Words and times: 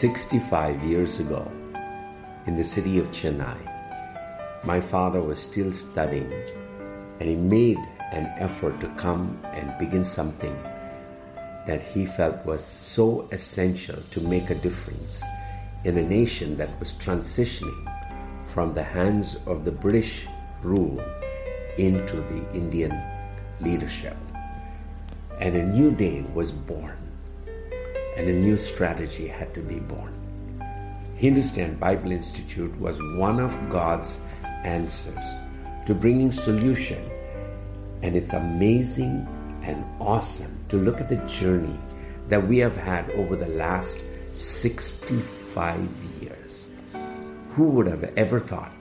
65 0.00 0.82
years 0.82 1.20
ago, 1.20 1.52
in 2.46 2.56
the 2.56 2.64
city 2.64 2.98
of 2.98 3.06
Chennai, 3.08 3.58
my 4.64 4.80
father 4.80 5.20
was 5.20 5.38
still 5.38 5.70
studying 5.70 6.32
and 7.20 7.28
he 7.28 7.36
made 7.36 7.76
an 8.12 8.24
effort 8.38 8.80
to 8.80 8.88
come 8.96 9.38
and 9.52 9.76
begin 9.78 10.06
something 10.06 10.56
that 11.66 11.82
he 11.82 12.06
felt 12.06 12.46
was 12.46 12.64
so 12.64 13.28
essential 13.30 14.00
to 14.10 14.22
make 14.22 14.48
a 14.48 14.54
difference 14.54 15.22
in 15.84 15.98
a 15.98 16.08
nation 16.08 16.56
that 16.56 16.80
was 16.80 16.94
transitioning 16.94 17.84
from 18.46 18.72
the 18.72 18.82
hands 18.82 19.36
of 19.44 19.66
the 19.66 19.72
British 19.84 20.26
rule 20.62 20.98
into 21.76 22.16
the 22.16 22.50
Indian 22.54 22.98
leadership. 23.60 24.16
And 25.40 25.54
a 25.54 25.66
new 25.66 25.92
day 25.92 26.24
was 26.32 26.50
born, 26.50 26.96
and 28.20 28.28
a 28.28 28.34
new 28.34 28.58
strategy 28.58 29.26
had 29.26 29.54
to 29.54 29.60
be 29.60 29.80
born. 29.80 30.12
Hindustan 31.16 31.76
Bible 31.76 32.12
Institute 32.12 32.78
was 32.78 33.00
one 33.16 33.40
of 33.40 33.56
God's 33.70 34.20
answers 34.62 35.38
to 35.86 35.94
bringing 35.94 36.30
solution, 36.30 37.02
and 38.02 38.14
it's 38.14 38.34
amazing 38.34 39.26
and 39.62 39.86
awesome 39.98 40.54
to 40.68 40.76
look 40.76 41.00
at 41.00 41.08
the 41.08 41.16
journey 41.26 41.80
that 42.28 42.46
we 42.46 42.58
have 42.58 42.76
had 42.76 43.08
over 43.12 43.36
the 43.36 43.48
last 43.48 44.04
65 44.34 45.80
years. 46.20 46.76
Who 47.52 47.70
would 47.70 47.86
have 47.86 48.04
ever 48.18 48.38
thought 48.38 48.76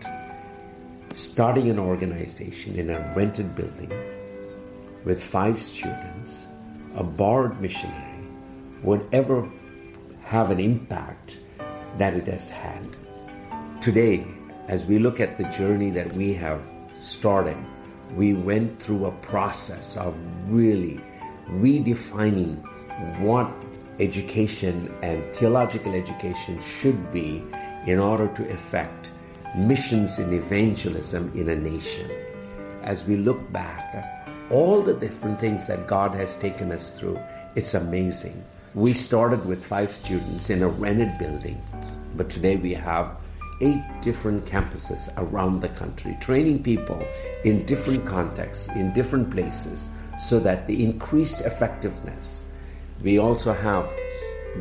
starting 1.14 1.70
an 1.70 1.80
organization 1.80 2.76
in 2.76 2.90
a 2.90 3.14
rented 3.16 3.56
building 3.56 3.92
with 5.06 5.24
five 5.24 5.62
students, 5.62 6.48
a 6.96 7.04
borrowed 7.06 7.58
missionary, 7.62 8.09
would 8.84 9.08
ever 9.12 9.50
have 10.24 10.52
an 10.52 10.60
impact 10.60 11.40
that 11.98 12.14
it 12.14 12.28
has 12.28 12.50
had. 12.50 12.86
Today, 13.82 14.26
as 14.68 14.86
we 14.86 15.00
look 15.00 15.20
at 15.20 15.38
the 15.38 15.46
journey 15.46 15.90
that 15.90 16.12
we 16.14 16.34
have 16.34 16.62
started, 17.00 17.58
we 18.16 18.34
went 18.34 18.80
through 18.80 19.06
a 19.06 19.12
process 19.12 19.98
of 19.98 20.16
really 20.48 21.00
redefining 21.50 22.58
what 23.20 23.52
education 24.00 24.94
and 25.02 25.24
theological 25.34 25.94
education 25.94 26.60
should 26.60 27.12
be 27.12 27.44
in 27.86 28.00
order 28.00 28.28
to 28.36 28.50
effect 28.52 29.12
missions 29.58 30.20
and 30.20 30.34
evangelism 30.34 31.32
in 31.36 31.50
a 31.50 31.56
nation. 31.56 32.10
As 32.84 33.06
we 33.06 33.18
look 33.18 33.52
back, 33.52 33.94
at 33.96 34.30
all 34.50 34.82
the 34.82 34.94
different 34.94 35.40
things 35.40 35.68
that 35.68 35.88
God 35.88 36.12
has 36.14 36.36
taken 36.36 36.72
us 36.72 37.00
through, 37.00 37.20
it's 37.56 37.74
amazing. 37.74 38.44
We 38.76 38.94
started 38.94 39.48
with 39.48 39.66
five 39.66 39.90
students 39.90 40.52
in 40.52 40.62
a 40.62 40.68
rented 40.68 41.18
building, 41.18 41.60
but 42.16 42.30
today 42.30 42.56
we 42.56 42.76
have 42.76 43.18
eight 43.62 43.84
different 44.02 44.46
campuses 44.46 45.12
around 45.18 45.62
the 45.62 45.70
country, 45.70 46.16
training 46.22 46.62
people 46.62 47.04
in 47.44 47.66
different 47.66 48.06
contexts, 48.06 48.70
in 48.76 48.94
different 48.94 49.32
places, 49.32 49.90
so 50.20 50.38
that 50.42 50.68
the 50.68 50.86
increased 50.86 51.42
effectiveness. 51.48 52.54
We 53.02 53.18
also 53.18 53.54
have 53.54 53.92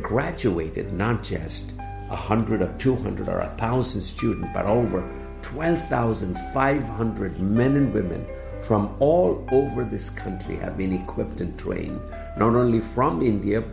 graduated 0.01 0.91
not 0.91 1.21
just 1.21 1.73
100 2.07 2.63
or 2.63 2.73
200 2.79 3.29
or 3.29 3.37
1,000 3.41 4.01
students, 4.01 4.49
but 4.55 4.65
over 4.65 5.07
12,500 5.43 7.39
men 7.39 7.75
and 7.75 7.93
women 7.93 8.25
from 8.59 8.95
all 8.99 9.47
over 9.51 9.83
this 9.83 10.09
country 10.09 10.55
have 10.55 10.77
been 10.77 10.93
equipped 10.93 11.41
and 11.41 11.57
trained, 11.59 12.01
not 12.37 12.55
only 12.55 12.79
from 12.79 13.21
India, 13.21 13.63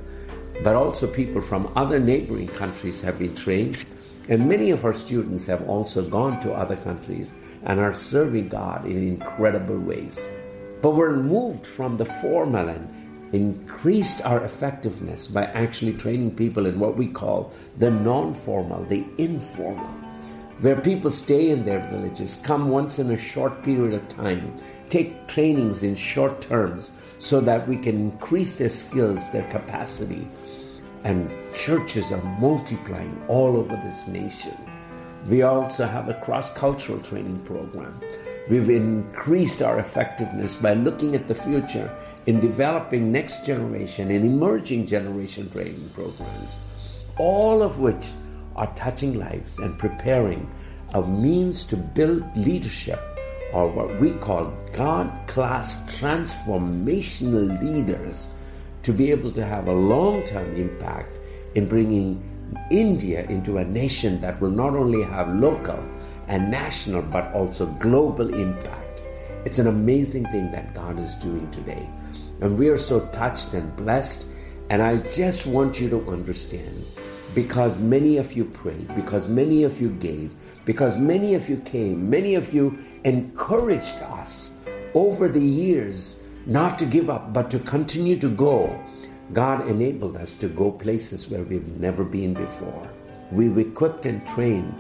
but 0.62 0.76
also 0.76 1.06
people 1.06 1.40
from 1.40 1.70
other 1.76 1.98
neighboring 1.98 2.48
countries 2.48 3.02
have 3.02 3.18
been 3.18 3.34
trained. 3.34 3.84
And 4.28 4.48
many 4.48 4.70
of 4.70 4.84
our 4.84 4.92
students 4.92 5.46
have 5.46 5.68
also 5.68 6.08
gone 6.08 6.40
to 6.40 6.52
other 6.52 6.76
countries 6.76 7.32
and 7.64 7.78
are 7.78 7.94
serving 7.94 8.48
God 8.48 8.84
in 8.84 8.96
incredible 8.96 9.78
ways. 9.78 10.30
But 10.82 10.94
we're 10.94 11.16
moved 11.16 11.66
from 11.66 11.96
the 11.96 12.04
formal 12.04 12.68
and 12.68 12.88
increased 13.32 14.24
our 14.24 14.42
effectiveness 14.44 15.26
by 15.26 15.44
actually 15.44 15.92
training 15.92 16.34
people 16.36 16.66
in 16.66 16.78
what 16.78 16.96
we 16.96 17.06
call 17.06 17.52
the 17.78 17.90
non 17.90 18.34
formal, 18.34 18.82
the 18.84 19.06
informal, 19.18 19.86
where 20.60 20.80
people 20.80 21.10
stay 21.10 21.50
in 21.50 21.64
their 21.64 21.86
villages, 21.90 22.42
come 22.44 22.68
once 22.68 22.98
in 22.98 23.10
a 23.10 23.18
short 23.18 23.62
period 23.62 23.94
of 23.94 24.08
time, 24.08 24.52
take 24.88 25.26
trainings 25.28 25.82
in 25.82 25.94
short 25.94 26.40
terms 26.40 26.96
so 27.18 27.40
that 27.40 27.66
we 27.66 27.76
can 27.76 27.96
increase 27.96 28.58
their 28.58 28.70
skills, 28.70 29.32
their 29.32 29.48
capacity. 29.50 30.28
And 31.06 31.30
churches 31.54 32.12
are 32.12 32.22
multiplying 32.40 33.16
all 33.28 33.56
over 33.56 33.76
this 33.76 34.08
nation. 34.08 34.56
We 35.26 35.42
also 35.42 35.86
have 35.86 36.08
a 36.08 36.14
cross 36.14 36.52
cultural 36.52 37.00
training 37.00 37.38
program 37.44 38.00
We've 38.48 38.70
increased 38.70 39.60
our 39.60 39.80
effectiveness 39.80 40.54
by 40.54 40.74
looking 40.74 41.16
at 41.16 41.26
the 41.26 41.34
future 41.34 41.90
in 42.26 42.40
developing 42.40 43.10
next 43.10 43.44
generation 43.44 44.08
and 44.12 44.24
emerging 44.24 44.86
generation 44.86 45.50
training 45.50 45.90
programs, 45.94 47.04
all 47.18 47.60
of 47.60 47.80
which 47.80 48.06
are 48.54 48.72
touching 48.76 49.18
lives 49.18 49.58
and 49.58 49.76
preparing 49.76 50.48
a 50.94 51.02
means 51.02 51.64
to 51.64 51.76
build 51.76 52.24
leadership 52.36 53.00
or 53.52 53.66
what 53.66 53.98
we 53.98 54.12
call 54.12 54.54
God 54.72 55.10
class 55.26 55.98
transformational 56.00 57.60
leaders 57.60 58.32
to 58.86 58.92
be 58.92 59.10
able 59.10 59.32
to 59.32 59.44
have 59.44 59.66
a 59.66 59.72
long 59.72 60.22
term 60.22 60.54
impact 60.54 61.18
in 61.56 61.68
bringing 61.68 62.22
India 62.70 63.26
into 63.28 63.58
a 63.58 63.64
nation 63.64 64.20
that 64.20 64.40
will 64.40 64.50
not 64.62 64.74
only 64.74 65.02
have 65.02 65.28
local 65.34 65.84
and 66.28 66.48
national 66.52 67.02
but 67.02 67.32
also 67.32 67.66
global 67.80 68.32
impact. 68.32 69.02
It's 69.44 69.58
an 69.58 69.66
amazing 69.66 70.24
thing 70.26 70.52
that 70.52 70.72
God 70.72 71.00
is 71.00 71.16
doing 71.16 71.50
today. 71.50 71.90
And 72.40 72.56
we 72.56 72.68
are 72.68 72.78
so 72.78 73.04
touched 73.08 73.54
and 73.54 73.74
blessed. 73.74 74.30
And 74.70 74.80
I 74.80 74.98
just 75.10 75.46
want 75.46 75.80
you 75.80 75.90
to 75.90 76.08
understand 76.08 76.86
because 77.34 77.78
many 77.78 78.18
of 78.18 78.34
you 78.34 78.44
prayed, 78.44 78.94
because 78.94 79.26
many 79.26 79.64
of 79.64 79.80
you 79.80 79.90
gave, 79.94 80.32
because 80.64 80.96
many 80.96 81.34
of 81.34 81.48
you 81.48 81.56
came, 81.56 82.08
many 82.08 82.36
of 82.36 82.54
you 82.54 82.78
encouraged 83.04 83.96
us 84.02 84.64
over 84.94 85.28
the 85.28 85.44
years 85.44 86.25
not 86.46 86.78
to 86.78 86.86
give 86.86 87.10
up, 87.10 87.32
but 87.32 87.50
to 87.50 87.58
continue 87.58 88.16
to 88.20 88.28
go. 88.28 88.80
God 89.32 89.66
enabled 89.66 90.16
us 90.16 90.34
to 90.34 90.46
go 90.48 90.70
places 90.70 91.28
where 91.28 91.42
we've 91.42 91.80
never 91.80 92.04
been 92.04 92.34
before. 92.34 92.88
We've 93.32 93.58
equipped 93.58 94.06
and 94.06 94.24
trained 94.24 94.72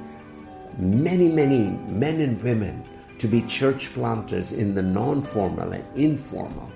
many, 0.78 1.28
many 1.28 1.70
men 1.88 2.20
and 2.20 2.40
women 2.42 2.84
to 3.18 3.26
be 3.26 3.42
church 3.42 3.92
planters 3.94 4.52
in 4.52 4.76
the 4.76 4.82
non 4.82 5.22
formal 5.22 5.72
and 5.72 5.84
informal, 5.96 6.70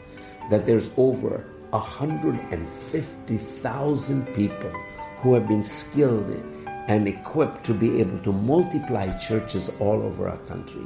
that 0.51 0.67
there's 0.67 0.91
over 0.97 1.45
150,000 1.71 4.35
people 4.35 4.71
who 5.19 5.35
have 5.35 5.47
been 5.47 5.63
skilled 5.63 6.31
and 6.89 7.07
equipped 7.07 7.63
to 7.65 7.75
be 7.75 8.01
able 8.01 8.19
to 8.19 8.33
multiply 8.33 9.09
churches 9.19 9.71
all 9.79 10.03
over 10.03 10.29
our 10.29 10.39
country. 10.39 10.83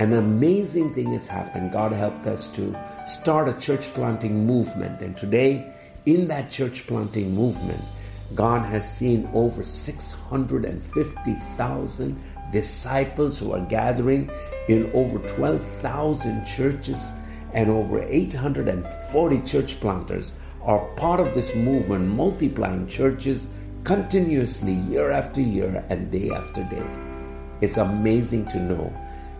An 0.00 0.12
amazing 0.12 0.92
thing 0.92 1.12
has 1.12 1.26
happened. 1.26 1.72
God 1.72 1.90
helped 1.90 2.24
us 2.26 2.46
to 2.54 2.72
start 3.04 3.48
a 3.48 3.58
church 3.58 3.92
planting 3.94 4.46
movement. 4.46 5.02
And 5.02 5.16
today, 5.16 5.72
in 6.06 6.28
that 6.28 6.50
church 6.50 6.86
planting 6.86 7.34
movement, 7.34 7.82
God 8.32 8.64
has 8.66 8.88
seen 8.88 9.28
over 9.34 9.64
650,000 9.64 12.16
disciples 12.52 13.38
who 13.38 13.50
are 13.52 13.66
gathering 13.66 14.30
in 14.68 14.88
over 14.94 15.18
12,000 15.26 16.44
churches 16.44 17.18
and 17.52 17.68
over 17.68 18.00
840 18.00 19.42
church 19.42 19.80
planters 19.80 20.38
are 20.62 20.86
part 20.94 21.18
of 21.18 21.34
this 21.34 21.56
movement, 21.56 22.06
multiplying 22.06 22.86
churches 22.86 23.52
continuously 23.82 24.74
year 24.74 25.10
after 25.10 25.40
year 25.40 25.84
and 25.88 26.08
day 26.12 26.30
after 26.30 26.62
day. 26.64 26.88
It's 27.60 27.78
amazing 27.78 28.46
to 28.46 28.60
know 28.60 28.92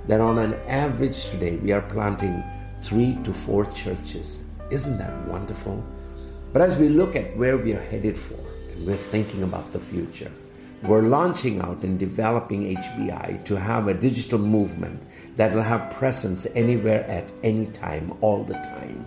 that 0.08 0.20
on 0.20 0.38
an 0.38 0.54
average 0.66 1.30
today 1.30 1.56
we 1.58 1.70
are 1.70 1.82
planting 1.82 2.42
three 2.82 3.16
to 3.22 3.32
four 3.32 3.66
churches. 3.66 4.48
Isn't 4.70 4.98
that 4.98 5.28
wonderful? 5.28 5.84
But 6.52 6.62
as 6.62 6.78
we 6.78 6.88
look 6.88 7.14
at 7.14 7.36
where 7.36 7.58
we 7.58 7.74
are 7.74 7.80
headed 7.80 8.16
for, 8.16 8.40
and 8.72 8.86
we're 8.86 8.96
thinking 8.96 9.42
about 9.42 9.72
the 9.72 9.78
future. 9.78 10.32
We're 10.82 11.02
launching 11.02 11.60
out 11.60 11.82
and 11.82 11.98
developing 11.98 12.76
HBI 12.76 13.44
to 13.44 13.56
have 13.56 13.88
a 13.88 13.94
digital 13.94 14.38
movement 14.38 15.02
that 15.36 15.52
will 15.52 15.62
have 15.62 15.90
presence 15.90 16.46
anywhere 16.54 17.04
at 17.04 17.32
any 17.42 17.66
time, 17.66 18.16
all 18.20 18.44
the 18.44 18.54
time. 18.54 19.04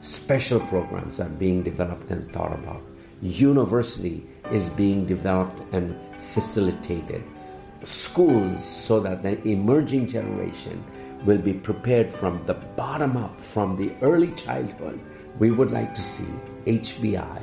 Special 0.00 0.60
programs 0.60 1.18
are 1.18 1.30
being 1.30 1.62
developed 1.62 2.10
and 2.10 2.30
thought 2.30 2.52
about. 2.52 2.82
University 3.22 4.26
is 4.50 4.68
being 4.70 5.06
developed 5.06 5.62
and 5.72 5.96
facilitated. 6.18 7.22
Schools, 7.84 8.64
so 8.64 9.00
that 9.00 9.22
the 9.22 9.40
emerging 9.48 10.06
generation 10.06 10.82
will 11.24 11.40
be 11.40 11.52
prepared 11.52 12.10
from 12.10 12.44
the 12.46 12.54
bottom 12.54 13.16
up, 13.16 13.40
from 13.40 13.76
the 13.76 13.92
early 14.02 14.32
childhood. 14.32 15.00
We 15.38 15.50
would 15.50 15.70
like 15.70 15.94
to 15.94 16.02
see 16.02 16.32
HBI 16.66 17.42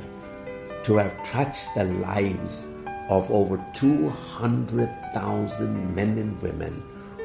to 0.82 0.96
have 0.96 1.22
touched 1.22 1.74
the 1.74 1.84
lives 1.84 2.74
of 3.08 3.30
over 3.30 3.64
200,000 3.74 5.94
men 5.94 6.18
and 6.18 6.40
women 6.40 6.82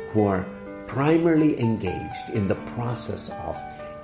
who 0.10 0.28
are 0.28 0.46
primarily 0.88 1.60
engaged 1.60 2.30
in 2.34 2.48
the 2.48 2.56
process 2.56 3.32
of 3.46 3.58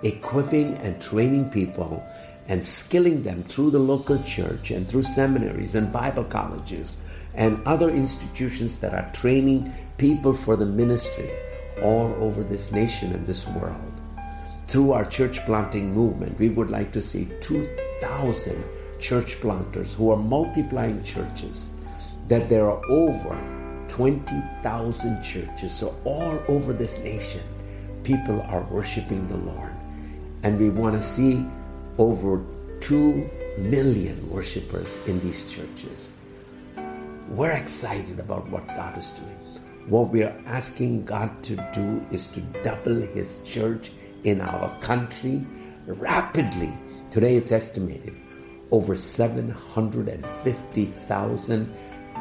equipping 0.04 0.76
and 0.78 1.02
training 1.02 1.50
people 1.50 2.04
and 2.48 2.64
skilling 2.64 3.24
them 3.24 3.44
through 3.44 3.72
the 3.72 3.80
local 3.80 4.22
church 4.24 4.72
and 4.72 4.88
through 4.88 5.04
seminaries 5.04 5.76
and 5.76 5.92
Bible 5.92 6.24
colleges 6.24 7.04
and 7.36 7.62
other 7.66 7.90
institutions 7.90 8.80
that 8.82 8.94
are 8.94 9.12
training 9.14 9.72
people 9.98 10.34
for 10.34 10.56
the 10.56 10.66
ministry 10.66 11.30
all 11.82 12.14
over 12.20 12.44
this 12.44 12.72
nation 12.72 13.14
and 13.14 13.26
this 13.26 13.48
world. 13.48 13.92
Through 14.68 14.92
our 14.92 15.06
church 15.06 15.46
planting 15.46 15.94
movement, 15.94 16.40
we 16.40 16.50
would 16.50 16.70
like 16.70 16.92
to 16.94 17.02
see 17.02 17.30
2,000 17.42 18.64
church 19.00 19.42
planters 19.42 19.94
who 19.94 20.12
are 20.12 20.18
multiplying 20.18 21.04
churches, 21.04 21.76
that 22.28 22.48
there 22.50 22.70
are 22.70 22.86
over 22.90 23.36
20,000 23.88 25.22
churches. 25.22 25.74
So, 25.74 25.94
all 26.06 26.40
over 26.48 26.72
this 26.72 27.04
nation, 27.04 27.42
people 28.04 28.42
are 28.44 28.62
worshiping 28.64 29.28
the 29.28 29.38
Lord. 29.38 29.74
And 30.44 30.58
we 30.58 30.70
want 30.70 30.96
to 30.96 31.02
see 31.02 31.46
over 31.98 32.44
2 32.80 33.30
million 33.58 34.30
worshipers 34.30 35.06
in 35.08 35.20
these 35.20 35.54
churches. 35.54 36.18
We're 37.32 37.54
excited 37.54 38.20
about 38.20 38.48
what 38.50 38.68
God 38.68 38.98
is 38.98 39.12
doing. 39.12 39.38
What 39.88 40.10
we 40.10 40.24
are 40.24 40.36
asking 40.48 41.06
God 41.06 41.42
to 41.44 41.56
do 41.72 42.06
is 42.12 42.28
to 42.28 42.42
double 42.62 43.00
His 43.00 43.42
church 43.46 43.94
in 44.26 44.42
our 44.42 44.78
country 44.82 45.46
rapidly. 45.88 46.74
Today 47.10 47.36
it's 47.36 47.54
estimated 47.54 48.18
over 48.70 48.98
750,000 48.98 51.74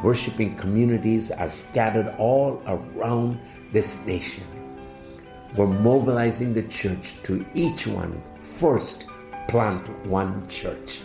worshiping 0.04 0.54
communities 0.54 1.32
are 1.32 1.48
scattered 1.48 2.14
all 2.16 2.62
around 2.68 3.40
this 3.72 4.06
nation. 4.06 4.44
We're 5.56 5.66
mobilizing 5.66 6.54
the 6.54 6.62
church 6.62 7.20
to 7.24 7.44
each 7.52 7.88
one 7.88 8.22
first 8.38 9.08
plant 9.48 9.88
one 10.06 10.46
church. 10.46 11.02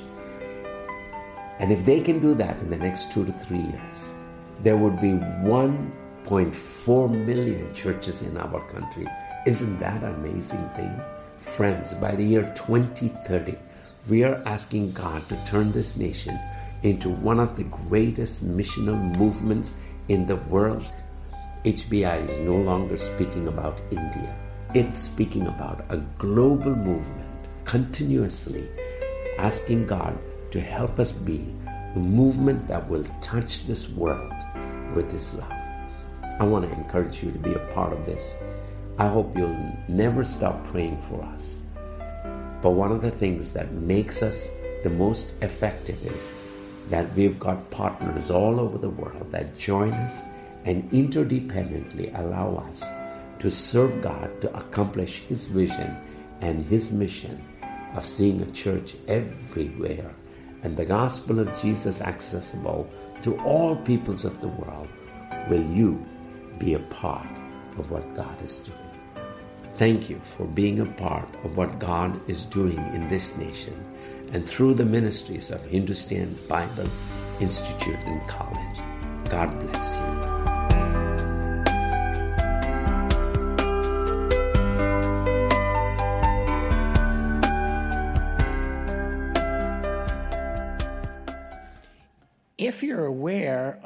And 1.60 1.72
if 1.72 1.86
they 1.86 2.02
can 2.02 2.20
do 2.20 2.34
that 2.36 2.60
in 2.60 2.70
the 2.70 2.78
next 2.78 3.12
two 3.12 3.26
to 3.26 3.32
three 3.32 3.62
years, 3.62 4.18
there 4.62 4.78
would 4.78 5.00
be 5.00 5.14
1.4 5.14 7.26
million 7.26 7.74
churches 7.74 8.28
in 8.28 8.38
our 8.38 8.62
country. 8.68 9.08
Isn't 9.46 9.80
that 9.80 10.04
an 10.04 10.16
amazing 10.16 10.68
thing? 10.70 11.00
Friends, 11.38 11.94
by 11.94 12.16
the 12.16 12.24
year 12.24 12.52
2030, 12.56 13.56
we 14.10 14.24
are 14.24 14.42
asking 14.46 14.92
God 14.92 15.28
to 15.30 15.46
turn 15.46 15.72
this 15.72 15.98
nation 15.98 16.40
into 16.84 17.10
one 17.10 17.40
of 17.40 17.56
the 17.56 17.64
greatest 17.64 18.46
missional 18.46 19.00
movements 19.18 19.80
in 20.10 20.28
the 20.28 20.36
world. 20.36 20.86
HBI 21.64 22.30
is 22.30 22.40
no 22.42 22.56
longer 22.56 22.98
speaking 22.98 23.48
about 23.48 23.82
India, 23.92 24.36
it's 24.74 25.00
speaking 25.00 25.48
about 25.48 25.86
a 25.90 25.98
global 26.18 26.76
movement, 26.76 27.30
continuously 27.64 28.68
asking 29.40 29.88
God 29.88 30.18
to 30.56 30.62
help 30.62 31.00
us 31.00 31.12
be 31.12 31.54
a 31.68 32.00
movement 32.00 32.66
that 32.66 32.88
will 32.88 33.04
touch 33.20 33.66
this 33.66 33.90
world 33.90 34.34
with 34.96 35.12
His 35.12 35.36
love. 35.38 35.52
I 36.40 36.48
want 36.48 36.64
to 36.64 36.72
encourage 36.78 37.22
you 37.22 37.30
to 37.34 37.40
be 37.40 37.54
a 37.54 37.68
part 37.76 37.92
of 37.92 38.06
this. 38.06 38.42
I 38.98 39.08
hope 39.08 39.38
you'll 39.38 39.76
never 39.90 40.24
stop 40.24 40.64
praying 40.64 40.96
for 41.02 41.22
us. 41.24 41.60
But 42.62 42.70
one 42.70 42.94
of 42.94 43.02
the 43.02 43.12
things 43.12 43.52
that 43.52 43.74
makes 43.74 44.24
us 44.24 44.50
the 44.84 44.90
most 44.90 45.44
effective 45.44 46.02
is 46.06 46.34
that 46.90 47.14
we've 47.16 47.38
got 47.38 47.70
partners 47.70 48.32
all 48.32 48.58
over 48.62 48.78
the 48.78 48.90
world 48.90 49.30
that 49.32 49.58
join 49.58 49.92
us 49.92 50.24
and 50.64 50.90
interdependently 50.92 52.18
allow 52.18 52.56
us 52.70 52.90
to 53.40 53.52
serve 53.52 54.02
God 54.02 54.40
to 54.40 54.56
accomplish 54.56 55.20
His 55.24 55.48
vision 55.48 55.98
and 56.40 56.64
His 56.68 56.94
mission 56.94 57.42
of 57.94 58.06
seeing 58.06 58.40
a 58.40 58.52
church 58.52 58.96
everywhere 59.10 60.16
and 60.66 60.76
the 60.76 60.84
gospel 60.84 61.40
of 61.40 61.62
Jesus 61.62 62.02
accessible 62.02 62.90
to 63.22 63.40
all 63.42 63.76
peoples 63.76 64.26
of 64.26 64.42
the 64.42 64.48
world. 64.48 64.88
Will 65.48 65.64
you 65.64 66.04
be 66.58 66.74
a 66.74 66.80
part 66.80 67.30
of 67.78 67.92
what 67.92 68.16
God 68.16 68.42
is 68.42 68.60
doing? 68.60 68.80
Thank 69.76 70.10
you 70.10 70.20
for 70.20 70.48
being 70.48 70.80
a 70.80 70.86
part 70.88 71.30
of 71.44 71.56
what 71.56 71.78
God 71.78 72.20
is 72.28 72.46
doing 72.46 72.80
in 72.96 73.08
this 73.10 73.38
nation 73.38 73.76
and 74.34 74.44
through 74.44 74.74
the 74.74 74.86
ministries 74.86 75.52
of 75.52 75.64
Hindustan 75.66 76.36
Bible 76.50 76.90
Institute 77.40 78.00
and 78.08 78.28
College. 78.28 79.30
God 79.30 79.60
bless 79.60 80.00
you. 80.00 80.15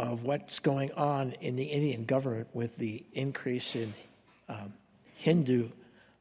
Of 0.09 0.23
what's 0.23 0.57
going 0.57 0.91
on 0.93 1.33
in 1.39 1.55
the 1.55 1.65
Indian 1.65 2.03
government 2.03 2.47
with 2.51 2.77
the 2.77 3.03
increase 3.13 3.75
in 3.75 3.93
um, 4.47 4.73
Hindu 5.15 5.69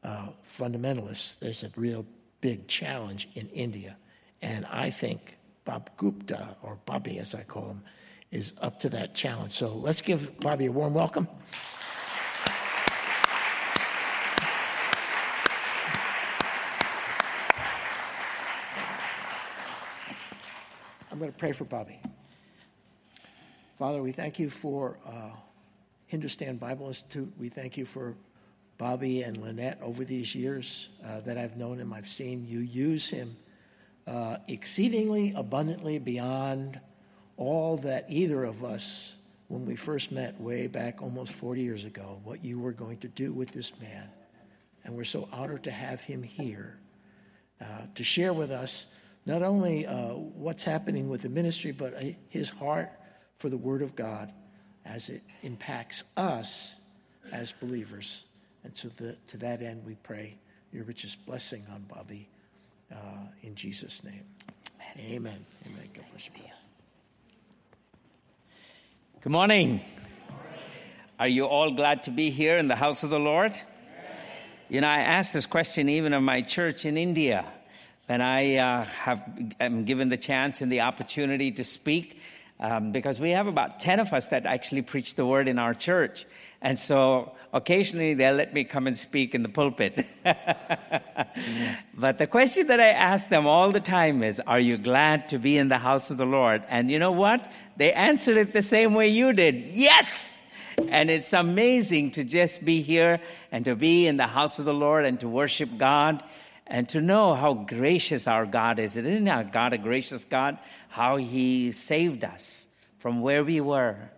uh, 0.05 0.29
fundamentalists, 0.47 1.39
there's 1.39 1.65
a 1.65 1.71
real 1.75 2.05
big 2.43 2.69
challenge 2.69 3.29
in 3.35 3.49
India. 3.49 3.97
And 4.43 4.67
I 4.67 4.91
think 4.91 5.39
Bob 5.65 5.89
Gupta, 5.97 6.57
or 6.63 6.79
Bobby 6.85 7.19
as 7.19 7.35
I 7.35 7.45
call 7.45 7.69
him, 7.69 7.83
is 8.31 8.53
up 8.61 8.81
to 8.81 8.91
that 8.91 9.15
challenge. 9.15 9.53
So 9.53 9.75
let's 9.75 10.03
give 10.03 10.39
Bobby 10.39 10.67
a 10.67 10.73
warm 10.73 10.93
welcome. 10.93 11.27
I'm 21.11 21.19
going 21.19 21.33
to 21.33 21.39
pray 21.39 21.53
for 21.53 21.65
Bobby. 21.65 22.01
Father, 23.79 24.03
we 24.03 24.11
thank 24.11 24.41
you 24.41 24.51
for 24.51 24.99
uh, 25.07 25.31
Hindustan 26.07 26.57
Bible 26.57 26.89
Institute. 26.89 27.33
We 27.39 27.49
thank 27.49 27.77
you 27.77 27.85
for 27.85 28.17
Bobby 28.77 29.23
and 29.23 29.37
Lynette 29.37 29.79
over 29.81 30.05
these 30.05 30.35
years 30.35 30.89
uh, 31.07 31.21
that 31.21 31.39
I've 31.39 31.57
known 31.57 31.79
him. 31.79 31.93
I've 31.93 32.09
seen 32.09 32.45
you 32.45 32.59
use 32.59 33.09
him 33.09 33.37
uh, 34.05 34.39
exceedingly 34.49 35.33
abundantly 35.37 36.01
beyond 36.01 36.81
all 37.37 37.77
that 37.77 38.07
either 38.09 38.43
of 38.43 38.65
us, 38.65 39.15
when 39.47 39.65
we 39.65 39.77
first 39.77 40.11
met 40.11 40.41
way 40.41 40.67
back 40.67 41.01
almost 41.01 41.33
40 41.33 41.63
years 41.63 41.85
ago, 41.85 42.19
what 42.25 42.45
you 42.45 42.59
were 42.59 42.73
going 42.73 42.97
to 42.99 43.09
do 43.09 43.33
with 43.33 43.53
this 43.53 43.81
man. 43.81 44.09
And 44.83 44.97
we're 44.97 45.05
so 45.05 45.29
honored 45.31 45.63
to 45.65 45.71
have 45.71 46.03
him 46.03 46.25
here 46.25 46.81
uh, 47.61 47.83
to 47.95 48.03
share 48.03 48.33
with 48.33 48.51
us 48.51 48.87
not 49.25 49.45
only 49.45 49.87
uh, 49.87 50.15
what's 50.15 50.65
happening 50.65 51.09
with 51.09 51.23
the 51.23 51.29
ministry, 51.29 51.71
but 51.71 51.95
uh, 51.95 52.07
his 52.29 52.51
heart 52.51 52.91
for 53.39 53.49
the 53.49 53.57
Word 53.57 53.83
of 53.83 53.95
God 53.97 54.33
as 54.85 55.09
it 55.09 55.23
impacts 55.43 56.05
us 56.17 56.75
as 57.33 57.53
believers. 57.53 58.25
And 58.65 58.75
to, 58.77 58.89
the, 58.89 59.17
to 59.29 59.37
that 59.39 59.63
end, 59.63 59.85
we 59.87 59.95
pray 59.95 60.37
your 60.73 60.85
richest 60.85 61.25
blessing 61.25 61.65
on 61.73 61.83
Bobby 61.83 62.29
uh, 62.93 62.97
in 63.43 63.55
Jesus' 63.55 64.03
name. 64.03 64.25
Amen. 64.99 65.15
Amen. 65.15 65.47
Amen. 65.67 65.89
God 65.95 66.05
bless 66.11 66.27
you. 66.27 66.33
Good 69.21 69.33
morning. 69.33 69.81
Are 71.19 71.29
you 71.29 71.47
all 71.47 71.73
glad 71.73 72.05
to 72.05 72.11
be 72.11 72.31
here 72.31 72.59
in 72.59 72.69
the 72.69 72.77
house 72.77 73.03
of 73.03 73.11
the 73.11 73.19
Lord? 73.19 73.53
You 74.69 74.81
know, 74.81 74.87
I 74.87 74.99
asked 74.99 75.33
this 75.33 75.47
question 75.47 75.89
even 75.89 76.13
of 76.13 76.23
my 76.23 76.43
church 76.43 76.85
in 76.85 76.97
India, 76.97 77.45
and 78.09 78.23
I 78.23 78.57
uh, 78.57 78.85
have 78.85 79.25
am 79.59 79.85
given 79.85 80.09
the 80.09 80.17
chance 80.17 80.61
and 80.61 80.71
the 80.71 80.83
opportunity 80.83 81.51
to 81.53 81.65
speak 81.65 82.21
um, 82.61 82.93
because 82.93 83.21
we 83.21 83.31
have 83.31 83.47
about 83.47 83.81
ten 83.81 84.01
of 84.01 84.13
us 84.13 84.29
that 84.29 84.47
actually 84.47 84.83
preach 84.83 85.15
the 85.15 85.25
word 85.25 85.49
in 85.49 85.59
our 85.59 85.75
church, 85.75 86.27
and 86.61 86.79
so 86.79 87.33
occasionally 87.53 88.15
they'll 88.15 88.35
let 88.35 88.53
me 88.53 88.65
come 88.65 88.87
and 88.87 88.99
speak 88.99 89.35
in 89.35 89.43
the 89.43 89.49
pulpit. 89.49 90.05
but 91.95 92.19
the 92.19 92.27
question 92.27 92.67
that 92.67 92.81
I 92.81 92.89
ask 92.89 93.29
them 93.29 93.47
all 93.47 93.71
the 93.71 93.81
time 93.81 94.23
is, 94.23 94.41
Are 94.41 94.61
you 94.61 94.77
glad 94.77 95.29
to 95.31 95.39
be 95.39 95.57
in 95.57 95.69
the 95.69 95.79
house 95.79 96.11
of 96.11 96.17
the 96.17 96.27
Lord? 96.27 96.63
And 96.69 96.91
you 96.91 96.99
know 96.99 97.13
what? 97.13 97.51
They 97.77 97.93
answered 97.93 98.37
it 98.37 98.53
the 98.53 98.63
same 98.63 98.95
way 98.95 99.09
you 99.09 99.33
did. 99.33 99.57
Yes! 99.57 100.43
And 100.89 101.11
it's 101.11 101.33
amazing 101.33 102.13
to 102.13 102.25
just 102.25 102.65
be 102.65 102.83
here 102.83 103.21
and 103.51 103.65
to 103.65 103.75
be 103.75 104.07
in 104.07 104.17
the 104.17 104.27
house 104.27 104.59
of 104.59 104.65
the 104.65 104.75
Lord 104.75 105.05
and 105.05 105.19
to 105.21 105.29
worship 105.29 105.71
God 105.77 106.23
and 106.69 106.89
to 106.91 107.01
know 107.01 107.35
how 107.35 107.55
gracious 107.55 108.27
our 108.27 108.47
God 108.47 108.79
is. 108.79 108.97
Isn't 108.97 109.29
our 109.29 109.45
God 109.45 109.73
a 109.73 109.79
gracious 109.79 110.25
God? 110.25 110.59
How 110.89 111.17
He 111.17 111.73
saved 111.73 112.25
us 112.25 112.67
from 112.99 113.23
where 113.23 113.43
we 113.43 113.61
were 113.61 114.11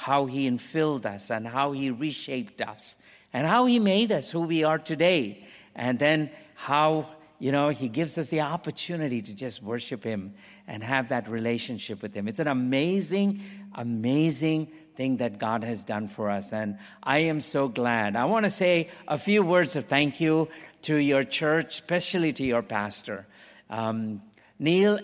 how 0.00 0.24
He 0.24 0.48
infilled 0.50 1.04
us 1.04 1.30
and 1.30 1.46
how 1.46 1.72
He 1.72 1.90
reshaped 1.90 2.62
us 2.62 2.96
and 3.34 3.46
how 3.46 3.66
He 3.66 3.78
made 3.78 4.10
us 4.10 4.30
who 4.30 4.40
we 4.40 4.64
are 4.64 4.78
today. 4.78 5.44
And 5.74 5.98
then 5.98 6.30
how 6.54 7.06
you 7.38 7.52
know, 7.52 7.68
He 7.68 7.88
gives 7.88 8.16
us 8.16 8.28
the 8.28 8.40
opportunity 8.40 9.20
to 9.20 9.34
just 9.34 9.62
worship 9.62 10.02
Him 10.02 10.34
and 10.66 10.82
have 10.82 11.10
that 11.10 11.28
relationship 11.28 12.00
with 12.00 12.14
Him. 12.14 12.28
It's 12.28 12.40
an 12.40 12.48
amazing, 12.48 13.42
amazing 13.74 14.68
thing 14.94 15.18
that 15.18 15.38
God 15.38 15.64
has 15.64 15.84
done 15.84 16.08
for 16.08 16.30
us. 16.30 16.52
And 16.52 16.78
I 17.02 17.18
am 17.18 17.40
so 17.40 17.68
glad. 17.68 18.16
I 18.16 18.24
want 18.24 18.44
to 18.44 18.50
say 18.50 18.88
a 19.06 19.18
few 19.18 19.42
words 19.42 19.76
of 19.76 19.84
thank 19.86 20.20
you 20.20 20.48
to 20.82 20.96
your 20.96 21.24
church, 21.24 21.74
especially 21.74 22.32
to 22.34 22.44
your 22.44 22.62
pastor. 22.62 23.26
Um, 23.68 24.22
Neil 24.58 24.98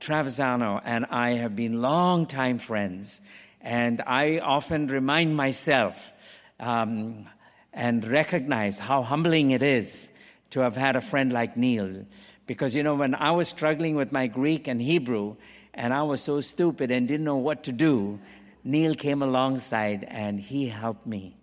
Travisano 0.00 0.80
and 0.84 1.06
I 1.06 1.30
have 1.32 1.54
been 1.54 1.80
long-time 1.80 2.58
friends. 2.58 3.20
And 3.60 4.02
I 4.06 4.38
often 4.38 4.88
remind 4.88 5.36
myself 5.36 6.12
um, 6.58 7.26
and 7.72 8.06
recognize 8.06 8.78
how 8.78 9.02
humbling 9.02 9.52
it 9.52 9.62
is 9.62 10.10
to 10.50 10.60
have 10.60 10.76
had 10.76 10.96
a 10.96 11.00
friend 11.00 11.32
like 11.32 11.56
Neil. 11.56 12.04
Because, 12.46 12.74
you 12.74 12.82
know, 12.82 12.96
when 12.96 13.14
I 13.14 13.30
was 13.30 13.48
struggling 13.48 13.94
with 13.94 14.10
my 14.12 14.26
Greek 14.26 14.66
and 14.66 14.82
Hebrew, 14.82 15.36
and 15.72 15.94
I 15.94 16.02
was 16.02 16.20
so 16.20 16.40
stupid 16.40 16.90
and 16.90 17.06
didn't 17.08 17.24
know 17.24 17.36
what 17.36 17.62
to 17.64 17.72
do, 17.72 18.18
Neil 18.64 18.94
came 18.94 19.22
alongside 19.22 20.04
and 20.08 20.38
he 20.38 20.66
helped 20.68 21.06
me. 21.06 21.36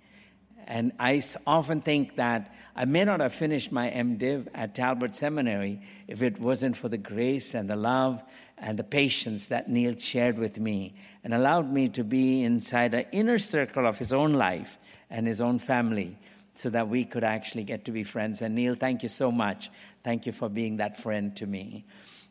And 0.69 0.91
I 0.99 1.23
often 1.47 1.81
think 1.81 2.17
that 2.17 2.53
I 2.75 2.85
may 2.85 3.03
not 3.03 3.21
have 3.21 3.33
finished 3.33 3.71
my 3.71 3.89
MDiv 3.89 4.49
at 4.53 4.75
Talbot 4.75 5.15
Seminary 5.15 5.81
if 6.07 6.21
it 6.21 6.39
wasn't 6.39 6.77
for 6.77 6.87
the 6.87 6.97
grace 6.97 7.55
and 7.55 7.67
the 7.67 7.75
love 7.75 8.23
and 8.55 8.77
the 8.77 8.83
patience 8.83 9.47
that 9.47 9.67
Neil 9.67 9.97
shared 9.97 10.37
with 10.37 10.59
me 10.59 10.93
and 11.23 11.33
allowed 11.33 11.73
me 11.73 11.89
to 11.89 12.03
be 12.03 12.43
inside 12.43 12.93
an 12.93 13.05
inner 13.11 13.39
circle 13.39 13.87
of 13.87 13.97
his 13.97 14.13
own 14.13 14.33
life 14.33 14.77
and 15.09 15.25
his 15.25 15.41
own 15.41 15.57
family 15.57 16.19
so 16.53 16.69
that 16.69 16.87
we 16.87 17.03
could 17.03 17.23
actually 17.23 17.63
get 17.63 17.85
to 17.85 17.91
be 17.91 18.03
friends. 18.03 18.43
And 18.43 18.53
Neil, 18.53 18.75
thank 18.75 19.01
you 19.01 19.09
so 19.09 19.31
much. 19.31 19.71
Thank 20.03 20.27
you 20.27 20.31
for 20.31 20.49
being 20.49 20.77
that 20.77 20.99
friend 20.99 21.35
to 21.37 21.47
me. 21.47 21.85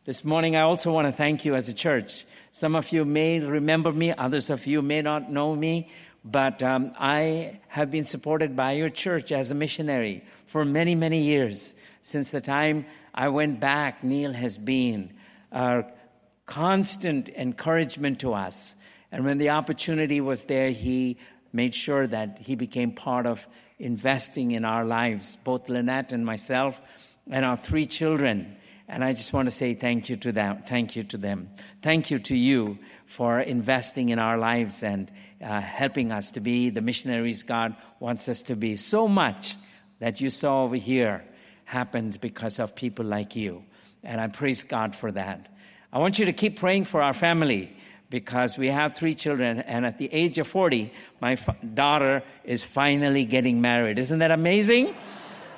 This 0.05 0.23
morning, 0.23 0.55
I 0.55 0.61
also 0.61 0.93
want 0.93 1.07
to 1.07 1.11
thank 1.11 1.43
you 1.43 1.55
as 1.55 1.67
a 1.67 1.73
church. 1.73 2.25
Some 2.51 2.75
of 2.75 2.91
you 2.91 3.05
may 3.05 3.41
remember 3.41 3.91
me, 3.91 4.13
others 4.13 4.49
of 4.49 4.65
you 4.65 4.81
may 4.81 5.01
not 5.01 5.29
know 5.29 5.55
me, 5.55 5.89
but 6.23 6.61
um, 6.61 6.93
I 6.99 7.59
have 7.69 7.91
been 7.91 8.03
supported 8.03 8.55
by 8.55 8.73
your 8.73 8.89
church 8.89 9.31
as 9.31 9.51
a 9.51 9.55
missionary 9.55 10.23
for 10.47 10.65
many, 10.65 10.95
many 10.95 11.21
years. 11.21 11.75
Since 12.01 12.31
the 12.31 12.41
time 12.41 12.85
I 13.13 13.29
went 13.29 13.59
back, 13.59 14.03
Neil 14.03 14.33
has 14.33 14.57
been 14.57 15.13
a 15.51 15.85
constant 16.45 17.29
encouragement 17.29 18.19
to 18.19 18.33
us. 18.33 18.75
And 19.11 19.25
when 19.25 19.37
the 19.37 19.49
opportunity 19.51 20.21
was 20.21 20.45
there, 20.45 20.71
he 20.71 21.17
made 21.53 21.73
sure 21.73 22.05
that 22.07 22.39
he 22.39 22.55
became 22.55 22.91
part 22.91 23.25
of 23.25 23.47
investing 23.79 24.51
in 24.51 24.65
our 24.65 24.85
lives, 24.85 25.37
both 25.43 25.69
Lynette 25.69 26.11
and 26.11 26.25
myself, 26.25 26.79
and 27.29 27.45
our 27.45 27.57
three 27.57 27.85
children. 27.85 28.55
And 28.87 29.03
I 29.03 29.13
just 29.13 29.33
want 29.33 29.47
to 29.47 29.51
say 29.51 29.73
thank 29.73 30.09
you 30.09 30.17
to 30.17 30.31
them. 30.31 30.63
Thank 30.67 30.95
you 30.95 31.03
to 31.05 31.17
them. 31.17 31.49
Thank 31.81 32.11
you 32.11 32.19
to 32.19 32.35
you 32.35 32.79
for 33.05 33.39
investing 33.39 34.09
in 34.09 34.19
our 34.19 34.37
lives 34.37 34.83
and 34.83 35.11
uh, 35.43 35.61
helping 35.61 36.11
us 36.11 36.31
to 36.31 36.39
be 36.39 36.69
the 36.69 36.81
missionaries 36.81 37.43
God 37.43 37.75
wants 37.99 38.27
us 38.27 38.41
to 38.43 38.55
be. 38.55 38.75
So 38.75 39.07
much 39.07 39.55
that 39.99 40.21
you 40.21 40.29
saw 40.29 40.63
over 40.63 40.75
here 40.75 41.23
happened 41.65 42.19
because 42.19 42.59
of 42.59 42.75
people 42.75 43.05
like 43.05 43.35
you. 43.35 43.63
And 44.03 44.19
I 44.19 44.27
praise 44.27 44.63
God 44.63 44.95
for 44.95 45.11
that. 45.11 45.47
I 45.91 45.99
want 45.99 46.19
you 46.19 46.25
to 46.25 46.33
keep 46.33 46.59
praying 46.59 46.85
for 46.85 47.01
our 47.01 47.13
family 47.13 47.75
because 48.09 48.57
we 48.57 48.67
have 48.67 48.95
three 48.95 49.13
children, 49.13 49.59
and 49.59 49.85
at 49.85 49.97
the 49.97 50.11
age 50.11 50.37
of 50.39 50.47
40, 50.47 50.91
my 51.21 51.33
f- 51.33 51.49
daughter 51.75 52.23
is 52.43 52.63
finally 52.63 53.23
getting 53.23 53.61
married. 53.61 53.99
Isn't 53.99 54.19
that 54.19 54.31
amazing? 54.31 54.95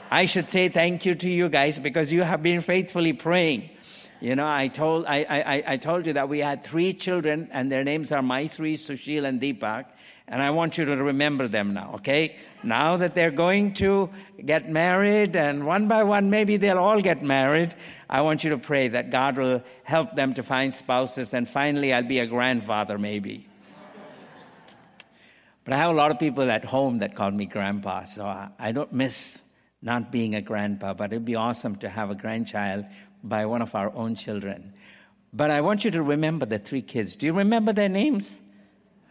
I 0.10 0.26
should 0.26 0.50
say 0.50 0.68
thank 0.68 1.06
you 1.06 1.16
to 1.16 1.30
you 1.30 1.48
guys 1.48 1.80
because 1.80 2.12
you 2.12 2.24
have 2.24 2.44
been 2.44 2.62
faithfully 2.62 3.14
praying. 3.14 3.70
You 4.22 4.36
know, 4.36 4.48
I 4.48 4.68
told, 4.68 5.08
I, 5.08 5.26
I, 5.28 5.64
I 5.74 5.78
told 5.78 6.06
you 6.06 6.14
that 6.14 6.30
we 6.30 6.40
had 6.40 6.64
three 6.64 6.94
children, 6.94 7.50
and 7.52 7.72
their 7.72 7.84
names 7.84 8.12
are 8.12 8.22
Maitri, 8.22 8.76
Sushil, 8.76 9.26
and 9.26 9.42
Deepak. 9.42 9.86
And 10.28 10.44
I 10.44 10.52
want 10.52 10.78
you 10.78 10.86
to 10.86 10.96
remember 10.96 11.48
them 11.48 11.74
now, 11.74 11.94
okay? 11.96 12.38
Now 12.62 12.98
that 12.98 13.16
they're 13.16 13.32
going 13.32 13.74
to 13.74 14.12
get 14.46 14.70
married, 14.70 15.36
and 15.36 15.66
one 15.66 15.88
by 15.88 16.04
one, 16.04 16.30
maybe 16.30 16.58
they'll 16.58 16.78
all 16.78 17.02
get 17.02 17.24
married, 17.24 17.74
I 18.08 18.22
want 18.22 18.44
you 18.44 18.52
to 18.52 18.60
pray 18.60 18.90
that 18.90 19.10
God 19.10 19.40
will 19.40 19.64
help 19.84 20.16
them 20.16 20.36
to 20.36 20.44
find 20.44 20.74
spouses, 20.76 21.34
and 21.34 21.50
finally, 21.50 21.92
I'll 21.92 22.04
be 22.04 22.20
a 22.20 22.28
grandfather, 22.28 23.00
maybe. 23.00 23.48
But 25.64 25.74
I 25.74 25.78
have 25.78 25.90
a 25.90 25.98
lot 25.98 26.12
of 26.12 26.20
people 26.20 26.50
at 26.52 26.64
home 26.64 27.00
that 27.00 27.16
call 27.16 27.32
me 27.32 27.48
grandpa, 27.48 28.04
so 28.04 28.24
I 28.60 28.72
don't 28.72 28.94
miss 28.94 29.42
not 29.82 30.12
being 30.12 30.36
a 30.36 30.42
grandpa, 30.42 30.94
but 30.94 31.12
it'd 31.12 31.26
be 31.26 31.36
awesome 31.36 31.76
to 31.78 31.90
have 31.90 32.12
a 32.12 32.16
grandchild 32.16 32.86
by 33.24 33.46
one 33.46 33.62
of 33.62 33.76
our 33.76 33.94
own 33.96 34.16
children. 34.16 34.74
But 35.34 35.52
I 35.52 35.62
want 35.62 35.86
you 35.86 35.92
to 35.92 36.04
remember 36.04 36.46
the 36.46 36.60
three 36.60 36.82
kids. 36.82 37.16
Do 37.16 37.26
you 37.26 37.34
remember 37.34 37.74
their 37.74 37.90
names? 37.90 38.42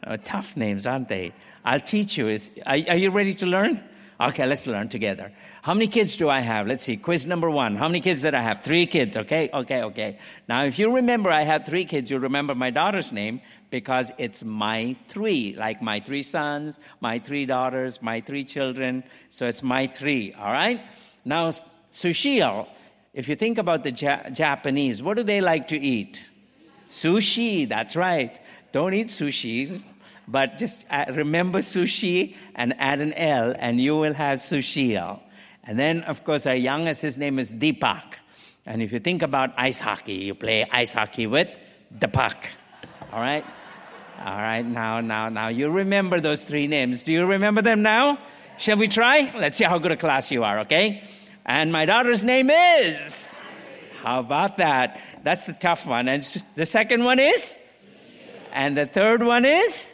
Uh, 0.05 0.17
tough 0.23 0.57
names, 0.57 0.87
aren't 0.87 1.09
they? 1.09 1.33
I'll 1.65 1.81
teach 1.81 2.17
you. 2.17 2.29
Is, 2.29 2.51
are, 2.67 2.79
are 2.89 2.97
you 2.97 3.11
ready 3.11 3.35
to 3.35 3.47
learn? 3.47 3.83
Okay, 4.21 4.45
let's 4.45 4.67
learn 4.67 4.91
together. 4.91 5.33
How 5.63 5.73
many 5.73 5.87
kids 5.87 6.19
do 6.19 6.29
I 6.29 6.41
have? 6.41 6.67
Let's 6.67 6.85
see. 6.85 6.99
Quiz 6.99 7.27
number 7.27 7.49
one. 7.49 7.77
How 7.77 7.89
many 7.89 8.01
kids 8.01 8.21
did 8.21 8.35
I 8.35 8.43
have? 8.43 8.63
Three 8.63 8.85
kids. 8.85 9.17
Okay, 9.17 9.49
okay, 9.53 9.83
okay. 9.85 10.19
Now, 10.47 10.65
if 10.65 10.79
you 10.79 10.95
remember 10.97 11.31
I 11.31 11.43
had 11.43 11.65
three 11.65 11.87
kids, 11.87 12.11
you 12.11 12.19
remember 12.19 12.55
my 12.55 12.69
daughter's 12.69 13.13
name 13.13 13.41
because 13.71 14.13
it's 14.19 14.45
my 14.45 14.95
three, 15.09 15.55
like 15.57 15.81
my 15.81 16.01
three 16.01 16.23
sons, 16.23 16.79
my 17.01 17.19
three 17.19 17.47
daughters, 17.47 18.03
my 18.03 18.21
three 18.21 18.45
children. 18.45 19.05
So 19.31 19.47
it's 19.47 19.63
my 19.63 19.87
three, 19.87 20.35
all 20.35 20.53
right? 20.53 20.83
Now, 21.25 21.53
Sushil, 21.91 22.69
if 23.21 23.29
you 23.29 23.37
think 23.37 23.59
about 23.59 23.85
the 23.85 23.91
ja- 23.91 24.31
Japanese, 24.31 25.03
what 25.03 25.19
do 25.19 25.23
they 25.23 25.43
like 25.43 25.69
to 25.69 25.79
eat? 25.79 26.25
Sushi, 26.89 27.69
that's 27.69 27.95
right. 27.95 28.41
Don't 28.73 28.95
eat 28.95 29.09
sushi, 29.09 29.83
but 30.27 30.57
just 30.57 30.87
uh, 30.89 31.05
remember 31.11 31.59
sushi 31.59 32.35
and 32.55 32.75
add 32.79 33.01
an 33.01 33.13
L, 33.13 33.55
and 33.59 33.79
you 33.79 33.95
will 33.95 34.15
have 34.15 34.39
Sushil. 34.39 35.21
And 35.65 35.79
then, 35.79 36.03
of 36.05 36.25
course, 36.25 36.47
our 36.47 36.55
youngest, 36.55 37.03
his 37.03 37.19
name 37.19 37.39
is 37.39 37.53
Deepak. 37.53 38.15
And 38.65 38.81
if 38.81 38.91
you 38.91 39.01
think 39.01 39.21
about 39.21 39.53
ice 39.59 39.81
hockey, 39.81 40.15
you 40.15 40.35
play 40.35 40.67
ice 40.73 40.95
hockey 40.95 41.27
with 41.27 41.61
the 41.91 42.09
puck. 42.09 42.47
All 43.13 43.21
right? 43.21 43.45
All 44.25 44.39
right, 44.39 44.65
now, 44.65 45.01
now, 45.03 45.29
now, 45.29 45.49
you 45.49 45.69
remember 45.69 46.21
those 46.21 46.45
three 46.45 46.67
names. 46.67 47.03
Do 47.03 47.13
you 47.13 47.27
remember 47.27 47.61
them 47.61 47.83
now? 47.83 48.19
Shall 48.57 48.79
we 48.79 48.89
try? 48.89 49.31
Let's 49.37 49.59
see 49.59 49.65
how 49.65 49.79
good 49.79 49.93
a 49.93 49.97
class 49.99 50.31
you 50.31 50.43
are, 50.43 50.61
okay? 50.61 51.05
And 51.45 51.73
my 51.73 51.87
daughter's 51.87 52.25
name 52.25 52.51
is. 52.51 53.35
How 54.03 54.21
about 54.21 54.57
that? 54.59 55.01
That's 55.23 55.45
the 55.45 55.53
tough 55.53 55.87
one. 55.87 56.09
And 56.09 56.23
the 56.55 56.67
second 56.67 57.05
one 57.05 57.19
is? 57.19 57.57
And 58.53 58.77
the 58.77 58.87
third 58.87 59.23
one 59.23 59.45
is? 59.45 59.93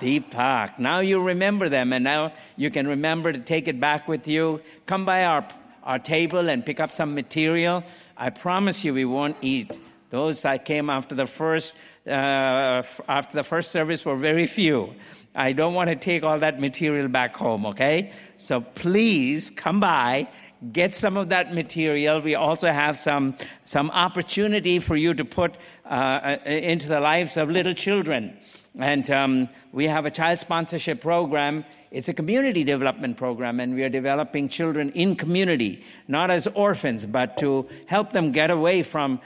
Deepak. 0.00 0.78
Now 0.78 1.00
you 1.00 1.20
remember 1.22 1.68
them, 1.68 1.92
and 1.92 2.04
now 2.04 2.32
you 2.56 2.70
can 2.70 2.88
remember 2.88 3.32
to 3.32 3.38
take 3.38 3.68
it 3.68 3.78
back 3.80 4.08
with 4.08 4.26
you. 4.26 4.60
Come 4.86 5.04
by 5.04 5.24
our, 5.24 5.46
our 5.84 5.98
table 5.98 6.48
and 6.48 6.64
pick 6.66 6.80
up 6.80 6.90
some 6.92 7.14
material. 7.14 7.84
I 8.16 8.30
promise 8.30 8.84
you, 8.84 8.94
we 8.94 9.04
won't 9.04 9.36
eat. 9.40 9.78
Those 10.10 10.42
that 10.42 10.64
came 10.64 10.90
after 10.90 11.14
the 11.14 11.26
first 11.26 11.74
uh, 12.06 12.82
after 13.08 13.36
the 13.36 13.44
first 13.44 13.70
service 13.70 14.04
were 14.04 14.16
very 14.16 14.46
few. 14.46 14.94
I 15.34 15.52
don't 15.52 15.74
want 15.74 15.88
to 15.88 15.96
take 15.96 16.24
all 16.24 16.38
that 16.40 16.60
material 16.60 17.08
back 17.08 17.36
home, 17.36 17.64
okay? 17.66 18.12
So 18.36 18.60
please 18.60 19.50
come 19.50 19.80
by, 19.80 20.28
get 20.70 20.94
some 20.94 21.16
of 21.16 21.30
that 21.30 21.52
material. 21.52 22.20
We 22.20 22.34
also 22.34 22.70
have 22.70 22.98
some, 22.98 23.34
some 23.64 23.90
opportunity 23.90 24.78
for 24.78 24.96
you 24.96 25.14
to 25.14 25.24
put 25.24 25.56
uh, 25.84 25.88
uh 25.88 26.38
into 26.46 26.88
the 26.88 27.00
lives 27.00 27.36
of 27.36 27.50
little 27.50 27.74
children. 27.74 28.36
And 28.78 29.10
um, 29.10 29.48
we 29.72 29.86
have 29.86 30.06
a 30.06 30.10
child 30.10 30.38
sponsorship 30.38 31.00
program. 31.00 31.64
It's 31.90 32.08
a 32.08 32.14
community 32.14 32.64
development 32.64 33.18
program, 33.18 33.60
and 33.60 33.74
we 33.74 33.82
are 33.84 33.90
developing 33.90 34.48
children 34.48 34.90
in 34.92 35.14
community, 35.16 35.84
not 36.08 36.30
as 36.30 36.46
orphans, 36.46 37.04
but 37.04 37.36
to 37.38 37.68
help 37.86 38.12
them 38.12 38.32
get 38.32 38.50
away 38.50 38.82
from 38.82 39.20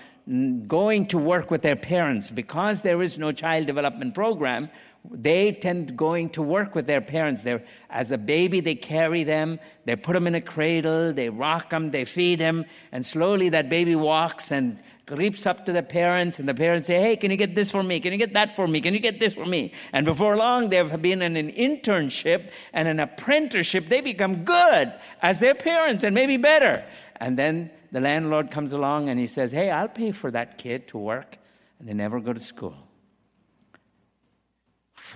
going 0.67 1.07
to 1.07 1.19
work 1.19 1.53
with 1.53 1.63
their 1.63 1.77
parents. 1.77 2.31
Because 2.31 2.83
there 2.83 3.01
is 3.03 3.19
no 3.19 3.31
child 3.31 3.67
development 3.67 4.15
program, 4.15 4.69
they 5.11 5.53
tend 5.53 5.97
going 5.97 6.31
to 6.31 6.43
work 6.43 6.75
with 6.75 6.87
their 6.87 7.01
parents. 7.01 7.43
They're, 7.43 7.63
as 7.91 8.11
a 8.11 8.19
baby, 8.19 8.61
they 8.61 8.75
carry 8.75 9.25
them, 9.25 9.59
they 9.85 9.97
put 9.97 10.13
them 10.15 10.27
in 10.27 10.35
a 10.35 10.41
cradle, 10.41 11.13
they 11.13 11.29
rock 11.29 11.71
them, 11.71 11.91
they 11.91 12.05
feed 12.05 12.41
them, 12.41 12.65
and 12.93 13.05
slowly 13.05 13.49
that 13.51 13.69
baby 13.69 13.95
walks 13.97 14.51
and 14.51 14.83
creeps 15.07 15.47
up 15.47 15.65
to 15.67 15.73
the 15.73 15.83
parents, 15.83 16.39
and 16.39 16.49
the 16.49 16.55
parents 16.55 16.89
say, 16.89 17.01
Hey, 17.01 17.17
can 17.17 17.31
you 17.31 17.37
get 17.37 17.55
this 17.55 17.71
for 17.71 17.83
me? 17.83 18.01
Can 18.01 18.13
you 18.13 18.19
get 18.19 18.35
that 18.35 18.57
for 18.57 18.67
me? 18.67 18.81
Can 18.81 18.93
you 18.93 19.01
get 19.01 19.21
this 19.21 19.35
for 19.35 19.45
me? 19.45 19.73
And 19.93 20.05
before 20.05 20.37
long, 20.37 20.69
they've 20.69 21.01
been 21.01 21.23
in 21.23 21.37
an 21.37 21.51
internship 21.53 22.51
and 22.73 22.89
an 22.89 23.01
apprenticeship. 23.01 23.89
They 23.89 24.01
become 24.01 24.45
good 24.45 24.93
as 25.23 25.41
their 25.41 25.55
parents 25.55 26.03
and 26.03 26.15
maybe 26.15 26.37
better. 26.37 26.85
And 27.17 27.39
then 27.39 27.71
the 27.93 28.01
landlord 28.01 28.51
comes 28.51 28.73
along 28.73 29.09
and 29.09 29.19
he 29.19 29.27
says, 29.27 29.53
Hey, 29.53 29.71
I'll 29.71 29.89
pay 29.89 30.13
for 30.13 30.31
that 30.33 30.59
kid 30.59 30.89
to 30.89 30.99
work. 30.99 31.39
And 31.79 31.89
they 31.89 31.95
never 31.95 32.21
go 32.21 32.33
to 32.33 32.41
school. 32.41 32.86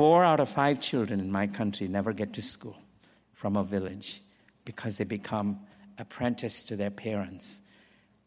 Four 0.00 0.24
out 0.24 0.40
of 0.40 0.48
five 0.48 0.80
children 0.80 1.20
in 1.20 1.30
my 1.30 1.46
country 1.46 1.86
never 1.86 2.14
get 2.14 2.32
to 2.32 2.40
school 2.40 2.78
from 3.34 3.54
a 3.54 3.62
village 3.62 4.22
because 4.64 4.96
they 4.96 5.04
become 5.04 5.60
apprenticed 5.98 6.68
to 6.68 6.76
their 6.76 6.90
parents. 6.90 7.60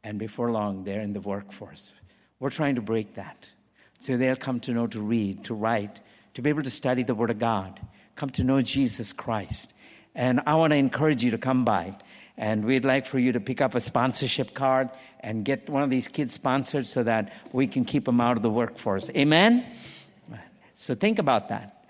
and 0.04 0.20
before 0.20 0.52
long, 0.52 0.84
they're 0.84 1.02
in 1.02 1.14
the 1.14 1.20
workforce. 1.20 1.92
We're 2.40 2.52
trying 2.52 2.76
to 2.76 2.82
break 2.82 3.16
that. 3.16 3.50
So 3.98 4.18
they'll 4.18 4.36
come 4.36 4.60
to 4.60 4.72
know 4.72 4.86
to 4.86 5.02
read, 5.02 5.46
to 5.46 5.56
write, 5.56 6.00
to 6.36 6.44
be 6.44 6.52
able 6.52 6.62
to 6.62 6.70
study 6.70 7.02
the 7.02 7.16
Word 7.16 7.32
of 7.32 7.40
God, 7.40 7.80
come 8.16 8.30
to 8.30 8.44
know 8.44 8.62
Jesus 8.62 9.12
Christ. 9.12 9.74
And 10.14 10.42
I 10.46 10.54
want 10.54 10.74
to 10.74 10.78
encourage 10.78 11.24
you 11.24 11.32
to 11.32 11.40
come 11.40 11.66
by. 11.66 11.96
And 12.38 12.66
we'd 12.66 12.86
like 12.86 13.08
for 13.08 13.18
you 13.18 13.32
to 13.32 13.40
pick 13.40 13.62
up 13.62 13.74
a 13.74 13.80
sponsorship 13.80 14.54
card 14.54 14.92
and 15.22 15.44
get 15.44 15.68
one 15.72 15.82
of 15.82 15.90
these 15.90 16.08
kids 16.08 16.36
sponsored 16.36 16.86
so 16.86 17.02
that 17.02 17.34
we 17.52 17.66
can 17.66 17.84
keep 17.84 18.06
them 18.06 18.22
out 18.22 18.38
of 18.38 18.44
the 18.44 18.52
workforce. 18.52 19.10
Amen? 19.10 19.66
So 20.76 20.96
think 20.96 21.20
about 21.20 21.50
that. 21.50 21.86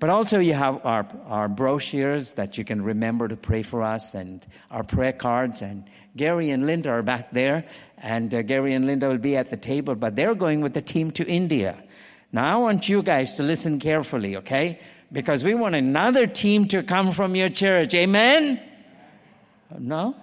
But 0.00 0.10
also, 0.10 0.38
you 0.38 0.54
have 0.54 0.84
our, 0.84 1.06
our 1.26 1.48
brochures 1.48 2.32
that 2.32 2.58
you 2.58 2.64
can 2.64 2.82
remember 2.82 3.28
to 3.28 3.36
pray 3.36 3.62
for 3.62 3.82
us 3.82 4.12
and 4.12 4.44
our 4.70 4.82
prayer 4.82 5.12
cards. 5.12 5.62
And 5.62 5.84
Gary 6.16 6.50
and 6.50 6.66
Linda 6.66 6.90
are 6.90 7.02
back 7.02 7.30
there. 7.30 7.64
And 7.98 8.34
uh, 8.34 8.42
Gary 8.42 8.74
and 8.74 8.86
Linda 8.86 9.08
will 9.08 9.18
be 9.18 9.36
at 9.36 9.50
the 9.50 9.56
table, 9.56 9.94
but 9.94 10.16
they're 10.16 10.34
going 10.34 10.60
with 10.60 10.74
the 10.74 10.82
team 10.82 11.10
to 11.12 11.26
India. 11.26 11.82
Now, 12.32 12.52
I 12.52 12.56
want 12.60 12.88
you 12.88 13.02
guys 13.02 13.34
to 13.34 13.42
listen 13.42 13.78
carefully, 13.78 14.36
okay? 14.36 14.80
Because 15.12 15.44
we 15.44 15.54
want 15.54 15.76
another 15.76 16.26
team 16.26 16.66
to 16.68 16.82
come 16.82 17.12
from 17.12 17.36
your 17.36 17.48
church. 17.48 17.94
Amen? 17.94 18.60
No? 19.78 20.16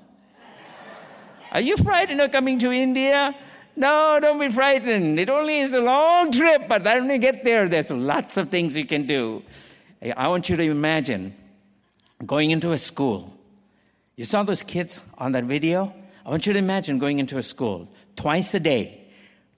Are 1.52 1.62
you 1.62 1.78
frightened 1.78 2.22
of 2.22 2.32
coming 2.32 2.60
to 2.60 2.72
India? 2.72 3.34
No, 3.76 4.20
don't 4.22 4.40
be 4.40 4.50
frightened. 4.50 5.20
It 5.20 5.30
only 5.30 5.60
is 5.60 5.74
a 5.74 5.80
long 5.80 6.32
trip, 6.32 6.68
but 6.68 6.84
when 6.84 7.10
you 7.10 7.18
get 7.18 7.44
there, 7.44 7.68
there's 7.68 7.90
lots 7.90 8.38
of 8.38 8.50
things 8.50 8.76
you 8.76 8.86
can 8.86 9.08
do. 9.08 9.44
I 10.16 10.28
want 10.28 10.50
you 10.50 10.56
to 10.58 10.64
imagine 10.64 11.36
going 12.26 12.52
into 12.52 12.72
a 12.72 12.78
school. 12.78 13.34
You 14.16 14.26
saw 14.26 14.44
those 14.44 14.62
kids 14.62 15.00
on 15.18 15.32
that 15.32 15.46
video? 15.46 15.94
I 16.26 16.30
want 16.30 16.46
you 16.46 16.54
to 16.54 16.60
imagine 16.60 17.00
going 17.00 17.20
into 17.20 17.38
a 17.38 17.44
school 17.44 17.88
twice 18.16 18.54
a 18.54 18.60
day, 18.60 19.08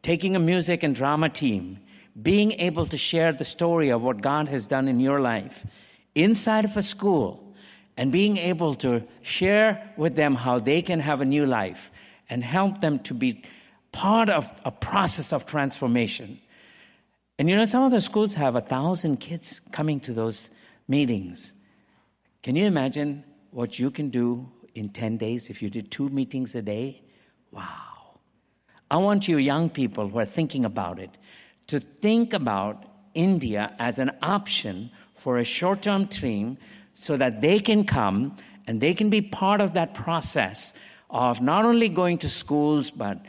taking 0.01 0.35
a 0.35 0.39
music 0.39 0.83
and 0.83 0.95
drama 0.95 1.29
team, 1.29 1.79
being 2.21 2.53
able 2.53 2.85
to 2.85 2.97
share 2.97 3.33
the 3.33 3.45
story 3.45 3.89
of 3.89 4.01
what 4.01 4.21
God 4.21 4.47
has 4.47 4.67
done 4.67 4.87
in 4.87 4.99
your 4.99 5.19
life 5.19 5.65
inside 6.15 6.63
of 6.63 6.77
a 6.77 6.83
school, 6.83 7.43
and 7.97 8.11
being 8.11 8.37
able 8.37 8.75
to 8.75 9.03
share 9.21 9.93
with 9.97 10.15
them 10.15 10.35
how 10.35 10.59
they 10.59 10.81
can 10.81 10.99
have 10.99 11.21
a 11.21 11.25
new 11.25 11.45
life 11.45 11.91
and 12.29 12.43
help 12.43 12.81
them 12.81 12.99
to 12.99 13.13
be 13.13 13.43
part 13.93 14.29
of 14.29 14.51
a 14.65 14.71
process 14.71 15.31
of 15.31 15.45
transformation. 15.45 16.39
And 17.39 17.49
you 17.49 17.55
know, 17.55 17.65
some 17.65 17.83
of 17.83 17.91
the 17.91 18.01
schools 18.01 18.35
have 18.35 18.55
a 18.55 18.61
thousand 18.61 19.17
kids 19.17 19.61
coming 19.71 20.01
to 20.01 20.13
those 20.13 20.49
meetings. 20.87 21.53
Can 22.41 22.57
you 22.57 22.65
imagine 22.65 23.23
what 23.51 23.79
you 23.79 23.89
can 23.89 24.09
do 24.09 24.51
in 24.75 24.89
10 24.89 25.17
days 25.17 25.49
if 25.49 25.61
you 25.61 25.69
did 25.69 25.89
two 25.91 26.09
meetings 26.09 26.55
a 26.55 26.61
day? 26.61 27.01
Wow. 27.51 28.17
I 28.91 28.97
want 28.97 29.27
you 29.27 29.37
young 29.37 29.69
people 29.69 30.09
who 30.09 30.19
are 30.19 30.25
thinking 30.25 30.65
about 30.65 30.99
it 30.99 31.17
to 31.67 31.79
think 31.79 32.33
about 32.33 32.83
India 33.13 33.73
as 33.79 33.99
an 33.99 34.11
option 34.21 34.91
for 35.13 35.37
a 35.37 35.43
short 35.43 35.83
term 35.83 36.07
team 36.07 36.57
so 36.95 37.15
that 37.17 37.41
they 37.41 37.59
can 37.59 37.85
come 37.85 38.35
and 38.67 38.81
they 38.81 38.93
can 38.93 39.09
be 39.09 39.21
part 39.21 39.61
of 39.61 39.73
that 39.73 39.93
process 39.93 40.73
of 41.09 41.41
not 41.41 41.63
only 41.63 41.89
going 41.89 42.17
to 42.19 42.29
schools, 42.29 42.89
but 42.91 43.19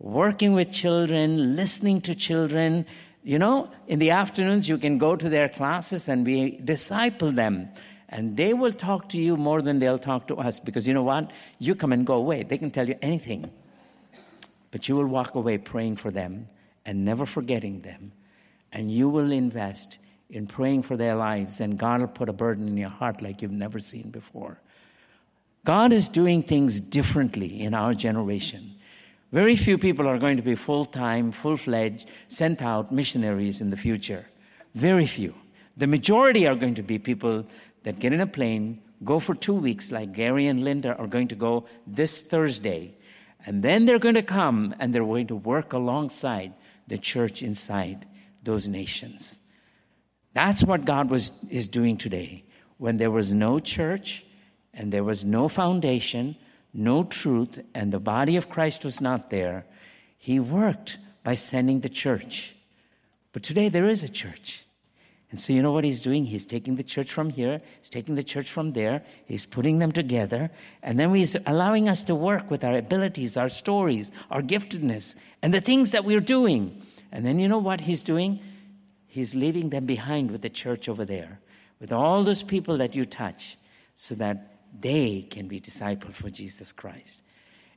working 0.00 0.54
with 0.54 0.72
children, 0.72 1.54
listening 1.54 2.00
to 2.00 2.14
children. 2.14 2.86
You 3.22 3.38
know, 3.38 3.70
in 3.86 3.98
the 3.98 4.10
afternoons, 4.10 4.68
you 4.68 4.78
can 4.78 4.98
go 4.98 5.14
to 5.14 5.28
their 5.28 5.48
classes 5.48 6.08
and 6.08 6.26
we 6.26 6.58
disciple 6.58 7.30
them. 7.30 7.68
And 8.08 8.36
they 8.36 8.54
will 8.54 8.72
talk 8.72 9.10
to 9.10 9.18
you 9.18 9.36
more 9.36 9.62
than 9.62 9.78
they'll 9.78 9.98
talk 9.98 10.26
to 10.28 10.36
us 10.36 10.58
because 10.58 10.88
you 10.88 10.94
know 10.94 11.02
what? 11.02 11.30
You 11.58 11.76
come 11.76 11.92
and 11.92 12.04
go 12.04 12.14
away. 12.14 12.42
They 12.42 12.58
can 12.58 12.72
tell 12.72 12.88
you 12.88 12.96
anything. 13.02 13.50
But 14.72 14.88
you 14.88 14.96
will 14.96 15.06
walk 15.06 15.34
away 15.36 15.58
praying 15.58 15.96
for 15.96 16.10
them 16.10 16.48
and 16.84 17.04
never 17.04 17.26
forgetting 17.26 17.82
them. 17.82 18.12
And 18.72 18.90
you 18.90 19.08
will 19.08 19.30
invest 19.30 19.98
in 20.28 20.46
praying 20.46 20.82
for 20.82 20.96
their 20.96 21.16
lives, 21.16 21.60
and 21.60 21.76
God 21.76 22.00
will 22.00 22.08
put 22.08 22.28
a 22.28 22.32
burden 22.32 22.68
in 22.68 22.76
your 22.76 22.88
heart 22.88 23.20
like 23.20 23.42
you've 23.42 23.50
never 23.50 23.80
seen 23.80 24.10
before. 24.10 24.60
God 25.64 25.92
is 25.92 26.08
doing 26.08 26.42
things 26.42 26.80
differently 26.80 27.60
in 27.60 27.74
our 27.74 27.94
generation. 27.94 28.76
Very 29.32 29.54
few 29.54 29.78
people 29.78 30.08
are 30.08 30.18
going 30.18 30.36
to 30.36 30.42
be 30.42 30.56
full 30.56 30.84
time, 30.84 31.30
full 31.30 31.56
fledged, 31.56 32.08
sent 32.28 32.62
out 32.62 32.90
missionaries 32.90 33.60
in 33.60 33.70
the 33.70 33.76
future. 33.76 34.26
Very 34.74 35.06
few. 35.06 35.34
The 35.76 35.86
majority 35.86 36.46
are 36.46 36.56
going 36.56 36.74
to 36.74 36.82
be 36.82 36.98
people 36.98 37.46
that 37.84 38.00
get 38.00 38.12
in 38.12 38.20
a 38.20 38.26
plane, 38.26 38.82
go 39.04 39.20
for 39.20 39.34
two 39.34 39.54
weeks, 39.54 39.92
like 39.92 40.12
Gary 40.12 40.46
and 40.46 40.64
Linda 40.64 40.96
are 40.96 41.06
going 41.06 41.28
to 41.28 41.36
go 41.36 41.66
this 41.86 42.20
Thursday, 42.20 42.94
and 43.46 43.62
then 43.62 43.86
they're 43.86 43.98
going 43.98 44.16
to 44.16 44.22
come 44.22 44.74
and 44.78 44.94
they're 44.94 45.04
going 45.04 45.28
to 45.28 45.36
work 45.36 45.72
alongside 45.72 46.52
the 46.88 46.98
church 46.98 47.42
inside 47.42 48.06
those 48.42 48.68
nations. 48.68 49.40
That's 50.34 50.64
what 50.64 50.84
God 50.84 51.08
was, 51.08 51.32
is 51.48 51.68
doing 51.68 51.96
today. 51.96 52.44
When 52.78 52.96
there 52.96 53.10
was 53.10 53.32
no 53.32 53.58
church 53.58 54.24
and 54.74 54.92
there 54.92 55.04
was 55.04 55.24
no 55.24 55.48
foundation, 55.48 56.36
no 56.72 57.04
truth, 57.04 57.60
and 57.74 57.92
the 57.92 58.00
body 58.00 58.36
of 58.36 58.48
Christ 58.48 58.84
was 58.84 59.00
not 59.00 59.30
there, 59.30 59.64
He 60.18 60.38
worked 60.38 60.98
by 61.24 61.34
sending 61.34 61.80
the 61.80 61.88
church. 61.88 62.54
But 63.32 63.42
today 63.42 63.68
there 63.68 63.88
is 63.88 64.02
a 64.02 64.08
church. 64.08 64.64
And 65.30 65.40
so, 65.40 65.52
you 65.52 65.62
know 65.62 65.70
what 65.70 65.84
he's 65.84 66.00
doing? 66.00 66.24
He's 66.24 66.44
taking 66.44 66.74
the 66.74 66.82
church 66.82 67.12
from 67.12 67.30
here, 67.30 67.60
he's 67.78 67.88
taking 67.88 68.16
the 68.16 68.24
church 68.24 68.50
from 68.50 68.72
there, 68.72 69.02
he's 69.26 69.44
putting 69.44 69.78
them 69.78 69.92
together, 69.92 70.50
and 70.82 70.98
then 70.98 71.14
he's 71.14 71.36
allowing 71.46 71.88
us 71.88 72.02
to 72.02 72.16
work 72.16 72.50
with 72.50 72.64
our 72.64 72.76
abilities, 72.76 73.36
our 73.36 73.48
stories, 73.48 74.10
our 74.30 74.42
giftedness, 74.42 75.14
and 75.40 75.54
the 75.54 75.60
things 75.60 75.92
that 75.92 76.04
we're 76.04 76.18
doing. 76.18 76.82
And 77.12 77.24
then, 77.24 77.38
you 77.38 77.46
know 77.46 77.58
what 77.58 77.82
he's 77.82 78.02
doing? 78.02 78.40
He's 79.06 79.34
leaving 79.34 79.70
them 79.70 79.86
behind 79.86 80.32
with 80.32 80.42
the 80.42 80.50
church 80.50 80.88
over 80.88 81.04
there, 81.04 81.38
with 81.78 81.92
all 81.92 82.24
those 82.24 82.42
people 82.42 82.78
that 82.78 82.96
you 82.96 83.04
touch, 83.04 83.56
so 83.94 84.16
that 84.16 84.49
they 84.78 85.26
can 85.30 85.48
be 85.48 85.60
discipled 85.60 86.14
for 86.14 86.30
Jesus 86.30 86.72
Christ. 86.72 87.22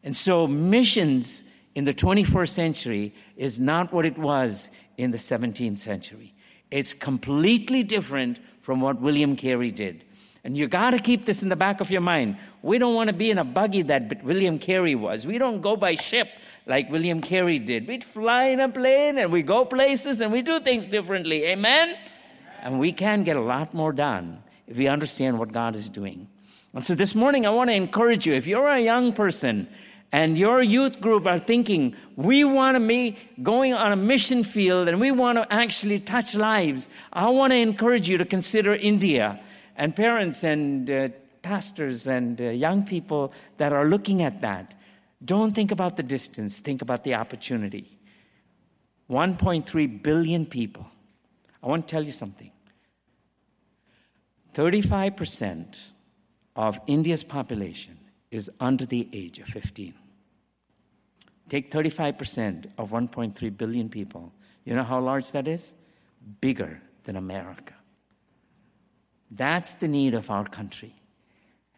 And 0.03 0.15
so, 0.15 0.47
missions 0.47 1.43
in 1.75 1.85
the 1.85 1.93
21st 1.93 2.49
century 2.49 3.15
is 3.35 3.59
not 3.59 3.93
what 3.93 4.05
it 4.05 4.17
was 4.17 4.69
in 4.97 5.11
the 5.11 5.17
17th 5.17 5.77
century. 5.77 6.33
It's 6.69 6.93
completely 6.93 7.83
different 7.83 8.39
from 8.61 8.81
what 8.81 8.99
William 8.99 9.35
Carey 9.35 9.71
did. 9.71 10.03
And 10.43 10.57
you 10.57 10.67
got 10.67 10.91
to 10.91 10.99
keep 10.99 11.25
this 11.25 11.41
in 11.41 11.49
the 11.49 11.55
back 11.55 11.79
of 11.79 11.89
your 11.89 12.01
mind. 12.01 12.37
We 12.61 12.77
don't 12.77 12.95
want 12.95 13.07
to 13.07 13.13
be 13.13 13.31
in 13.31 13.37
a 13.37 13.45
buggy 13.45 13.81
that 13.83 14.23
William 14.23 14.59
Carey 14.59 14.93
was. 14.93 15.25
We 15.25 15.37
don't 15.37 15.61
go 15.61 15.77
by 15.77 15.95
ship 15.95 16.27
like 16.65 16.89
William 16.89 17.21
Carey 17.21 17.59
did. 17.59 17.87
We'd 17.87 18.03
fly 18.03 18.45
in 18.45 18.59
a 18.59 18.67
plane 18.67 19.17
and 19.17 19.31
we 19.31 19.41
go 19.41 19.63
places 19.63 20.19
and 20.19 20.33
we 20.33 20.41
do 20.41 20.59
things 20.59 20.89
differently. 20.89 21.45
Amen? 21.45 21.95
And 22.61 22.79
we 22.79 22.91
can 22.91 23.23
get 23.23 23.37
a 23.37 23.41
lot 23.41 23.73
more 23.73 23.93
done 23.93 24.43
if 24.67 24.77
we 24.77 24.87
understand 24.87 25.39
what 25.39 25.51
God 25.53 25.75
is 25.75 25.89
doing. 25.89 26.27
And 26.73 26.83
so 26.83 26.95
this 26.95 27.13
morning, 27.13 27.45
I 27.45 27.51
want 27.51 27.69
to 27.69 27.75
encourage 27.75 28.25
you 28.25 28.33
if 28.33 28.47
you're 28.47 28.67
a 28.67 28.79
young 28.79 29.13
person 29.13 29.67
and 30.11 30.37
your 30.37 30.61
youth 30.61 30.99
group 30.99 31.27
are 31.27 31.37
thinking, 31.37 31.95
we 32.15 32.43
want 32.43 32.75
to 32.75 32.87
be 32.87 33.17
going 33.41 33.73
on 33.73 33.91
a 33.91 33.95
mission 33.95 34.43
field 34.43 34.87
and 34.87 34.99
we 34.99 35.11
want 35.11 35.37
to 35.37 35.53
actually 35.53 35.99
touch 35.99 36.33
lives, 36.33 36.89
I 37.11 37.29
want 37.29 37.53
to 37.53 37.57
encourage 37.57 38.09
you 38.09 38.17
to 38.17 38.25
consider 38.25 38.73
India. 38.73 39.39
And 39.75 39.95
parents 39.95 40.43
and 40.43 40.89
uh, 40.89 41.09
pastors 41.43 42.07
and 42.07 42.41
uh, 42.41 42.45
young 42.45 42.85
people 42.85 43.33
that 43.57 43.71
are 43.71 43.85
looking 43.85 44.23
at 44.23 44.41
that, 44.41 44.73
don't 45.23 45.53
think 45.53 45.71
about 45.71 45.95
the 45.95 46.03
distance, 46.03 46.59
think 46.59 46.81
about 46.81 47.03
the 47.03 47.13
opportunity. 47.15 47.97
1.3 49.09 50.01
billion 50.01 50.45
people. 50.45 50.87
I 51.61 51.67
want 51.67 51.87
to 51.87 51.91
tell 51.91 52.03
you 52.03 52.11
something. 52.11 52.51
35% 54.53 55.92
of 56.55 56.79
India's 56.87 57.23
population 57.23 57.97
is 58.31 58.49
under 58.59 58.85
the 58.85 59.07
age 59.13 59.39
of 59.39 59.47
15. 59.47 59.93
Take 61.49 61.71
35% 61.71 62.71
of 62.77 62.91
1.3 62.91 63.57
billion 63.57 63.89
people. 63.89 64.31
You 64.65 64.75
know 64.75 64.83
how 64.83 64.99
large 64.99 65.31
that 65.31 65.47
is? 65.47 65.75
Bigger 66.41 66.81
than 67.03 67.15
America. 67.15 67.73
That's 69.29 69.73
the 69.73 69.87
need 69.87 70.13
of 70.13 70.29
our 70.29 70.45
country. 70.45 70.95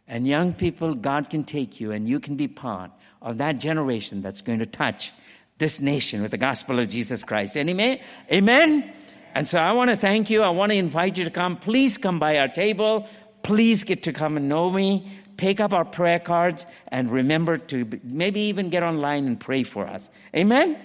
And 0.07 0.27
young 0.27 0.53
people, 0.53 0.93
God 0.93 1.29
can 1.29 1.43
take 1.43 1.79
you 1.79 1.91
and 1.91 2.07
you 2.07 2.19
can 2.19 2.35
be 2.35 2.47
part 2.47 2.91
of 3.21 3.39
that 3.39 3.57
generation 3.59 4.21
that's 4.21 4.41
going 4.41 4.59
to 4.59 4.65
touch 4.65 5.11
this 5.57 5.81
nation 5.81 6.21
with 6.21 6.31
the 6.31 6.37
gospel 6.37 6.79
of 6.79 6.89
Jesus 6.89 7.23
Christ. 7.23 7.57
Amen? 7.57 7.99
Amen? 8.31 8.93
And 9.33 9.47
so 9.47 9.59
I 9.59 9.71
want 9.71 9.89
to 9.89 9.97
thank 9.97 10.29
you. 10.29 10.43
I 10.43 10.49
want 10.49 10.71
to 10.71 10.77
invite 10.77 11.17
you 11.17 11.23
to 11.23 11.31
come. 11.31 11.57
Please 11.57 11.97
come 11.97 12.19
by 12.19 12.37
our 12.37 12.47
table. 12.47 13.07
Please 13.45 13.83
get 13.83 14.01
to 14.03 14.11
come 14.11 14.37
and 14.37 14.49
know 14.49 14.71
me 14.71 15.07
pick 15.37 15.59
up 15.59 15.71
our 15.71 15.85
prayer 15.85 16.17
cards 16.17 16.65
and 16.87 17.11
remember 17.11 17.59
to 17.59 17.87
maybe 18.03 18.39
even 18.39 18.69
get 18.69 18.81
online 18.81 19.27
and 19.27 19.39
pray 19.39 19.61
for 19.61 19.85
us. 19.85 20.09
Amen? 20.35 20.75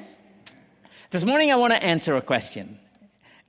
This 1.10 1.24
morning 1.24 1.50
I 1.50 1.56
want 1.56 1.72
to 1.72 1.82
answer 1.82 2.16
a 2.16 2.20
question. 2.20 2.78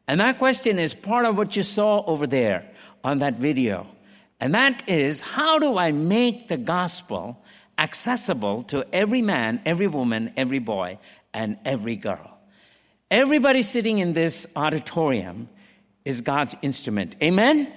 And 0.08 0.22
that 0.22 0.38
question 0.38 0.80
is 0.80 0.94
part 0.94 1.26
of 1.26 1.36
what 1.36 1.58
you 1.58 1.64
saw 1.64 2.06
over 2.06 2.26
there 2.26 2.66
on 3.04 3.20
that 3.20 3.36
video. 3.36 3.86
And 4.40 4.56
that 4.56 4.88
is 4.88 5.20
how 5.20 5.60
do 5.60 5.78
I 5.78 5.92
make 5.92 6.48
the 6.48 6.56
gospel 6.56 7.44
accessible 7.78 8.64
to 8.64 8.86
every 8.94 9.22
man, 9.22 9.62
every 9.66 9.88
woman, 9.88 10.32
every 10.38 10.60
boy, 10.60 11.00
and 11.34 11.58
every 11.66 11.98
girl. 11.98 12.38
Everybody 13.10 13.62
sitting 13.62 14.00
in 14.00 14.14
this 14.14 14.48
auditorium 14.56 15.50
is 16.06 16.22
God's 16.22 16.56
instrument. 16.62 17.18
Amen? 17.22 17.74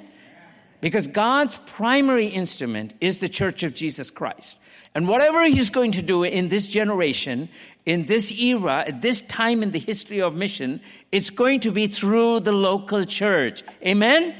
Because 0.84 1.06
God's 1.06 1.56
primary 1.64 2.26
instrument 2.26 2.92
is 3.00 3.20
the 3.20 3.28
church 3.30 3.62
of 3.62 3.74
Jesus 3.74 4.10
Christ. 4.10 4.58
And 4.94 5.08
whatever 5.08 5.42
He's 5.46 5.70
going 5.70 5.92
to 5.92 6.02
do 6.02 6.24
in 6.24 6.50
this 6.50 6.68
generation, 6.68 7.48
in 7.86 8.04
this 8.04 8.30
era, 8.38 8.84
at 8.86 9.00
this 9.00 9.22
time 9.22 9.62
in 9.62 9.70
the 9.70 9.78
history 9.78 10.20
of 10.20 10.34
mission, 10.34 10.82
it's 11.10 11.30
going 11.30 11.60
to 11.60 11.70
be 11.70 11.86
through 11.86 12.40
the 12.40 12.52
local 12.52 13.06
church. 13.06 13.62
Amen? 13.82 14.34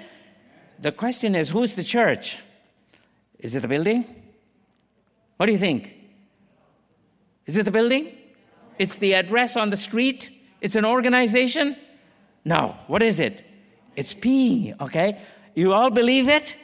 The 0.79 0.93
question 0.93 1.35
is 1.35 1.49
who's 1.49 1.77
the 1.77 1.83
church? 1.83 2.39
Is 3.39 3.55
it 3.55 3.61
the 3.61 3.69
building? 3.69 4.05
What 5.39 5.47
do 5.47 5.53
you 5.53 5.59
think? 5.59 5.95
Is 7.47 7.57
it 7.57 7.63
the 7.63 7.71
building? 7.71 8.15
It's 8.79 8.99
the 8.99 9.15
address 9.15 9.57
on 9.57 9.71
the 9.71 9.79
street? 9.79 10.29
It's 10.61 10.77
an 10.77 10.85
organization? 10.85 11.75
No. 12.45 12.77
What 12.87 13.03
is 13.03 13.19
it? 13.19 13.43
It's 13.97 14.13
P, 14.13 14.75
okay? 14.79 15.19
You 15.55 15.73
all 15.73 15.91
believe 15.91 16.29
it? 16.29 16.57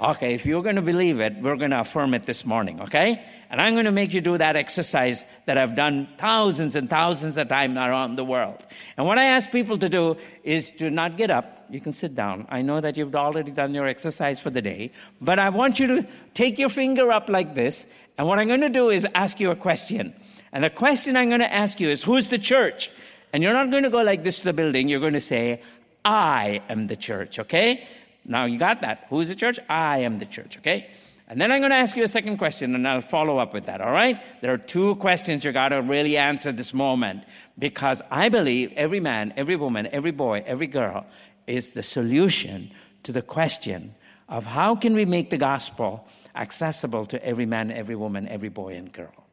Okay, 0.00 0.32
if 0.32 0.46
you're 0.46 0.62
going 0.62 0.76
to 0.76 0.82
believe 0.82 1.20
it, 1.20 1.36
we're 1.42 1.56
going 1.56 1.72
to 1.72 1.80
affirm 1.80 2.14
it 2.14 2.24
this 2.24 2.46
morning, 2.46 2.80
okay? 2.80 3.22
And 3.50 3.60
I'm 3.60 3.74
going 3.74 3.84
to 3.84 3.92
make 3.92 4.14
you 4.14 4.22
do 4.22 4.38
that 4.38 4.56
exercise 4.56 5.26
that 5.44 5.58
I've 5.58 5.74
done 5.74 6.08
thousands 6.16 6.74
and 6.74 6.88
thousands 6.88 7.36
of 7.36 7.48
times 7.48 7.76
around 7.76 8.16
the 8.16 8.24
world. 8.24 8.64
And 8.96 9.06
what 9.06 9.18
I 9.18 9.24
ask 9.24 9.50
people 9.50 9.76
to 9.76 9.90
do 9.90 10.16
is 10.42 10.70
to 10.72 10.88
not 10.88 11.18
get 11.18 11.30
up. 11.30 11.66
You 11.68 11.82
can 11.82 11.92
sit 11.92 12.14
down. 12.14 12.46
I 12.48 12.62
know 12.62 12.80
that 12.80 12.96
you've 12.96 13.14
already 13.14 13.50
done 13.50 13.74
your 13.74 13.86
exercise 13.86 14.40
for 14.40 14.48
the 14.48 14.62
day, 14.62 14.92
but 15.20 15.38
I 15.38 15.50
want 15.50 15.78
you 15.78 15.86
to 15.88 16.08
take 16.32 16.58
your 16.58 16.70
finger 16.70 17.12
up 17.12 17.28
like 17.28 17.54
this. 17.54 17.86
And 18.16 18.26
what 18.26 18.38
I'm 18.38 18.48
going 18.48 18.62
to 18.62 18.70
do 18.70 18.88
is 18.88 19.06
ask 19.14 19.38
you 19.38 19.50
a 19.50 19.56
question. 19.56 20.14
And 20.50 20.64
the 20.64 20.70
question 20.70 21.14
I'm 21.14 21.28
going 21.28 21.42
to 21.42 21.52
ask 21.52 21.78
you 21.78 21.90
is, 21.90 22.02
who's 22.02 22.28
the 22.28 22.38
church? 22.38 22.90
And 23.34 23.42
you're 23.42 23.52
not 23.52 23.70
going 23.70 23.82
to 23.82 23.90
go 23.90 24.02
like 24.02 24.24
this 24.24 24.38
to 24.38 24.44
the 24.46 24.52
building. 24.54 24.88
You're 24.88 25.00
going 25.00 25.12
to 25.12 25.20
say, 25.20 25.60
I 26.04 26.62
am 26.70 26.86
the 26.86 26.96
church, 26.96 27.38
okay? 27.38 27.86
Now 28.30 28.44
you 28.44 28.58
got 28.58 28.80
that. 28.82 29.06
Who's 29.10 29.28
the 29.28 29.34
church? 29.34 29.58
I 29.68 29.98
am 29.98 30.20
the 30.20 30.24
church, 30.24 30.56
okay? 30.58 30.88
And 31.26 31.40
then 31.40 31.50
I'm 31.50 31.60
going 31.60 31.70
to 31.70 31.76
ask 31.76 31.96
you 31.96 32.04
a 32.04 32.08
second 32.08 32.38
question 32.38 32.76
and 32.76 32.86
I'll 32.86 33.00
follow 33.00 33.38
up 33.38 33.52
with 33.52 33.66
that, 33.66 33.80
all 33.80 33.90
right? 33.90 34.20
There 34.40 34.54
are 34.54 34.58
two 34.58 34.94
questions 34.96 35.44
you 35.44 35.50
got 35.50 35.70
to 35.70 35.82
really 35.82 36.16
answer 36.16 36.52
this 36.52 36.72
moment 36.72 37.24
because 37.58 38.02
I 38.08 38.28
believe 38.28 38.72
every 38.76 39.00
man, 39.00 39.34
every 39.36 39.56
woman, 39.56 39.88
every 39.90 40.12
boy, 40.12 40.44
every 40.46 40.68
girl 40.68 41.06
is 41.48 41.70
the 41.70 41.82
solution 41.82 42.70
to 43.02 43.10
the 43.10 43.20
question 43.20 43.96
of 44.28 44.44
how 44.44 44.76
can 44.76 44.94
we 44.94 45.04
make 45.04 45.30
the 45.30 45.38
gospel 45.38 46.06
accessible 46.36 47.06
to 47.06 47.24
every 47.24 47.46
man, 47.46 47.72
every 47.72 47.96
woman, 47.96 48.28
every 48.28 48.48
boy 48.48 48.74
and 48.74 48.92
girl. 48.92 49.26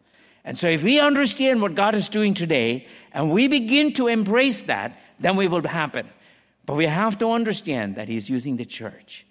And 0.43 0.57
so 0.57 0.67
if 0.67 0.81
we 0.83 0.99
understand 0.99 1.61
what 1.61 1.75
God 1.75 1.93
is 1.93 2.09
doing 2.09 2.33
today 2.33 2.87
and 3.11 3.29
we 3.29 3.47
begin 3.47 3.93
to 3.93 4.07
embrace 4.07 4.61
that, 4.61 4.99
then 5.19 5.35
we 5.35 5.47
will 5.47 5.61
happen. 5.67 6.07
But 6.67 6.75
we 6.75 6.85
have 6.85 7.17
to 7.19 7.31
understand 7.31 7.95
that 7.95 8.09
He's 8.09 8.29
using 8.29 8.57
the 8.57 8.65
church, 8.65 9.25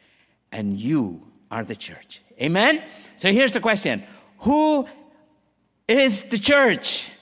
and 0.51 0.77
you 0.77 1.23
are 1.51 1.63
the 1.63 1.77
church. 1.77 2.23
Amen? 2.41 2.83
So 3.17 3.31
here's 3.31 3.53
the 3.53 3.61
question 3.61 4.03
Who 4.39 4.89
is 5.87 6.25
the 6.25 6.39
church? 6.39 7.13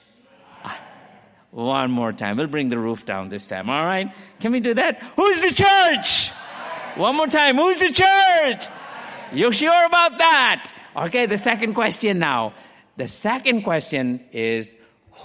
One 1.51 1.91
more 1.91 2.13
time. 2.13 2.37
We'll 2.37 2.47
bring 2.47 2.69
the 2.69 2.79
roof 2.79 3.05
down 3.05 3.29
this 3.29 3.47
time, 3.47 3.69
all 3.69 3.85
right? 3.85 4.13
Can 4.41 4.51
we 4.51 4.61
do 4.61 4.75
that? 4.75 5.03
Who's 5.17 5.41
the 5.41 5.53
church? 5.53 6.31
One 6.97 7.17
more 7.17 7.29
time. 7.29 7.57
Who's 7.57 7.79
the 7.79 7.93
church? 7.93 8.67
You 9.33 9.53
sure 9.53 9.85
about 9.85 10.19
that? 10.19 10.73
Okay, 10.97 11.27
the 11.27 11.39
second 11.39 11.75
question 11.75 12.21
now. 12.21 12.55
The 12.97 13.09
second 13.09 13.63
question 13.63 14.25
is 14.31 14.75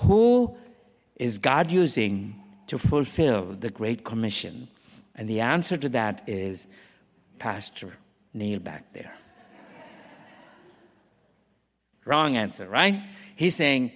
Who 0.02 0.58
is 1.16 1.38
God 1.38 1.70
using 1.70 2.42
to 2.68 2.80
fulfill 2.80 3.54
the 3.54 3.70
Great 3.70 4.04
Commission? 4.04 4.68
And 5.20 5.30
the 5.30 5.42
answer 5.42 5.76
to 5.76 5.90
that 5.90 6.24
is 6.30 6.66
Pastor 7.40 7.92
Neil 8.34 8.60
back 8.60 8.94
there. 8.94 9.14
Wrong 12.06 12.38
answer, 12.38 12.70
right? 12.70 13.04
He's 13.36 13.54
saying, 13.54 13.92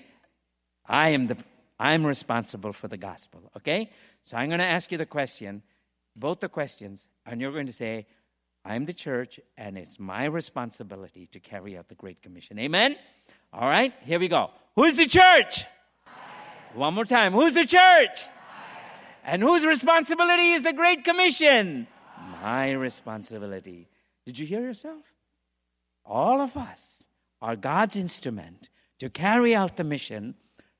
I 0.85 1.11
am 1.11 1.27
the 1.27 1.37
I'm 1.79 2.05
responsible 2.05 2.73
for 2.73 2.89
the 2.89 2.97
gospel. 2.97 3.49
Okay? 3.55 3.89
So 4.25 4.35
I'm 4.35 4.49
going 4.49 4.59
to 4.59 4.65
ask 4.65 4.91
you 4.91 4.97
the 4.97 5.05
question, 5.05 5.63
both 6.13 6.41
the 6.41 6.49
questions, 6.49 7.07
and 7.25 7.39
you're 7.39 7.53
going 7.53 7.67
to 7.67 7.73
say, 7.73 8.05
I'm 8.65 8.83
the 8.83 8.93
church, 8.93 9.39
and 9.57 9.77
it's 9.77 9.97
my 9.97 10.25
responsibility 10.25 11.27
to 11.27 11.39
carry 11.39 11.77
out 11.77 11.87
the 11.87 11.95
Great 11.95 12.21
Commission. 12.21 12.59
Amen? 12.59 12.97
All 13.53 13.69
right, 13.69 13.93
here 14.01 14.19
we 14.19 14.27
go. 14.27 14.51
Who's 14.75 14.97
the 14.97 15.05
church? 15.07 15.63
One 16.73 16.93
more 16.93 17.05
time. 17.05 17.31
Who's 17.31 17.53
the 17.53 17.65
church? 17.65 18.25
And 19.23 19.41
whose 19.41 19.65
responsibility 19.65 20.51
is 20.51 20.63
the 20.63 20.73
Great 20.73 21.03
Commission? 21.03 21.87
My 22.41 22.71
responsibility. 22.71 23.87
Did 24.25 24.37
you 24.37 24.45
hear 24.45 24.61
yourself? 24.61 25.03
All 26.05 26.41
of 26.41 26.57
us 26.57 27.07
are 27.41 27.55
God's 27.55 27.95
instrument 27.95 28.69
to 28.99 29.09
carry 29.09 29.55
out 29.55 29.77
the 29.77 29.83
mission 29.83 30.35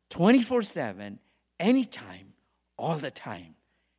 24 0.10 0.62
7, 0.62 1.20
anytime, 1.60 2.34
all 2.78 2.98
the 2.98 3.12
time. 3.12 3.56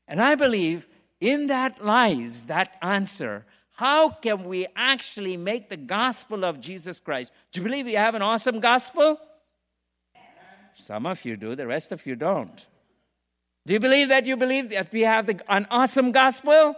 And 0.07 0.21
I 0.21 0.35
believe 0.35 0.87
in 1.21 1.47
that 1.49 1.85
lies 1.85 2.47
that 2.47 2.77
answer. 2.83 3.47
How 3.73 4.11
can 4.11 4.45
we 4.45 4.67
actually 4.77 5.37
make 5.37 5.69
the 5.69 5.77
gospel 5.77 6.45
of 6.45 6.61
Jesus 6.61 7.01
Christ? 7.01 7.33
Do 7.51 7.61
you 7.61 7.67
believe 7.67 7.87
we 7.87 7.95
have 7.95 8.15
an 8.15 8.23
awesome 8.23 8.61
gospel? 8.61 9.19
Some 10.77 11.07
of 11.07 11.25
you 11.25 11.37
do, 11.37 11.57
the 11.57 11.67
rest 11.67 11.91
of 11.91 12.07
you 12.07 12.15
don't. 12.15 12.67
Do 13.67 13.73
you 13.73 13.81
believe 13.81 14.11
that 14.11 14.27
you 14.27 14.37
believe 14.37 14.71
that 14.71 14.93
we 14.93 15.01
have 15.03 15.27
the, 15.27 15.41
an 15.49 15.67
awesome 15.71 16.13
gospel? 16.13 16.75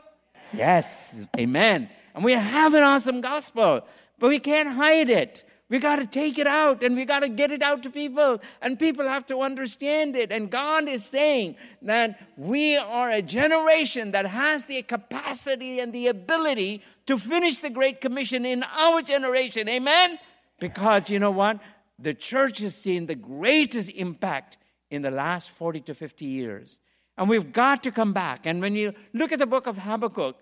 Yes. 0.52 1.16
Amen. 1.36 1.90
And 2.14 2.22
we 2.24 2.32
have 2.32 2.74
an 2.74 2.84
awesome 2.84 3.20
gospel, 3.20 3.80
but 4.20 4.28
we 4.28 4.38
can't 4.38 4.68
hide 4.68 5.10
it. 5.10 5.42
We 5.68 5.80
got 5.80 5.96
to 5.96 6.06
take 6.06 6.38
it 6.38 6.46
out 6.46 6.84
and 6.84 6.94
we 6.94 7.04
got 7.04 7.20
to 7.20 7.28
get 7.28 7.50
it 7.50 7.60
out 7.60 7.82
to 7.82 7.90
people, 7.90 8.40
and 8.62 8.78
people 8.78 9.08
have 9.08 9.26
to 9.26 9.40
understand 9.40 10.14
it. 10.14 10.30
And 10.30 10.48
God 10.48 10.88
is 10.88 11.04
saying 11.04 11.56
that 11.82 12.20
we 12.36 12.76
are 12.76 13.10
a 13.10 13.20
generation 13.20 14.12
that 14.12 14.26
has 14.26 14.66
the 14.66 14.80
capacity 14.82 15.80
and 15.80 15.92
the 15.92 16.06
ability 16.06 16.84
to 17.06 17.18
finish 17.18 17.58
the 17.58 17.70
Great 17.70 18.00
Commission 18.00 18.46
in 18.46 18.62
our 18.62 19.02
generation. 19.02 19.68
Amen? 19.68 20.20
Because 20.60 21.10
you 21.10 21.18
know 21.18 21.32
what? 21.32 21.58
The 21.98 22.14
church 22.14 22.58
has 22.60 22.76
seen 22.76 23.06
the 23.06 23.16
greatest 23.16 23.90
impact 23.90 24.56
in 24.90 25.02
the 25.02 25.10
last 25.10 25.50
40 25.50 25.80
to 25.80 25.94
50 25.94 26.24
years. 26.24 26.78
And 27.18 27.28
we've 27.28 27.52
got 27.52 27.82
to 27.84 27.90
come 27.90 28.12
back. 28.12 28.46
And 28.46 28.60
when 28.60 28.74
you 28.74 28.92
look 29.12 29.32
at 29.32 29.38
the 29.38 29.46
book 29.46 29.66
of 29.66 29.78
Habakkuk, 29.78 30.36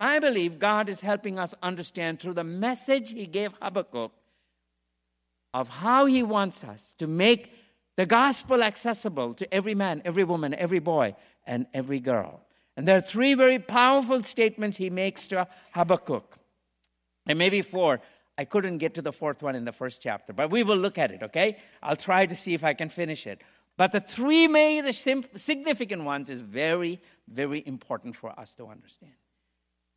I 0.00 0.18
believe 0.18 0.58
God 0.58 0.88
is 0.88 1.00
helping 1.00 1.38
us 1.38 1.54
understand 1.62 2.20
through 2.20 2.34
the 2.34 2.44
message 2.44 3.12
He 3.12 3.26
gave 3.26 3.52
Habakkuk 3.60 4.12
of 5.54 5.68
how 5.68 6.06
He 6.06 6.22
wants 6.22 6.64
us 6.64 6.94
to 6.98 7.06
make 7.06 7.52
the 7.96 8.06
gospel 8.06 8.62
accessible 8.62 9.34
to 9.34 9.52
every 9.52 9.74
man, 9.74 10.02
every 10.04 10.24
woman, 10.24 10.54
every 10.54 10.80
boy, 10.80 11.14
and 11.46 11.66
every 11.72 12.00
girl. 12.00 12.40
And 12.76 12.86
there 12.86 12.98
are 12.98 13.02
three 13.02 13.34
very 13.34 13.58
powerful 13.58 14.22
statements 14.22 14.76
He 14.76 14.90
makes 14.90 15.26
to 15.28 15.46
Habakkuk. 15.72 16.38
And 17.26 17.38
maybe 17.38 17.62
four. 17.62 18.00
I 18.38 18.44
couldn't 18.44 18.78
get 18.78 18.94
to 18.94 19.02
the 19.02 19.12
fourth 19.12 19.42
one 19.42 19.54
in 19.54 19.64
the 19.64 19.72
first 19.72 20.02
chapter, 20.02 20.34
but 20.34 20.50
we 20.50 20.62
will 20.62 20.76
look 20.76 20.98
at 20.98 21.10
it, 21.10 21.22
okay? 21.22 21.56
I'll 21.82 21.96
try 21.96 22.26
to 22.26 22.34
see 22.34 22.52
if 22.52 22.64
I 22.64 22.74
can 22.74 22.90
finish 22.90 23.26
it. 23.26 23.40
But 23.76 23.92
the 23.92 24.00
three 24.00 24.46
the 24.80 24.92
significant 25.36 26.04
ones 26.04 26.30
is 26.30 26.40
very, 26.40 27.00
very 27.28 27.62
important 27.66 28.16
for 28.16 28.38
us 28.38 28.54
to 28.54 28.66
understand. 28.68 29.12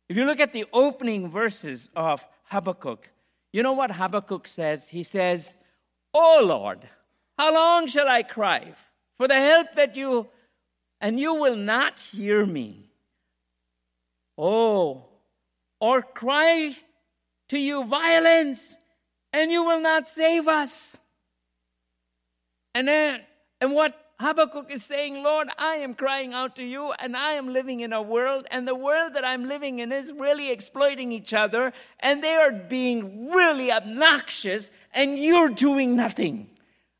If 0.08 0.16
you 0.16 0.26
look 0.26 0.40
at 0.40 0.52
the 0.52 0.66
opening 0.72 1.28
verses 1.28 1.88
of 1.96 2.26
Habakkuk, 2.44 3.10
you 3.52 3.62
know 3.62 3.72
what 3.72 3.92
Habakkuk 3.92 4.46
says? 4.46 4.88
He 4.88 5.02
says, 5.02 5.56
Oh 6.12 6.42
Lord, 6.44 6.80
how 7.38 7.54
long 7.54 7.86
shall 7.86 8.08
I 8.08 8.22
cry 8.22 8.74
for 9.16 9.26
the 9.28 9.38
help 9.38 9.72
that 9.76 9.96
you, 9.96 10.28
and 11.00 11.18
you 11.18 11.34
will 11.34 11.56
not 11.56 11.98
hear 12.00 12.44
me? 12.44 12.90
Oh, 14.36 15.04
or 15.80 16.02
cry 16.02 16.76
to 17.48 17.58
you 17.58 17.84
violence, 17.84 18.76
and 19.32 19.50
you 19.50 19.64
will 19.64 19.80
not 19.80 20.08
save 20.08 20.48
us. 20.48 20.98
And 22.74 22.88
then 22.88 23.20
and 23.60 23.72
what 23.72 23.94
Habakkuk 24.20 24.70
is 24.70 24.84
saying, 24.84 25.22
Lord, 25.22 25.48
I 25.58 25.76
am 25.76 25.94
crying 25.94 26.34
out 26.34 26.56
to 26.56 26.64
you, 26.64 26.92
and 26.98 27.16
I 27.16 27.32
am 27.32 27.48
living 27.48 27.80
in 27.80 27.94
a 27.94 28.02
world, 28.02 28.46
and 28.50 28.68
the 28.68 28.74
world 28.74 29.14
that 29.14 29.24
I'm 29.24 29.46
living 29.46 29.78
in 29.78 29.92
is 29.92 30.12
really 30.12 30.50
exploiting 30.50 31.10
each 31.10 31.32
other, 31.32 31.72
and 32.00 32.22
they 32.22 32.34
are 32.34 32.52
being 32.52 33.30
really 33.30 33.72
obnoxious, 33.72 34.70
and 34.92 35.18
you're 35.18 35.48
doing 35.48 35.96
nothing. 35.96 36.50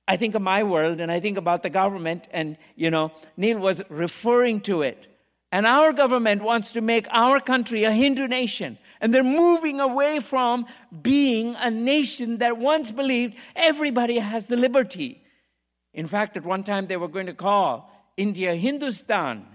I 0.09 0.17
think 0.17 0.35
of 0.35 0.41
my 0.41 0.63
world, 0.63 0.99
and 0.99 1.13
I 1.13 1.21
think 1.21 1.37
about 1.37 1.63
the 1.63 1.69
government, 1.69 2.27
and, 2.31 2.57
you 2.75 2.91
know, 2.91 3.13
Neil 3.37 3.59
was 3.59 3.83
referring 3.91 4.61
to 4.63 4.81
it. 4.81 5.07
And 5.53 5.67
our 5.67 5.93
government 5.93 6.43
wants 6.43 6.73
to 6.73 6.81
make 6.81 7.07
our 7.11 7.39
country 7.39 7.85
a 7.85 7.91
Hindu 7.91 8.29
nation. 8.29 8.79
And 9.01 9.13
they're 9.13 9.23
moving 9.25 9.81
away 9.81 10.21
from 10.21 10.67
being 11.03 11.57
a 11.57 11.71
nation 11.71 12.39
that 12.39 12.57
once 12.57 12.91
believed 12.93 13.37
everybody 13.57 14.19
has 14.19 14.47
the 14.47 14.57
liberty. 14.57 15.23
In 15.93 16.07
fact, 16.07 16.37
at 16.37 16.45
one 16.45 16.63
time 16.63 16.87
they 16.87 16.97
were 16.97 17.09
going 17.09 17.27
to 17.27 17.35
call 17.35 17.91
India 18.17 18.55
Hindustan. 18.55 19.47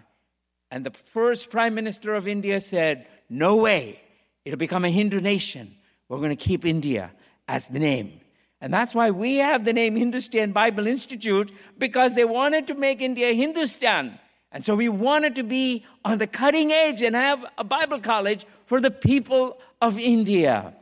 And 0.72 0.86
the 0.86 0.92
first 0.92 1.50
prime 1.50 1.76
minister 1.76 2.14
of 2.14 2.28
India 2.28 2.60
said, 2.60 3.08
No 3.30 3.58
way, 3.58 4.02
it'll 4.44 4.58
become 4.58 4.86
a 4.86 4.90
Hindu 4.90 5.22
nation. 5.22 5.76
We're 6.10 6.18
going 6.18 6.36
to 6.36 6.36
keep 6.36 6.66
India 6.66 7.12
as 7.48 7.68
the 7.68 7.80
name. 7.80 8.20
And 8.62 8.74
that's 8.74 8.96
why 8.96 9.12
we 9.12 9.38
have 9.38 9.66
the 9.66 9.74
name 9.74 9.96
Hindustan 9.96 10.52
Bible 10.52 10.88
Institute 10.88 11.52
because 11.78 12.16
they 12.16 12.26
wanted 12.26 12.68
to 12.68 12.76
make 12.76 13.02
India 13.02 13.34
Hindustan. 13.34 14.18
And 14.52 14.64
so 14.64 14.76
we 14.76 14.90
wanted 14.90 15.36
to 15.36 15.44
be 15.44 15.86
on 16.04 16.18
the 16.18 16.28
cutting 16.28 16.72
edge 16.72 17.02
and 17.02 17.16
have 17.16 17.46
a 17.58 17.64
Bible 17.64 18.00
college 18.00 18.46
for 18.66 18.80
the 18.80 18.92
people 18.92 19.60
of 19.82 20.00
India. 20.00 20.74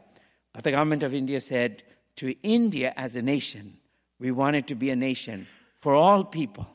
But 0.53 0.63
the 0.63 0.71
government 0.71 1.03
of 1.03 1.13
India 1.13 1.41
said 1.41 1.83
to 2.17 2.35
India 2.43 2.93
as 2.95 3.15
a 3.15 3.21
nation, 3.21 3.77
we 4.23 4.31
wanted 4.31 4.67
to 4.67 4.75
be 4.75 4.89
a 4.89 4.95
nation 4.95 5.47
for 5.81 5.93
all 5.93 6.23
people, 6.23 6.65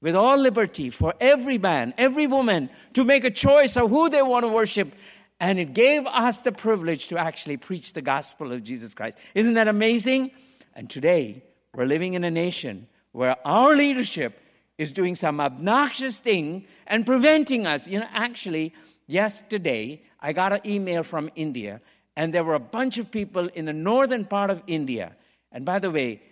with 0.00 0.14
all 0.14 0.38
liberty 0.38 0.90
for 0.90 1.12
every 1.20 1.58
man, 1.58 1.92
every 1.98 2.28
woman 2.28 2.70
to 2.92 3.04
make 3.04 3.24
a 3.24 3.32
choice 3.32 3.76
of 3.76 3.90
who 3.90 4.08
they 4.08 4.22
want 4.22 4.44
to 4.44 4.48
worship. 4.48 4.94
And 5.40 5.58
it 5.58 5.74
gave 5.74 6.06
us 6.06 6.38
the 6.38 6.52
privilege 6.52 7.08
to 7.08 7.18
actually 7.18 7.56
preach 7.56 7.94
the 7.94 8.00
gospel 8.00 8.52
of 8.52 8.62
Jesus 8.62 8.94
Christ. 8.94 9.18
Isn't 9.34 9.54
that 9.54 9.66
amazing? 9.66 10.30
And 10.76 10.88
today, 10.88 11.42
we're 11.74 11.84
living 11.84 12.14
in 12.14 12.22
a 12.22 12.30
nation 12.30 12.86
where 13.10 13.36
our 13.44 13.74
leadership 13.74 14.40
is 14.78 14.92
doing 14.92 15.16
some 15.16 15.40
obnoxious 15.40 16.18
thing 16.18 16.64
and 16.86 17.04
preventing 17.04 17.66
us. 17.66 17.88
You 17.88 18.00
know, 18.00 18.08
actually, 18.12 18.72
yesterday 19.08 20.00
I 20.20 20.32
got 20.32 20.52
an 20.52 20.60
email 20.64 21.02
from 21.02 21.28
India, 21.34 21.80
and 22.16 22.32
there 22.32 22.44
were 22.44 22.54
a 22.54 22.60
bunch 22.60 22.98
of 22.98 23.10
people 23.10 23.48
in 23.48 23.64
the 23.64 23.72
northern 23.72 24.26
part 24.26 24.50
of 24.50 24.62
India. 24.68 25.16
And 25.50 25.64
by 25.64 25.80
the 25.80 25.90
way, 25.90 26.22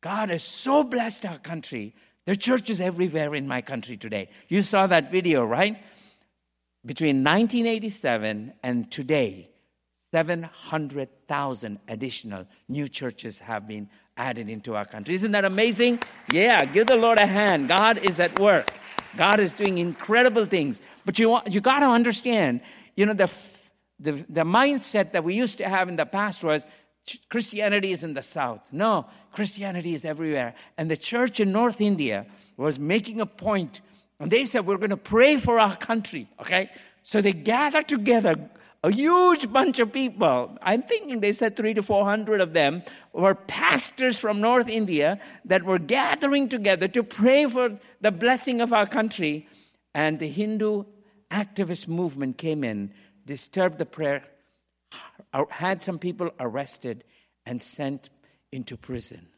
God 0.00 0.30
has 0.30 0.42
so 0.42 0.84
blessed 0.84 1.26
our 1.26 1.38
country. 1.38 1.94
Are 2.28 2.34
churches 2.34 2.80
everywhere 2.80 3.34
in 3.36 3.46
my 3.46 3.62
country 3.62 3.96
today. 3.96 4.28
You 4.48 4.62
saw 4.62 4.88
that 4.88 5.12
video, 5.12 5.44
right? 5.44 5.76
Between 6.84 7.22
1987 7.22 8.52
and 8.64 8.90
today, 8.90 9.50
700,000 10.10 11.78
additional 11.88 12.46
new 12.68 12.88
churches 12.88 13.38
have 13.40 13.68
been 13.68 13.88
added 14.16 14.48
into 14.48 14.74
our 14.74 14.84
country. 14.84 15.14
Isn't 15.14 15.32
that 15.32 15.44
amazing? 15.44 16.00
Yeah, 16.32 16.64
give 16.64 16.86
the 16.88 16.96
Lord 16.96 17.18
a 17.18 17.26
hand. 17.26 17.68
God 17.68 17.98
is 17.98 18.18
at 18.18 18.38
work. 18.40 18.72
God 19.16 19.38
is 19.40 19.54
doing 19.54 19.78
incredible 19.78 20.46
things. 20.46 20.80
But 21.04 21.18
you, 21.18 21.38
you 21.48 21.60
got 21.60 21.80
to 21.80 21.86
understand, 21.86 22.60
you 22.96 23.06
know, 23.06 23.14
the, 23.14 23.30
the, 24.00 24.12
the 24.28 24.44
mindset 24.44 25.12
that 25.12 25.22
we 25.22 25.34
used 25.34 25.58
to 25.58 25.68
have 25.68 25.88
in 25.88 25.96
the 25.96 26.06
past 26.06 26.42
was 26.42 26.66
Christianity 27.28 27.92
is 27.92 28.02
in 28.02 28.14
the 28.14 28.22
South. 28.22 28.60
No, 28.72 29.06
Christianity 29.32 29.94
is 29.94 30.04
everywhere. 30.04 30.54
And 30.76 30.90
the 30.90 30.96
church 30.96 31.40
in 31.40 31.52
North 31.52 31.80
India 31.80 32.26
was 32.56 32.78
making 32.78 33.20
a 33.20 33.26
point, 33.26 33.80
and 34.18 34.30
they 34.30 34.44
said, 34.44 34.66
We're 34.66 34.78
going 34.78 34.90
to 34.90 34.96
pray 34.96 35.36
for 35.36 35.58
our 35.58 35.76
country, 35.76 36.28
okay? 36.40 36.70
So 37.02 37.20
they 37.20 37.32
gathered 37.32 37.88
together 37.88 38.50
a 38.82 38.90
huge 38.90 39.52
bunch 39.52 39.78
of 39.78 39.92
people. 39.92 40.56
I'm 40.62 40.82
thinking 40.82 41.20
they 41.20 41.32
said 41.32 41.56
three 41.56 41.74
to 41.74 41.82
four 41.82 42.04
hundred 42.04 42.40
of 42.40 42.52
them 42.52 42.82
were 43.12 43.34
pastors 43.34 44.18
from 44.18 44.40
North 44.40 44.68
India 44.68 45.18
that 45.44 45.64
were 45.64 45.78
gathering 45.78 46.48
together 46.48 46.88
to 46.88 47.02
pray 47.02 47.46
for 47.46 47.78
the 48.00 48.12
blessing 48.12 48.60
of 48.60 48.72
our 48.72 48.86
country. 48.86 49.48
And 49.94 50.18
the 50.18 50.28
Hindu 50.28 50.84
activist 51.30 51.88
movement 51.88 52.38
came 52.38 52.62
in, 52.62 52.92
disturbed 53.24 53.78
the 53.78 53.86
prayer, 53.86 54.22
had 55.50 55.82
some 55.82 55.98
people 55.98 56.30
arrested, 56.40 57.04
and 57.44 57.62
sent 57.62 58.10
into 58.50 58.76
prison. 58.76 59.28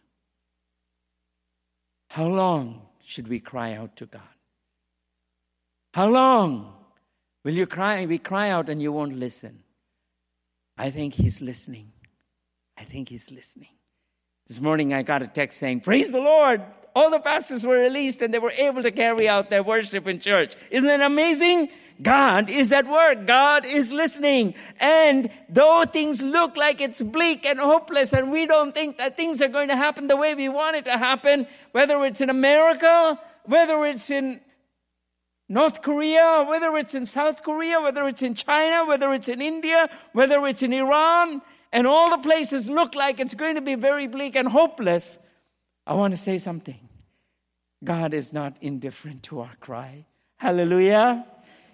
How 2.10 2.26
long 2.26 2.82
should 3.04 3.28
we 3.28 3.38
cry 3.38 3.74
out 3.74 3.96
to 3.96 4.06
God? 4.06 4.22
How 5.92 6.08
long 6.08 6.78
Will 7.48 7.54
you 7.54 7.66
cry? 7.66 8.04
We 8.04 8.18
cry 8.18 8.50
out 8.50 8.68
and 8.68 8.82
you 8.82 8.92
won't 8.92 9.16
listen. 9.16 9.62
I 10.76 10.90
think 10.90 11.14
he's 11.14 11.40
listening. 11.40 11.92
I 12.76 12.84
think 12.84 13.08
he's 13.08 13.30
listening. 13.30 13.70
This 14.46 14.60
morning 14.60 14.92
I 14.92 15.02
got 15.02 15.22
a 15.22 15.26
text 15.26 15.58
saying, 15.58 15.80
Praise 15.80 16.10
the 16.12 16.20
Lord! 16.20 16.62
All 16.94 17.10
the 17.10 17.20
pastors 17.20 17.64
were 17.64 17.78
released 17.78 18.20
and 18.20 18.34
they 18.34 18.38
were 18.38 18.52
able 18.58 18.82
to 18.82 18.90
carry 18.90 19.28
out 19.28 19.48
their 19.48 19.62
worship 19.62 20.06
in 20.06 20.20
church. 20.20 20.56
Isn't 20.70 20.90
it 20.90 21.00
amazing? 21.00 21.70
God 22.00 22.48
is 22.48 22.72
at 22.72 22.86
work. 22.86 23.26
God 23.26 23.64
is 23.66 23.92
listening. 23.92 24.54
And 24.80 25.30
though 25.48 25.84
things 25.84 26.22
look 26.22 26.56
like 26.56 26.80
it's 26.80 27.02
bleak 27.02 27.44
and 27.44 27.58
hopeless 27.58 28.12
and 28.12 28.30
we 28.30 28.46
don't 28.46 28.74
think 28.74 28.98
that 28.98 29.16
things 29.16 29.42
are 29.42 29.48
going 29.48 29.68
to 29.68 29.76
happen 29.76 30.06
the 30.06 30.16
way 30.16 30.34
we 30.34 30.48
want 30.48 30.76
it 30.76 30.84
to 30.84 30.96
happen, 30.96 31.46
whether 31.72 32.04
it's 32.04 32.20
in 32.20 32.30
America, 32.30 33.18
whether 33.44 33.84
it's 33.84 34.10
in 34.10 34.40
North 35.48 35.82
Korea, 35.82 36.44
whether 36.46 36.76
it's 36.76 36.94
in 36.94 37.06
South 37.06 37.42
Korea, 37.42 37.80
whether 37.80 38.06
it's 38.06 38.22
in 38.22 38.34
China, 38.34 38.86
whether 38.86 39.12
it's 39.12 39.28
in 39.28 39.40
India, 39.40 39.88
whether 40.12 40.46
it's 40.46 40.62
in 40.62 40.72
Iran, 40.72 41.40
and 41.72 41.86
all 41.86 42.10
the 42.10 42.18
places 42.18 42.68
look 42.68 42.94
like 42.94 43.18
it's 43.18 43.34
going 43.34 43.54
to 43.54 43.60
be 43.60 43.74
very 43.74 44.06
bleak 44.06 44.36
and 44.36 44.48
hopeless, 44.48 45.18
I 45.86 45.94
want 45.94 46.12
to 46.12 46.18
say 46.18 46.38
something. 46.38 46.88
God 47.82 48.12
is 48.12 48.32
not 48.32 48.56
indifferent 48.60 49.22
to 49.24 49.40
our 49.40 49.56
cry. 49.60 50.06
Hallelujah. 50.36 51.24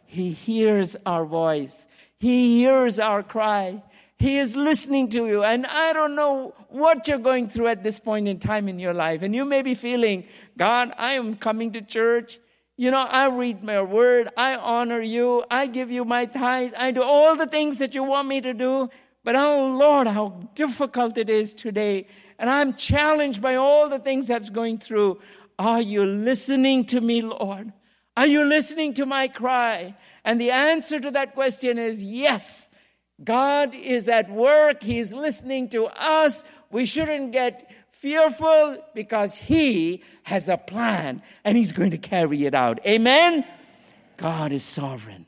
He 0.06 0.32
hears 0.32 0.96
our 1.06 1.24
voice, 1.24 1.86
He 2.18 2.58
hears 2.58 2.98
our 2.98 3.22
cry. 3.22 3.82
He 4.16 4.38
is 4.38 4.56
listening 4.56 5.08
to 5.10 5.26
you. 5.26 5.42
And 5.42 5.66
I 5.66 5.92
don't 5.92 6.14
know 6.14 6.54
what 6.68 7.06
you're 7.08 7.18
going 7.18 7.48
through 7.48 7.66
at 7.66 7.82
this 7.82 7.98
point 7.98 8.26
in 8.26 8.38
time 8.38 8.68
in 8.68 8.78
your 8.78 8.94
life. 8.94 9.22
And 9.22 9.34
you 9.34 9.44
may 9.44 9.60
be 9.60 9.74
feeling, 9.74 10.24
God, 10.56 10.92
I 10.96 11.14
am 11.14 11.36
coming 11.36 11.72
to 11.72 11.82
church. 11.82 12.38
You 12.76 12.90
know, 12.90 13.00
I 13.00 13.28
read 13.28 13.62
my 13.62 13.82
word, 13.82 14.30
I 14.36 14.56
honor 14.56 15.00
you, 15.00 15.44
I 15.48 15.66
give 15.66 15.92
you 15.92 16.04
my 16.04 16.24
tithe, 16.24 16.72
I 16.76 16.90
do 16.90 17.04
all 17.04 17.36
the 17.36 17.46
things 17.46 17.78
that 17.78 17.94
you 17.94 18.02
want 18.02 18.26
me 18.26 18.40
to 18.40 18.52
do. 18.52 18.90
But 19.22 19.36
oh 19.36 19.68
Lord, 19.68 20.08
how 20.08 20.48
difficult 20.54 21.16
it 21.16 21.30
is 21.30 21.54
today. 21.54 22.08
And 22.38 22.50
I'm 22.50 22.72
challenged 22.72 23.40
by 23.40 23.54
all 23.54 23.88
the 23.88 24.00
things 24.00 24.26
that's 24.26 24.50
going 24.50 24.78
through. 24.78 25.20
Are 25.56 25.80
you 25.80 26.04
listening 26.04 26.84
to 26.86 27.00
me, 27.00 27.22
Lord? 27.22 27.72
Are 28.16 28.26
you 28.26 28.44
listening 28.44 28.94
to 28.94 29.06
my 29.06 29.28
cry? 29.28 29.94
And 30.24 30.40
the 30.40 30.50
answer 30.50 31.00
to 31.00 31.10
that 31.12 31.34
question 31.34 31.78
is 31.78 32.02
yes. 32.02 32.70
God 33.22 33.74
is 33.74 34.08
at 34.08 34.30
work. 34.30 34.82
He's 34.82 35.12
listening 35.12 35.68
to 35.70 35.86
us. 35.86 36.44
We 36.70 36.86
shouldn't 36.86 37.32
get 37.32 37.70
fearful 37.92 38.76
because 38.94 39.34
He 39.34 40.02
has 40.24 40.48
a 40.48 40.56
plan 40.56 41.22
and 41.44 41.56
He's 41.56 41.72
going 41.72 41.90
to 41.92 41.98
carry 41.98 42.44
it 42.44 42.54
out. 42.54 42.84
Amen? 42.86 43.44
God 44.16 44.52
is 44.52 44.62
sovereign, 44.62 45.26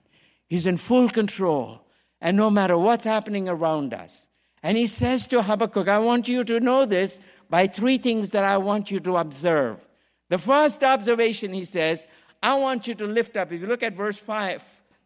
He's 0.49 0.67
in 0.67 0.77
full 0.77 1.09
control. 1.09 1.81
And 2.21 2.37
no 2.37 2.51
matter 2.51 2.79
what's 2.79 3.05
happening 3.05 3.49
around 3.49 3.93
us, 3.93 4.29
and 4.63 4.77
He 4.77 4.87
says 4.87 5.27
to 5.29 5.43
Habakkuk, 5.43 5.89
I 5.89 5.99
want 5.99 6.29
you 6.29 6.45
to 6.45 6.61
know 6.61 6.87
this 6.87 7.21
by 7.49 7.67
three 7.67 7.99
things 7.99 8.31
that 8.31 8.45
I 8.45 8.57
want 8.59 8.91
you 8.91 9.01
to 9.01 9.17
observe. 9.17 9.79
The 10.29 10.39
first 10.39 10.83
observation, 10.83 11.53
He 11.53 11.65
says, 11.65 12.07
I 12.43 12.55
want 12.55 12.87
you 12.87 12.95
to 12.95 13.07
lift 13.07 13.37
up. 13.37 13.53
If 13.53 13.61
you 13.61 13.67
look 13.67 13.83
at 13.83 13.95
verse 13.95 14.19
5, 14.19 14.63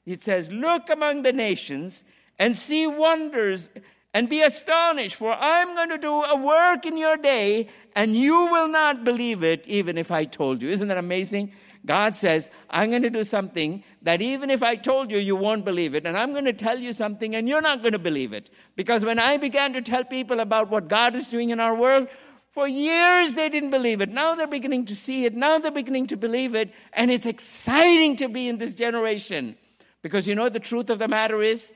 it 0.06 0.22
says, 0.22 0.50
Look 0.50 0.90
among 0.90 1.22
the 1.22 1.32
nations 1.32 2.04
and 2.38 2.56
see 2.56 2.86
wonders 2.86 3.70
and 4.12 4.28
be 4.28 4.42
astonished, 4.42 5.14
for 5.14 5.32
I'm 5.32 5.74
going 5.74 5.90
to 5.90 5.98
do 5.98 6.22
a 6.22 6.36
work 6.36 6.84
in 6.84 6.96
your 6.96 7.16
day, 7.16 7.68
and 7.94 8.16
you 8.16 8.34
will 8.34 8.68
not 8.68 9.04
believe 9.04 9.44
it, 9.44 9.66
even 9.68 9.96
if 9.96 10.10
I 10.10 10.24
told 10.24 10.62
you. 10.62 10.68
Isn't 10.68 10.88
that 10.88 10.98
amazing? 10.98 11.52
God 11.86 12.16
says, 12.16 12.48
I'm 12.68 12.90
going 12.90 13.02
to 13.02 13.10
do 13.10 13.24
something 13.24 13.84
that 14.02 14.20
even 14.20 14.50
if 14.50 14.62
I 14.62 14.76
told 14.76 15.10
you, 15.10 15.18
you 15.18 15.36
won't 15.36 15.64
believe 15.64 15.94
it. 15.94 16.06
And 16.06 16.18
I'm 16.18 16.32
going 16.32 16.44
to 16.44 16.52
tell 16.52 16.78
you 16.78 16.92
something, 16.92 17.34
and 17.34 17.48
you're 17.48 17.62
not 17.62 17.80
going 17.80 17.92
to 17.92 17.98
believe 17.98 18.32
it. 18.32 18.50
Because 18.76 19.04
when 19.04 19.18
I 19.18 19.36
began 19.36 19.72
to 19.74 19.82
tell 19.82 20.04
people 20.04 20.40
about 20.40 20.70
what 20.70 20.88
God 20.88 21.14
is 21.14 21.28
doing 21.28 21.50
in 21.50 21.60
our 21.60 21.74
world, 21.74 22.08
for 22.52 22.66
years 22.68 23.34
they 23.34 23.48
didn't 23.48 23.70
believe 23.70 24.00
it. 24.00 24.10
Now 24.10 24.34
they're 24.34 24.46
beginning 24.46 24.86
to 24.86 24.96
see 24.96 25.24
it. 25.24 25.34
Now 25.34 25.58
they're 25.58 25.70
beginning 25.70 26.08
to 26.08 26.16
believe 26.16 26.54
it. 26.54 26.72
And 26.92 27.10
it's 27.10 27.26
exciting 27.26 28.16
to 28.16 28.28
be 28.28 28.48
in 28.48 28.58
this 28.58 28.74
generation. 28.74 29.56
Because 30.02 30.26
you 30.26 30.34
know 30.34 30.48
the 30.48 30.60
truth 30.60 30.90
of 30.90 30.98
the 30.98 31.08
matter 31.08 31.42
is? 31.42 31.70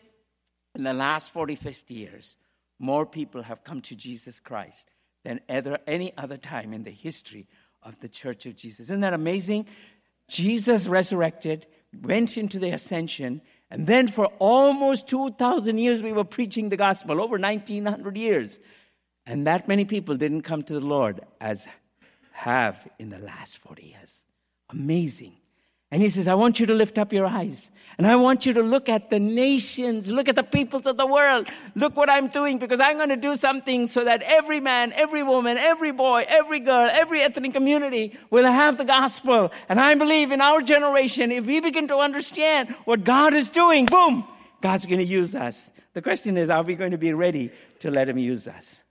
in 0.75 0.83
the 0.83 0.93
last 0.95 1.31
40, 1.31 1.55
50 1.55 1.95
years, 1.95 2.37
more 2.79 3.07
people 3.07 3.43
have 3.43 3.65
come 3.65 3.81
to 3.83 3.97
Jesus 3.97 4.41
Christ 4.41 4.91
than 5.25 5.41
ever, 5.49 5.79
any 5.87 6.13
other 6.17 6.37
time 6.37 6.73
in 6.73 6.85
the 6.85 6.91
history 6.91 7.47
of 7.83 7.99
the 8.01 8.09
Church 8.09 8.47
of 8.47 8.57
Jesus. 8.57 8.81
Isn't 8.81 9.01
that 9.01 9.15
amazing? 9.15 9.67
Jesus 10.29 10.87
resurrected, 10.87 11.67
went 12.03 12.37
into 12.37 12.59
the 12.59 12.71
ascension, 12.71 13.41
and 13.71 13.87
then 13.87 14.09
for 14.09 14.27
almost 14.39 15.07
2,000 15.07 15.79
years 15.79 16.03
we 16.03 16.13
were 16.13 16.25
preaching 16.25 16.69
the 16.69 16.77
gospel, 16.77 17.21
over 17.21 17.39
1,900 17.39 18.17
years. 18.17 18.59
And 19.27 19.47
that 19.47 19.69
many 19.69 19.85
people 19.85 20.17
didn't 20.17 20.43
come 20.43 20.63
to 20.65 20.75
the 20.75 20.85
Lord 20.85 21.21
as 21.41 21.67
have 22.33 22.87
in 22.99 23.11
the 23.11 23.19
last 23.19 23.59
40 23.59 23.87
years. 23.87 24.25
Amazing. 24.71 25.35
And 25.91 26.03
he 26.03 26.11
says, 26.11 26.27
I 26.27 26.35
want 26.35 26.59
you 26.59 26.67
to 26.67 26.75
lift 26.75 26.99
up 26.99 27.13
your 27.13 27.25
eyes. 27.25 27.71
And 27.99 28.07
I 28.07 28.17
want 28.17 28.47
you 28.47 28.53
to 28.55 28.63
look 28.63 28.89
at 28.89 29.11
the 29.11 29.21
nations, 29.21 30.11
look 30.11 30.29
at 30.29 30.35
the 30.35 30.43
peoples 30.43 30.89
of 30.89 30.97
the 30.97 31.07
world. 31.07 31.49
Look 31.77 31.97
what 31.97 32.11
I'm 32.11 32.27
doing 32.27 32.59
because 32.59 32.81
I'm 32.81 32.97
going 32.97 33.11
to 33.11 33.17
do 33.17 33.37
something 33.37 33.87
so 33.87 34.05
that 34.05 34.23
every 34.23 34.59
man, 34.59 34.93
every 34.97 35.23
woman, 35.23 35.57
every 35.57 35.93
boy, 35.93 36.25
every 36.29 36.59
girl, 36.59 36.91
every 36.91 37.21
ethnic 37.21 37.53
community 37.53 38.19
will 38.31 38.45
have 38.45 38.77
the 38.77 38.85
gospel. 38.85 39.53
And 39.69 39.79
I 39.79 39.95
believe 39.95 40.33
in 40.33 40.41
our 40.41 40.63
generation, 40.63 41.31
if 41.31 41.47
we 41.47 41.61
begin 41.61 41.87
to 41.89 41.99
understand 41.99 42.71
what 42.87 43.05
God 43.05 43.33
is 43.33 43.49
doing, 43.49 43.87
boom, 43.87 44.27
God's 44.61 44.87
going 44.87 44.99
to 44.99 45.05
use 45.05 45.35
us. 45.37 45.71
The 45.93 46.03
question 46.03 46.37
is, 46.37 46.51
are 46.51 46.65
we 46.65 46.75
going 46.75 46.91
to 46.91 46.99
be 46.99 47.13
ready 47.13 47.53
to 47.79 47.91
let 47.93 48.09
Him 48.09 48.19
use 48.19 48.49
us? 48.49 48.84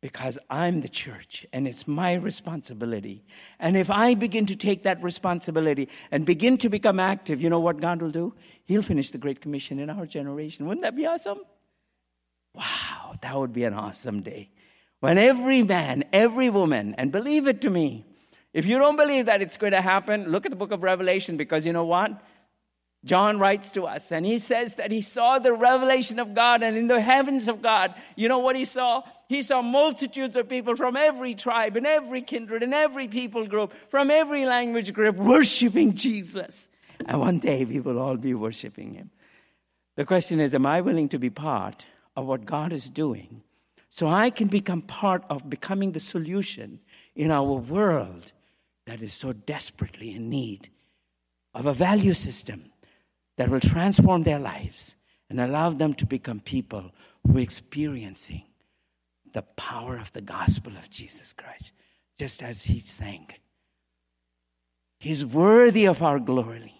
Because 0.00 0.38
I'm 0.50 0.82
the 0.82 0.88
church 0.88 1.46
and 1.52 1.66
it's 1.66 1.88
my 1.88 2.14
responsibility. 2.14 3.24
And 3.58 3.76
if 3.76 3.90
I 3.90 4.14
begin 4.14 4.46
to 4.46 4.56
take 4.56 4.82
that 4.82 5.02
responsibility 5.02 5.88
and 6.10 6.26
begin 6.26 6.58
to 6.58 6.68
become 6.68 7.00
active, 7.00 7.40
you 7.40 7.50
know 7.50 7.60
what 7.60 7.80
God 7.80 8.02
will 8.02 8.10
do? 8.10 8.34
He'll 8.64 8.82
finish 8.82 9.10
the 9.10 9.18
Great 9.18 9.40
Commission 9.40 9.78
in 9.78 9.90
our 9.90 10.06
generation. 10.06 10.66
Wouldn't 10.66 10.82
that 10.82 10.96
be 10.96 11.06
awesome? 11.06 11.40
Wow, 12.54 13.14
that 13.20 13.36
would 13.36 13.52
be 13.52 13.64
an 13.64 13.74
awesome 13.74 14.22
day. 14.22 14.50
When 15.00 15.18
every 15.18 15.62
man, 15.62 16.04
every 16.12 16.50
woman, 16.50 16.94
and 16.96 17.12
believe 17.12 17.48
it 17.48 17.60
to 17.62 17.70
me, 17.70 18.06
if 18.52 18.64
you 18.66 18.78
don't 18.78 18.96
believe 18.96 19.26
that 19.26 19.42
it's 19.42 19.58
going 19.58 19.72
to 19.72 19.82
happen, 19.82 20.30
look 20.30 20.46
at 20.46 20.50
the 20.50 20.56
book 20.56 20.72
of 20.72 20.82
Revelation 20.82 21.36
because 21.36 21.66
you 21.66 21.72
know 21.72 21.84
what? 21.84 22.22
John 23.06 23.38
writes 23.38 23.70
to 23.70 23.86
us 23.86 24.10
and 24.10 24.26
he 24.26 24.40
says 24.40 24.74
that 24.74 24.90
he 24.90 25.00
saw 25.00 25.38
the 25.38 25.52
revelation 25.52 26.18
of 26.18 26.34
God 26.34 26.64
and 26.64 26.76
in 26.76 26.88
the 26.88 27.00
heavens 27.00 27.46
of 27.46 27.62
God, 27.62 27.94
you 28.16 28.28
know 28.28 28.40
what 28.40 28.56
he 28.56 28.64
saw? 28.64 29.02
He 29.28 29.42
saw 29.42 29.62
multitudes 29.62 30.36
of 30.36 30.48
people 30.48 30.74
from 30.74 30.96
every 30.96 31.34
tribe 31.34 31.76
and 31.76 31.86
every 31.86 32.20
kindred 32.20 32.64
and 32.64 32.74
every 32.74 33.06
people 33.06 33.46
group, 33.46 33.72
from 33.90 34.10
every 34.10 34.44
language 34.44 34.92
group, 34.92 35.16
worshiping 35.16 35.94
Jesus. 35.94 36.68
And 37.06 37.20
one 37.20 37.38
day 37.38 37.64
we 37.64 37.78
will 37.78 38.00
all 38.00 38.16
be 38.16 38.34
worshiping 38.34 38.94
him. 38.94 39.10
The 39.94 40.04
question 40.04 40.40
is 40.40 40.52
Am 40.52 40.66
I 40.66 40.80
willing 40.80 41.08
to 41.10 41.18
be 41.18 41.30
part 41.30 41.86
of 42.16 42.26
what 42.26 42.44
God 42.44 42.72
is 42.72 42.90
doing 42.90 43.42
so 43.88 44.08
I 44.08 44.30
can 44.30 44.48
become 44.48 44.82
part 44.82 45.24
of 45.30 45.48
becoming 45.48 45.92
the 45.92 46.00
solution 46.00 46.80
in 47.14 47.30
our 47.30 47.54
world 47.54 48.32
that 48.86 49.00
is 49.00 49.14
so 49.14 49.32
desperately 49.32 50.12
in 50.12 50.28
need 50.28 50.70
of 51.54 51.66
a 51.66 51.72
value 51.72 52.12
system 52.12 52.72
that 53.36 53.48
will 53.48 53.60
transform 53.60 54.22
their 54.22 54.38
lives 54.38 54.96
and 55.28 55.40
allow 55.40 55.70
them 55.70 55.94
to 55.94 56.06
become 56.06 56.40
people 56.40 56.92
who 57.26 57.38
are 57.38 57.40
experiencing 57.42 58.42
the 59.32 59.42
power 59.42 59.98
of 59.98 60.12
the 60.12 60.20
gospel 60.20 60.72
of 60.76 60.88
Jesus 60.88 61.32
Christ, 61.32 61.72
just 62.18 62.42
as 62.42 62.62
he 62.62 62.80
sang. 62.80 63.28
He's 64.98 65.24
worthy 65.24 65.86
of 65.86 66.02
our 66.02 66.18
glory. 66.18 66.72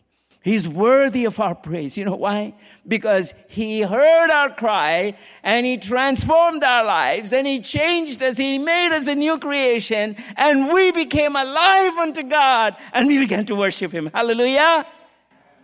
He's 0.47 0.69
worthy 0.69 1.25
of 1.25 1.41
our 1.41 1.57
praise. 1.57 1.99
You 1.99 2.05
know 2.05 2.15
why? 2.15 2.55
Because 2.87 3.35
He 3.49 3.83
heard 3.83 4.31
our 4.31 4.55
cry 4.55 5.17
and 5.43 5.67
He 5.67 5.77
transformed 5.77 6.63
our 6.63 6.85
lives 6.85 7.33
and 7.33 7.49
He 7.49 7.59
changed 7.59 8.23
us. 8.23 8.37
He 8.37 8.57
made 8.57 8.97
us 8.97 9.09
a 9.09 9.17
new 9.17 9.41
creation 9.41 10.15
and 10.37 10.73
we 10.73 10.93
became 10.93 11.35
alive 11.35 11.95
unto 11.95 12.23
God 12.23 12.77
and 12.93 13.09
we 13.09 13.19
began 13.19 13.45
to 13.47 13.57
worship 13.57 13.91
Him. 13.91 14.09
Hallelujah. 14.15 14.87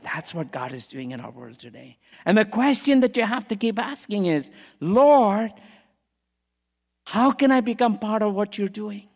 That's 0.03 0.35
what 0.35 0.53
God 0.53 0.73
is 0.73 0.87
doing 0.87 1.12
in 1.12 1.21
our 1.21 1.31
world 1.31 1.59
today. 1.59 1.99
And 2.25 2.37
the 2.37 2.45
question 2.45 3.01
that 3.01 3.17
you 3.17 3.25
have 3.25 3.47
to 3.49 3.57
keep 3.57 3.79
asking 3.79 4.27
is, 4.27 4.51
Lord, 4.81 5.53
how 7.07 7.31
can 7.31 7.51
I 7.51 7.61
become 7.61 7.99
part 7.99 8.23
of 8.23 8.35
what 8.35 8.59
you're 8.59 8.69
doing? 8.69 9.09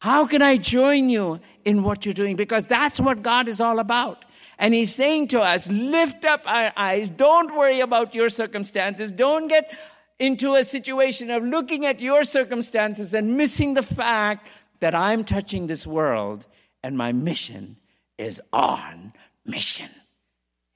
How 0.00 0.26
can 0.26 0.42
I 0.42 0.56
join 0.56 1.08
you 1.08 1.40
in 1.64 1.82
what 1.82 2.04
you're 2.04 2.12
doing? 2.12 2.36
Because 2.36 2.66
that's 2.66 2.98
what 2.98 3.22
God 3.22 3.48
is 3.48 3.60
all 3.60 3.78
about. 3.78 4.24
And 4.58 4.74
He's 4.74 4.94
saying 4.94 5.28
to 5.28 5.40
us, 5.40 5.70
lift 5.70 6.24
up 6.24 6.42
our 6.46 6.72
eyes. 6.76 7.10
Don't 7.10 7.54
worry 7.56 7.80
about 7.80 8.14
your 8.14 8.28
circumstances. 8.28 9.12
Don't 9.12 9.48
get 9.48 9.76
into 10.18 10.54
a 10.54 10.64
situation 10.64 11.30
of 11.30 11.44
looking 11.44 11.86
at 11.86 12.00
your 12.00 12.24
circumstances 12.24 13.14
and 13.14 13.36
missing 13.36 13.74
the 13.74 13.82
fact 13.82 14.48
that 14.80 14.94
I'm 14.94 15.24
touching 15.24 15.66
this 15.66 15.86
world 15.86 16.46
and 16.82 16.96
my 16.96 17.12
mission 17.12 17.76
is 18.18 18.40
on 18.52 19.12
mission. 19.44 19.90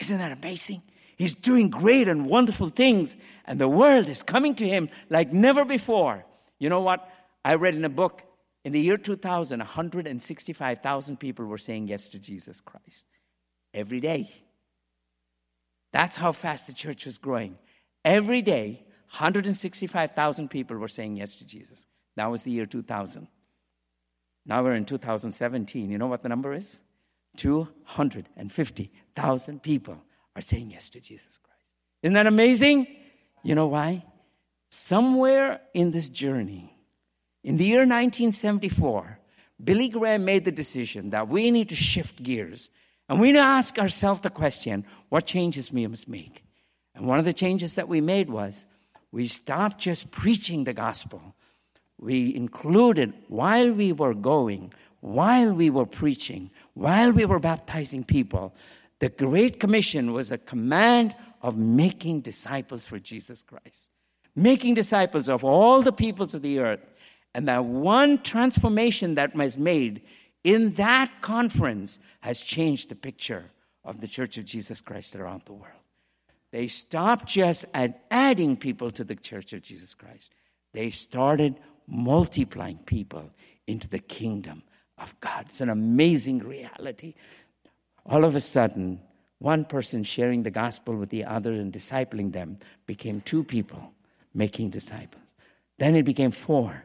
Isn't 0.00 0.18
that 0.18 0.32
amazing? 0.32 0.82
He's 1.16 1.34
doing 1.34 1.70
great 1.70 2.08
and 2.08 2.26
wonderful 2.26 2.68
things, 2.68 3.16
and 3.46 3.58
the 3.58 3.68
world 3.68 4.08
is 4.08 4.22
coming 4.22 4.54
to 4.56 4.68
him 4.68 4.90
like 5.08 5.32
never 5.32 5.64
before. 5.64 6.26
You 6.58 6.68
know 6.68 6.80
what? 6.80 7.08
I 7.44 7.54
read 7.54 7.74
in 7.74 7.84
a 7.84 7.90
book 7.90 8.22
in 8.64 8.72
the 8.72 8.80
year 8.80 8.98
2000, 8.98 9.60
165,000 9.60 11.16
people 11.18 11.46
were 11.46 11.58
saying 11.58 11.88
yes 11.88 12.08
to 12.08 12.18
Jesus 12.18 12.60
Christ 12.60 13.04
every 13.72 14.00
day. 14.00 14.30
That's 15.92 16.16
how 16.16 16.32
fast 16.32 16.66
the 16.66 16.72
church 16.72 17.06
was 17.06 17.16
growing. 17.16 17.58
Every 18.04 18.42
day, 18.42 18.84
165,000 19.10 20.48
people 20.48 20.76
were 20.76 20.88
saying 20.88 21.16
yes 21.16 21.36
to 21.36 21.46
Jesus. 21.46 21.86
That 22.16 22.30
was 22.30 22.42
the 22.42 22.50
year 22.50 22.66
2000. 22.66 23.28
Now 24.44 24.62
we're 24.62 24.74
in 24.74 24.84
2017. 24.84 25.90
You 25.90 25.98
know 25.98 26.06
what 26.06 26.22
the 26.22 26.28
number 26.28 26.52
is? 26.52 26.82
250,000 27.36 29.62
people 29.62 29.98
are 30.34 30.42
saying 30.42 30.70
yes 30.70 30.90
to 30.90 31.00
Jesus 31.00 31.38
Christ. 31.38 31.72
Isn't 32.02 32.14
that 32.14 32.26
amazing? 32.26 32.86
You 33.42 33.54
know 33.54 33.66
why? 33.66 34.04
Somewhere 34.70 35.60
in 35.72 35.92
this 35.92 36.08
journey, 36.08 36.76
in 37.44 37.56
the 37.56 37.64
year 37.64 37.80
1974, 37.80 39.20
Billy 39.62 39.88
Graham 39.88 40.24
made 40.24 40.44
the 40.44 40.52
decision 40.52 41.10
that 41.10 41.28
we 41.28 41.50
need 41.50 41.68
to 41.70 41.76
shift 41.76 42.22
gears 42.22 42.70
and 43.08 43.20
we 43.20 43.28
need 43.28 43.38
to 43.38 43.44
ask 43.44 43.78
ourselves 43.78 44.20
the 44.20 44.30
question 44.30 44.84
what 45.08 45.26
changes 45.26 45.72
we 45.72 45.86
must 45.86 46.08
make? 46.08 46.44
And 46.94 47.06
one 47.06 47.18
of 47.18 47.24
the 47.24 47.32
changes 47.32 47.76
that 47.76 47.88
we 47.88 48.00
made 48.00 48.30
was 48.30 48.66
we 49.12 49.26
stopped 49.26 49.78
just 49.78 50.10
preaching 50.10 50.64
the 50.64 50.72
gospel. 50.72 51.34
We 51.98 52.34
included, 52.34 53.14
while 53.28 53.72
we 53.72 53.92
were 53.92 54.14
going, 54.14 54.72
while 55.00 55.52
we 55.52 55.70
were 55.70 55.86
preaching, 55.86 56.50
while 56.76 57.10
we 57.10 57.24
were 57.24 57.38
baptizing 57.38 58.04
people, 58.04 58.54
the 58.98 59.08
Great 59.08 59.58
Commission 59.58 60.12
was 60.12 60.30
a 60.30 60.36
command 60.36 61.16
of 61.40 61.56
making 61.56 62.20
disciples 62.20 62.84
for 62.84 62.98
Jesus 62.98 63.42
Christ, 63.42 63.88
making 64.34 64.74
disciples 64.74 65.30
of 65.30 65.42
all 65.42 65.80
the 65.80 65.90
peoples 65.90 66.34
of 66.34 66.42
the 66.42 66.58
earth. 66.58 66.84
And 67.34 67.48
that 67.48 67.64
one 67.64 68.20
transformation 68.20 69.14
that 69.14 69.34
was 69.34 69.56
made 69.56 70.02
in 70.44 70.72
that 70.72 71.22
conference 71.22 71.98
has 72.20 72.42
changed 72.42 72.90
the 72.90 72.94
picture 72.94 73.46
of 73.82 74.02
the 74.02 74.08
Church 74.08 74.36
of 74.36 74.44
Jesus 74.44 74.82
Christ 74.82 75.16
around 75.16 75.42
the 75.46 75.54
world. 75.54 75.72
They 76.52 76.68
stopped 76.68 77.26
just 77.26 77.64
at 77.72 78.04
adding 78.10 78.54
people 78.54 78.90
to 78.90 79.02
the 79.02 79.16
Church 79.16 79.54
of 79.54 79.62
Jesus 79.62 79.94
Christ, 79.94 80.30
they 80.74 80.90
started 80.90 81.56
multiplying 81.86 82.80
people 82.84 83.30
into 83.66 83.88
the 83.88 83.98
kingdom 83.98 84.62
of 84.98 85.18
God. 85.20 85.46
It's 85.48 85.60
an 85.60 85.68
amazing 85.68 86.38
reality. 86.40 87.14
All 88.04 88.24
of 88.24 88.34
a 88.34 88.40
sudden, 88.40 89.00
one 89.38 89.64
person 89.64 90.04
sharing 90.04 90.42
the 90.42 90.50
gospel 90.50 90.96
with 90.96 91.10
the 91.10 91.24
other 91.24 91.52
and 91.52 91.72
discipling 91.72 92.32
them 92.32 92.58
became 92.86 93.20
two 93.20 93.44
people 93.44 93.92
making 94.32 94.70
disciples. 94.70 95.22
Then 95.78 95.94
it 95.94 96.04
became 96.04 96.30
four. 96.30 96.84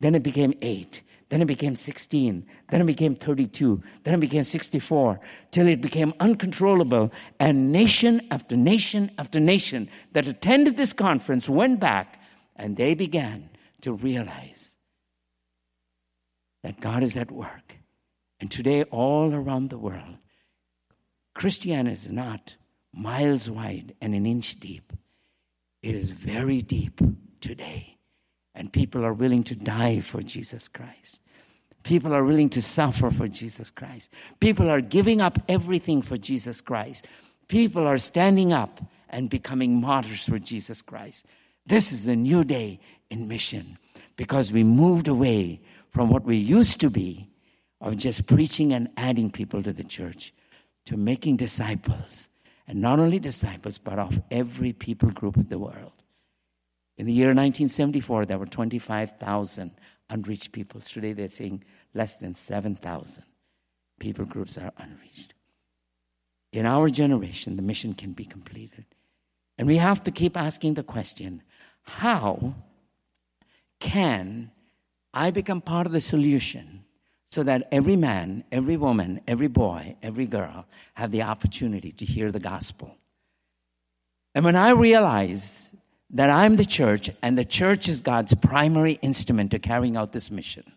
Then 0.00 0.14
it 0.14 0.22
became 0.22 0.54
eight. 0.62 1.02
Then 1.28 1.40
it 1.40 1.46
became 1.46 1.76
16. 1.76 2.44
Then 2.68 2.80
it 2.82 2.86
became 2.86 3.14
32. 3.14 3.82
Then 4.02 4.14
it 4.14 4.20
became 4.20 4.44
64. 4.44 5.20
Till 5.50 5.66
it 5.66 5.80
became 5.80 6.12
uncontrollable. 6.20 7.10
And 7.40 7.72
nation 7.72 8.26
after 8.30 8.56
nation 8.56 9.10
after 9.16 9.40
nation 9.40 9.88
that 10.12 10.26
attended 10.26 10.76
this 10.76 10.92
conference 10.92 11.48
went 11.48 11.80
back 11.80 12.20
and 12.56 12.76
they 12.76 12.94
began 12.94 13.48
to 13.80 13.94
realize 13.94 14.71
that 16.62 16.80
God 16.80 17.02
is 17.02 17.16
at 17.16 17.30
work. 17.30 17.76
And 18.40 18.50
today, 18.50 18.84
all 18.84 19.32
around 19.32 19.70
the 19.70 19.78
world, 19.78 20.16
Christianity 21.34 21.92
is 21.92 22.10
not 22.10 22.56
miles 22.92 23.48
wide 23.48 23.94
and 24.00 24.14
an 24.14 24.26
inch 24.26 24.56
deep. 24.56 24.92
It 25.82 25.94
is 25.94 26.10
very 26.10 26.62
deep 26.62 27.00
today. 27.40 27.98
And 28.54 28.72
people 28.72 29.04
are 29.04 29.14
willing 29.14 29.44
to 29.44 29.54
die 29.54 30.00
for 30.00 30.22
Jesus 30.22 30.68
Christ. 30.68 31.18
People 31.82 32.14
are 32.14 32.24
willing 32.24 32.50
to 32.50 32.62
suffer 32.62 33.10
for 33.10 33.26
Jesus 33.26 33.70
Christ. 33.70 34.12
People 34.40 34.68
are 34.68 34.80
giving 34.80 35.20
up 35.20 35.38
everything 35.48 36.02
for 36.02 36.16
Jesus 36.16 36.60
Christ. 36.60 37.06
People 37.48 37.86
are 37.86 37.98
standing 37.98 38.52
up 38.52 38.80
and 39.08 39.28
becoming 39.28 39.80
martyrs 39.80 40.24
for 40.24 40.38
Jesus 40.38 40.80
Christ. 40.82 41.26
This 41.66 41.92
is 41.92 42.06
a 42.06 42.16
new 42.16 42.44
day 42.44 42.80
in 43.10 43.28
mission 43.28 43.78
because 44.16 44.52
we 44.52 44.64
moved 44.64 45.08
away 45.08 45.60
from 45.92 46.08
what 46.08 46.24
we 46.24 46.36
used 46.36 46.80
to 46.80 46.90
be 46.90 47.28
of 47.80 47.96
just 47.96 48.26
preaching 48.26 48.72
and 48.72 48.88
adding 48.96 49.30
people 49.30 49.62
to 49.62 49.72
the 49.72 49.84
church 49.84 50.32
to 50.86 50.96
making 50.96 51.36
disciples. 51.36 52.28
And 52.66 52.80
not 52.80 52.98
only 52.98 53.18
disciples, 53.18 53.78
but 53.78 53.98
of 53.98 54.22
every 54.30 54.72
people 54.72 55.10
group 55.10 55.36
of 55.36 55.48
the 55.48 55.58
world. 55.58 55.92
In 56.96 57.06
the 57.06 57.12
year 57.12 57.28
1974, 57.28 58.26
there 58.26 58.38
were 58.38 58.46
25,000 58.46 59.72
unreached 60.08 60.52
peoples. 60.52 60.90
Today, 60.90 61.12
they're 61.12 61.28
saying 61.28 61.64
less 61.94 62.16
than 62.16 62.34
7,000 62.34 63.24
people 63.98 64.24
groups 64.24 64.58
are 64.58 64.72
unreached. 64.78 65.34
in 66.52 66.66
our 66.66 66.90
generation, 66.90 67.56
the 67.56 67.62
mission 67.62 67.94
can 67.94 68.12
be 68.12 68.26
completed. 68.26 68.84
And 69.56 69.66
we 69.66 69.78
have 69.78 70.02
to 70.04 70.10
keep 70.10 70.36
asking 70.36 70.74
the 70.74 70.82
question 70.82 71.42
how 71.82 72.54
can 73.80 74.50
I 75.14 75.30
become 75.30 75.60
part 75.60 75.86
of 75.86 75.92
the 75.92 76.00
solution 76.00 76.84
so 77.28 77.42
that 77.42 77.68
every 77.72 77.96
man, 77.96 78.44
every 78.52 78.76
woman, 78.76 79.20
every 79.26 79.46
boy, 79.46 79.96
every 80.02 80.26
girl 80.26 80.66
have 80.94 81.10
the 81.10 81.22
opportunity 81.22 81.90
to 81.92 82.04
hear 82.04 82.30
the 82.30 82.40
gospel? 82.40 82.96
And 84.34 84.44
when 84.44 84.56
I 84.56 84.70
realize 84.70 85.70
that 86.10 86.30
I'm 86.30 86.56
the 86.56 86.64
church 86.64 87.10
and 87.22 87.38
the 87.38 87.44
church 87.44 87.88
is 87.88 88.00
God's 88.00 88.34
primary 88.34 88.98
instrument 89.02 89.50
to 89.52 89.58
carrying 89.58 89.96
out 89.96 90.12
this 90.12 90.30
mission, 90.30 90.72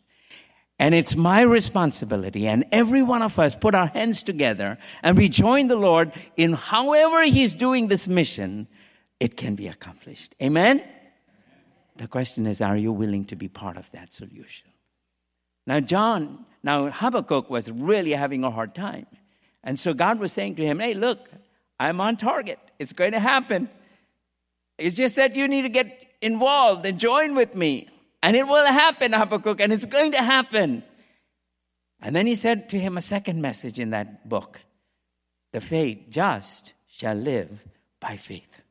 and 0.80 0.94
it's 0.94 1.16
my 1.16 1.42
responsibility, 1.42 2.48
and 2.48 2.66
every 2.72 3.02
one 3.02 3.22
of 3.22 3.40
us 3.40 3.56
put 3.56 3.76
our 3.76 3.88
hands 3.88 4.24
together 4.24 4.78
and 5.04 5.18
we 5.18 5.30
join 5.30 5.68
the 5.68 5.78
Lord 5.78 6.12
in 6.36 6.54
however 6.54 7.24
He's 7.24 7.54
doing 7.54 7.88
this 7.88 8.08
mission, 8.08 8.68
it 9.20 9.38
can 9.38 9.56
be 9.56 9.68
accomplished. 9.68 10.36
Amen? 10.42 10.84
The 11.96 12.08
question 12.08 12.46
is, 12.46 12.62
are 12.62 12.78
you 12.78 12.92
willing 12.92 13.26
to 13.26 13.36
be 13.36 13.48
part 13.48 13.78
of 13.78 13.90
that 13.92 14.14
solution? 14.14 14.70
Now, 15.66 15.80
John, 15.80 16.46
now 16.64 16.90
Habakkuk 16.90 17.50
was 17.50 17.72
really 17.72 18.12
having 18.12 18.44
a 18.44 18.52
hard 18.52 18.76
time. 18.76 19.08
And 19.64 19.80
so 19.80 19.94
God 19.94 20.20
was 20.20 20.32
saying 20.32 20.56
to 20.56 20.66
him, 20.66 20.80
Hey, 20.80 20.94
look, 20.94 21.30
I'm 21.80 22.00
on 22.00 22.18
target. 22.18 22.60
It's 22.80 22.94
going 22.94 23.14
to 23.14 23.20
happen. 23.20 23.70
It's 24.78 24.96
just 24.96 25.16
that 25.16 25.36
you 25.36 25.48
need 25.48 25.64
to 25.64 25.70
get 25.70 26.06
involved 26.22 26.86
and 26.86 27.00
join 27.00 27.36
with 27.36 27.56
me. 27.56 27.88
And 28.22 28.36
it 28.36 28.48
will 28.48 28.66
happen, 28.66 29.14
Habakkuk, 29.14 29.60
and 29.60 29.72
it's 29.72 29.86
going 29.86 30.12
to 30.14 30.22
happen. 30.22 30.84
And 32.02 32.16
then 32.16 32.28
he 32.28 32.36
said 32.36 32.70
to 32.70 32.80
him 32.80 32.98
a 32.98 33.02
second 33.02 33.42
message 33.42 33.80
in 33.80 33.92
that 33.92 34.28
book 34.28 34.60
The 35.52 35.62
faith 35.62 36.06
just 36.10 36.74
shall 36.88 37.16
live 37.16 37.64
by 38.00 38.18
faith. 38.18 38.62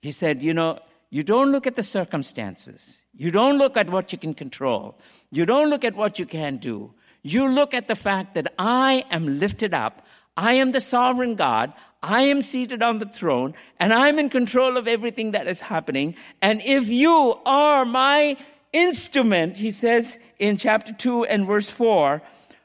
He 0.00 0.12
said, 0.12 0.42
You 0.42 0.54
know, 0.54 0.78
you 1.14 1.22
don't 1.22 1.52
look 1.52 1.66
at 1.66 1.74
the 1.76 1.82
circumstances. 1.82 3.02
You 3.14 3.30
don't 3.30 3.58
look 3.58 3.76
at 3.76 3.90
what 3.90 4.12
you 4.12 4.18
can 4.18 4.32
control. 4.32 4.98
You 5.30 5.44
don't 5.44 5.68
look 5.68 5.84
at 5.84 5.94
what 5.94 6.18
you 6.18 6.24
can 6.24 6.56
do. 6.56 6.94
You 7.22 7.50
look 7.50 7.74
at 7.74 7.86
the 7.86 7.94
fact 7.94 8.34
that 8.34 8.54
I 8.58 9.04
am 9.10 9.38
lifted 9.38 9.74
up. 9.74 10.06
I 10.38 10.54
am 10.54 10.72
the 10.72 10.80
sovereign 10.80 11.34
God. 11.34 11.74
I 12.02 12.22
am 12.22 12.40
seated 12.40 12.82
on 12.82 12.98
the 12.98 13.04
throne 13.04 13.52
and 13.78 13.92
I'm 13.92 14.18
in 14.18 14.30
control 14.30 14.78
of 14.78 14.88
everything 14.88 15.32
that 15.32 15.46
is 15.46 15.60
happening. 15.60 16.14
And 16.40 16.62
if 16.64 16.88
you 16.88 17.38
are 17.44 17.84
my 17.84 18.38
instrument, 18.72 19.58
he 19.58 19.70
says 19.70 20.18
in 20.38 20.56
chapter 20.56 20.94
2 20.94 21.26
and 21.26 21.46
verse 21.46 21.68
4, 21.68 22.22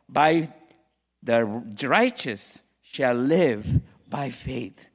by 0.07 0.53
the 1.21 1.43
righteous 1.43 2.63
shall 2.81 3.15
live 3.15 3.81
by 4.07 4.29
faith. 4.29 4.87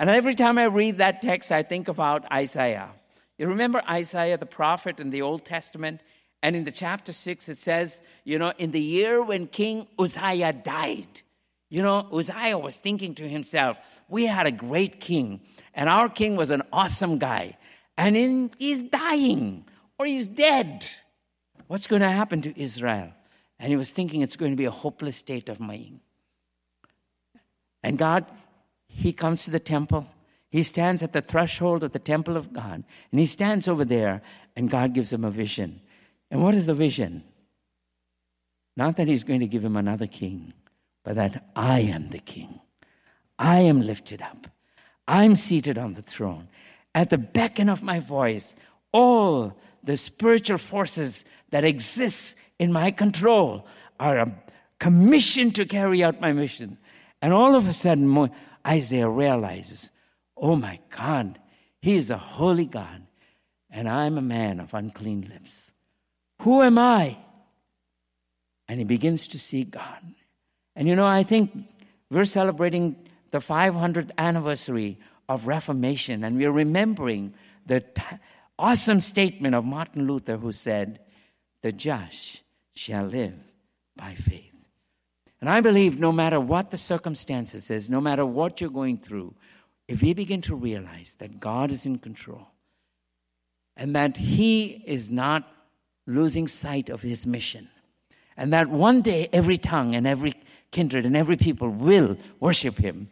And 0.00 0.08
every 0.08 0.34
time 0.34 0.56
I 0.56 0.64
read 0.64 0.96
that 0.96 1.20
text, 1.20 1.52
I 1.52 1.62
think 1.62 1.86
about 1.86 2.24
Isaiah. 2.32 2.88
You 3.36 3.48
remember 3.48 3.82
Isaiah 3.86 4.38
the 4.38 4.46
prophet 4.46 4.98
in 4.98 5.10
the 5.10 5.20
Old 5.20 5.44
Testament? 5.44 6.00
And 6.42 6.56
in 6.56 6.64
the 6.64 6.72
chapter 6.72 7.12
6, 7.12 7.50
it 7.50 7.58
says, 7.58 8.00
you 8.24 8.38
know, 8.38 8.54
in 8.56 8.70
the 8.70 8.80
year 8.80 9.22
when 9.22 9.46
King 9.46 9.86
Uzziah 9.98 10.54
died, 10.54 11.20
you 11.68 11.82
know, 11.82 12.08
Uzziah 12.10 12.56
was 12.56 12.78
thinking 12.78 13.14
to 13.16 13.28
himself, 13.28 13.78
we 14.08 14.24
had 14.24 14.46
a 14.46 14.50
great 14.50 15.00
king, 15.00 15.42
and 15.74 15.90
our 15.90 16.08
king 16.08 16.34
was 16.34 16.48
an 16.48 16.62
awesome 16.72 17.18
guy, 17.18 17.58
and 17.98 18.16
in, 18.16 18.50
he's 18.58 18.82
dying 18.82 19.66
or 19.98 20.06
he's 20.06 20.28
dead. 20.28 20.86
What's 21.66 21.86
going 21.86 22.00
to 22.00 22.10
happen 22.10 22.40
to 22.40 22.58
Israel? 22.58 23.12
And 23.58 23.68
he 23.68 23.76
was 23.76 23.90
thinking 23.90 24.22
it's 24.22 24.36
going 24.36 24.52
to 24.52 24.56
be 24.56 24.64
a 24.64 24.70
hopeless 24.70 25.18
state 25.18 25.50
of 25.50 25.60
mind. 25.60 26.00
And 27.82 27.98
God, 27.98 28.24
he 28.92 29.12
comes 29.12 29.44
to 29.44 29.50
the 29.50 29.60
temple. 29.60 30.06
He 30.50 30.62
stands 30.62 31.02
at 31.02 31.12
the 31.12 31.22
threshold 31.22 31.84
of 31.84 31.92
the 31.92 31.98
temple 31.98 32.36
of 32.36 32.52
God. 32.52 32.84
And 33.10 33.20
he 33.20 33.26
stands 33.26 33.68
over 33.68 33.84
there, 33.84 34.20
and 34.56 34.68
God 34.68 34.92
gives 34.94 35.12
him 35.12 35.24
a 35.24 35.30
vision. 35.30 35.80
And 36.30 36.42
what 36.42 36.54
is 36.54 36.66
the 36.66 36.74
vision? 36.74 37.24
Not 38.76 38.96
that 38.96 39.08
he's 39.08 39.24
going 39.24 39.40
to 39.40 39.46
give 39.46 39.64
him 39.64 39.76
another 39.76 40.06
king, 40.06 40.52
but 41.04 41.16
that 41.16 41.50
I 41.54 41.80
am 41.80 42.10
the 42.10 42.18
king. 42.18 42.60
I 43.38 43.60
am 43.60 43.80
lifted 43.80 44.22
up. 44.22 44.48
I'm 45.06 45.36
seated 45.36 45.78
on 45.78 45.94
the 45.94 46.02
throne. 46.02 46.48
At 46.94 47.10
the 47.10 47.18
beckon 47.18 47.68
of 47.68 47.82
my 47.82 48.00
voice, 48.00 48.54
all 48.92 49.56
the 49.82 49.96
spiritual 49.96 50.58
forces 50.58 51.24
that 51.50 51.64
exist 51.64 52.36
in 52.58 52.72
my 52.72 52.90
control 52.90 53.66
are 53.98 54.18
um, 54.18 54.34
commissioned 54.78 55.54
to 55.54 55.64
carry 55.64 56.02
out 56.02 56.20
my 56.20 56.32
mission. 56.32 56.78
And 57.22 57.32
all 57.32 57.54
of 57.54 57.68
a 57.68 57.72
sudden, 57.72 58.30
Isaiah 58.66 59.08
realizes, 59.08 59.90
oh 60.36 60.56
my 60.56 60.78
God, 60.90 61.38
he 61.80 61.96
is 61.96 62.10
a 62.10 62.18
holy 62.18 62.66
God, 62.66 63.06
and 63.70 63.88
I'm 63.88 64.18
a 64.18 64.22
man 64.22 64.60
of 64.60 64.74
unclean 64.74 65.30
lips. 65.32 65.72
Who 66.42 66.62
am 66.62 66.78
I? 66.78 67.18
And 68.68 68.78
he 68.78 68.84
begins 68.84 69.26
to 69.28 69.38
see 69.38 69.64
God. 69.64 70.14
And 70.76 70.88
you 70.88 70.96
know, 70.96 71.06
I 71.06 71.22
think 71.22 71.52
we're 72.10 72.24
celebrating 72.24 72.96
the 73.30 73.38
500th 73.38 74.10
anniversary 74.18 74.98
of 75.28 75.46
Reformation, 75.46 76.24
and 76.24 76.36
we're 76.36 76.52
remembering 76.52 77.34
the 77.66 77.80
t- 77.80 78.02
awesome 78.58 79.00
statement 79.00 79.54
of 79.54 79.64
Martin 79.64 80.06
Luther 80.06 80.36
who 80.36 80.52
said, 80.52 81.00
The 81.62 81.72
just 81.72 82.42
shall 82.74 83.04
live 83.04 83.34
by 83.96 84.14
faith. 84.14 84.49
And 85.40 85.48
I 85.48 85.60
believe 85.60 85.98
no 85.98 86.12
matter 86.12 86.38
what 86.38 86.70
the 86.70 86.78
circumstances 86.78 87.70
is, 87.70 87.88
no 87.88 88.00
matter 88.00 88.26
what 88.26 88.60
you're 88.60 88.70
going 88.70 88.98
through, 88.98 89.34
if 89.88 90.02
we 90.02 90.12
begin 90.12 90.42
to 90.42 90.54
realize 90.54 91.16
that 91.18 91.40
God 91.40 91.70
is 91.70 91.86
in 91.86 91.98
control 91.98 92.48
and 93.76 93.96
that 93.96 94.16
He 94.16 94.82
is 94.86 95.10
not 95.10 95.50
losing 96.06 96.46
sight 96.46 96.90
of 96.90 97.02
His 97.02 97.26
mission, 97.26 97.68
and 98.36 98.52
that 98.52 98.68
one 98.68 99.00
day 99.00 99.28
every 99.32 99.56
tongue 99.56 99.94
and 99.94 100.06
every 100.06 100.34
kindred 100.70 101.06
and 101.06 101.16
every 101.16 101.36
people 101.36 101.70
will 101.70 102.16
worship 102.38 102.76
Him, 102.76 103.08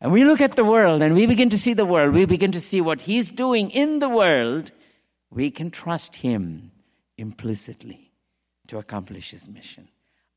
and 0.00 0.12
we 0.12 0.24
look 0.24 0.40
at 0.40 0.56
the 0.56 0.64
world 0.64 1.00
and 1.00 1.14
we 1.14 1.26
begin 1.26 1.48
to 1.50 1.58
see 1.58 1.74
the 1.74 1.86
world, 1.86 2.12
we 2.12 2.24
begin 2.24 2.52
to 2.52 2.60
see 2.60 2.80
what 2.80 3.02
He's 3.02 3.30
doing 3.30 3.70
in 3.70 4.00
the 4.00 4.08
world, 4.08 4.72
we 5.30 5.50
can 5.50 5.70
trust 5.70 6.16
Him 6.16 6.72
implicitly 7.16 8.10
to 8.66 8.78
accomplish 8.78 9.30
His 9.30 9.48
mission. 9.48 9.88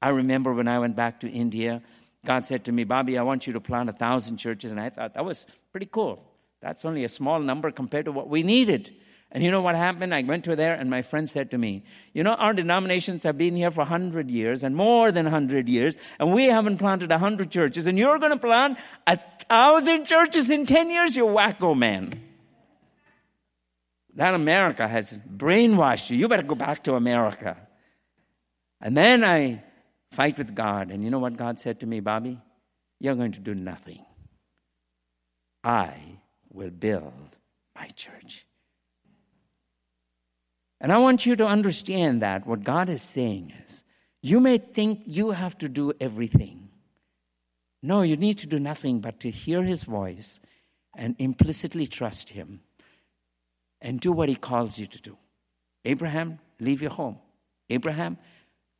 I 0.06 0.10
remember 0.10 0.54
when 0.54 0.68
I 0.68 0.78
went 0.78 0.96
back 0.96 1.22
to 1.22 1.28
India, 1.28 1.82
God 2.24 2.46
said 2.46 2.66
to 2.66 2.72
me, 2.72 2.84
Bobby, 2.84 3.18
I 3.18 3.24
want 3.24 3.48
you 3.48 3.54
to 3.54 3.60
plant 3.60 3.90
a 3.90 3.92
thousand 3.92 4.38
churches. 4.38 4.70
And 4.70 4.80
I 4.80 4.90
thought 4.90 5.16
that 5.16 5.26
was 5.26 5.48
pretty 5.72 5.88
cool. 5.88 6.24
That's 6.62 6.86
only 6.86 7.04
a 7.06 7.10
small 7.10 7.40
number 7.40 7.72
compared 7.72 8.06
to 8.06 8.12
what 8.12 8.30
we 8.30 8.44
needed. 8.44 8.94
And 9.32 9.44
you 9.44 9.50
know 9.50 9.64
what 9.64 9.74
happened? 9.74 10.14
I 10.14 10.22
went 10.22 10.44
to 10.44 10.56
there, 10.56 10.76
and 10.76 10.92
my 10.92 11.02
friend 11.02 11.28
said 11.28 11.50
to 11.50 11.58
me, 11.58 11.86
You 12.14 12.24
know, 12.24 12.36
our 12.36 12.54
denominations 12.54 13.24
have 13.24 13.36
been 13.40 13.56
here 13.56 13.72
for 13.72 13.80
100 13.80 14.30
years 14.30 14.62
and 14.62 14.76
more 14.76 15.12
than 15.12 15.26
100 15.26 15.68
years, 15.68 15.98
and 16.20 16.32
we 16.32 16.46
haven't 16.46 16.78
planted 16.78 17.10
100 17.10 17.50
churches, 17.50 17.88
and 17.88 17.98
you're 17.98 18.20
going 18.20 18.32
to 18.32 18.38
plant 18.38 18.78
a 19.08 19.18
thousand 19.50 20.06
churches 20.06 20.52
in 20.52 20.68
10 20.68 20.92
years? 20.92 21.16
You 21.16 21.26
wacko 21.26 21.76
man. 21.76 22.14
That 24.14 24.36
America 24.36 24.88
has 24.88 25.18
brainwashed 25.36 26.12
you. 26.12 26.18
You 26.18 26.28
better 26.28 26.44
go 26.44 26.54
back 26.54 26.84
to 26.84 26.94
America. 26.94 27.58
And 28.80 28.96
then 28.96 29.24
I 29.24 29.64
fight 30.16 30.38
with 30.38 30.56
God, 30.56 30.92
and 30.92 31.04
you 31.04 31.10
know 31.10 31.20
what 31.20 31.38
God 31.38 31.60
said 31.60 31.80
to 31.82 31.86
me, 31.86 32.00
Bobby? 32.00 32.40
You're 33.00 33.16
going 33.16 33.34
to 33.34 33.42
do 33.42 33.54
nothing. 33.54 34.06
I 35.64 35.94
will 36.52 36.70
build 36.70 37.38
my 37.76 37.88
church. 37.90 38.46
And 40.80 40.92
I 40.92 40.98
want 41.00 41.26
you 41.26 41.36
to 41.36 41.46
understand 41.46 42.22
that 42.22 42.48
what 42.48 42.64
God 42.64 42.90
is 42.90 43.02
saying 43.02 43.54
is 43.68 43.84
you 44.22 44.40
may 44.40 44.58
think 44.58 45.04
you 45.06 45.32
have 45.32 45.58
to 45.60 45.70
do 45.70 45.92
everything. 46.00 46.70
No, 47.84 48.02
you 48.02 48.18
need 48.18 48.38
to 48.40 48.48
do 48.48 48.60
nothing 48.60 49.00
but 49.00 49.20
to 49.22 49.30
hear 49.30 49.64
his 49.64 49.84
voice 49.84 50.40
and 50.96 51.16
implicitly 51.20 51.88
trust 51.88 52.30
him 52.30 52.62
and 53.82 54.00
do 54.00 54.12
what 54.12 54.30
he 54.30 54.36
calls 54.36 54.80
you 54.80 54.88
to 54.88 55.02
do. 55.02 55.18
Abraham, 55.84 56.40
leave 56.60 56.82
your 56.82 56.92
home. 56.92 57.20
Abraham, 57.70 58.18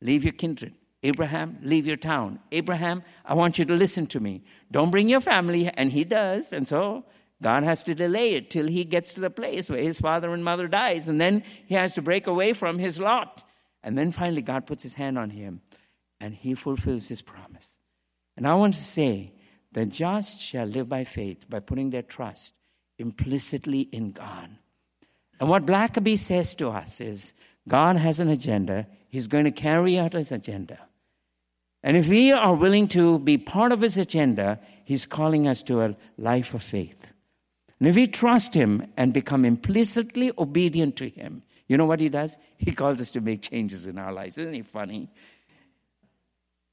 leave 0.00 0.24
your 0.24 0.32
kindred. 0.32 0.74
Abraham, 1.06 1.58
leave 1.62 1.86
your 1.86 1.96
town. 1.96 2.40
Abraham, 2.52 3.02
I 3.24 3.34
want 3.34 3.58
you 3.58 3.64
to 3.64 3.74
listen 3.74 4.06
to 4.08 4.20
me. 4.20 4.42
Don't 4.70 4.90
bring 4.90 5.08
your 5.08 5.20
family. 5.20 5.68
And 5.68 5.92
he 5.92 6.04
does. 6.04 6.52
And 6.52 6.66
so 6.66 7.04
God 7.42 7.62
has 7.62 7.84
to 7.84 7.94
delay 7.94 8.34
it 8.34 8.50
till 8.50 8.66
he 8.66 8.84
gets 8.84 9.14
to 9.14 9.20
the 9.20 9.30
place 9.30 9.70
where 9.70 9.82
his 9.82 10.00
father 10.00 10.32
and 10.32 10.44
mother 10.44 10.68
dies. 10.68 11.08
And 11.08 11.20
then 11.20 11.42
he 11.66 11.74
has 11.74 11.94
to 11.94 12.02
break 12.02 12.26
away 12.26 12.52
from 12.52 12.78
his 12.78 12.98
lot. 12.98 13.44
And 13.82 13.96
then 13.96 14.10
finally, 14.10 14.42
God 14.42 14.66
puts 14.66 14.82
his 14.82 14.94
hand 14.94 15.18
on 15.18 15.30
him 15.30 15.60
and 16.20 16.34
he 16.34 16.54
fulfills 16.54 17.08
his 17.08 17.22
promise. 17.22 17.78
And 18.36 18.46
I 18.46 18.54
want 18.54 18.74
to 18.74 18.84
say, 18.84 19.32
the 19.72 19.86
just 19.86 20.40
shall 20.40 20.66
live 20.66 20.88
by 20.88 21.04
faith, 21.04 21.48
by 21.48 21.60
putting 21.60 21.90
their 21.90 22.02
trust 22.02 22.54
implicitly 22.98 23.82
in 23.82 24.12
God. 24.12 24.48
And 25.38 25.48
what 25.50 25.66
Blackaby 25.66 26.18
says 26.18 26.54
to 26.56 26.70
us 26.70 27.00
is 27.00 27.34
God 27.68 27.96
has 27.96 28.20
an 28.20 28.28
agenda, 28.28 28.86
He's 29.08 29.26
going 29.26 29.44
to 29.44 29.50
carry 29.50 29.98
out 29.98 30.14
His 30.14 30.32
agenda. 30.32 30.78
And 31.86 31.96
if 31.96 32.08
we 32.08 32.32
are 32.32 32.52
willing 32.52 32.88
to 32.88 33.20
be 33.20 33.38
part 33.38 33.70
of 33.70 33.80
His 33.80 33.96
agenda, 33.96 34.58
He's 34.84 35.06
calling 35.06 35.46
us 35.46 35.62
to 35.62 35.82
a 35.82 35.96
life 36.18 36.52
of 36.52 36.60
faith. 36.60 37.12
And 37.78 37.88
if 37.88 37.94
we 37.94 38.08
trust 38.08 38.54
Him 38.54 38.88
and 38.96 39.12
become 39.12 39.44
implicitly 39.44 40.32
obedient 40.36 40.96
to 40.96 41.08
Him, 41.08 41.44
you 41.68 41.76
know 41.76 41.84
what 41.84 42.00
He 42.00 42.08
does? 42.08 42.38
He 42.58 42.72
calls 42.72 43.00
us 43.00 43.12
to 43.12 43.20
make 43.20 43.42
changes 43.42 43.86
in 43.86 43.98
our 43.98 44.12
lives. 44.12 44.36
Isn't 44.36 44.52
He 44.52 44.62
funny? 44.62 45.08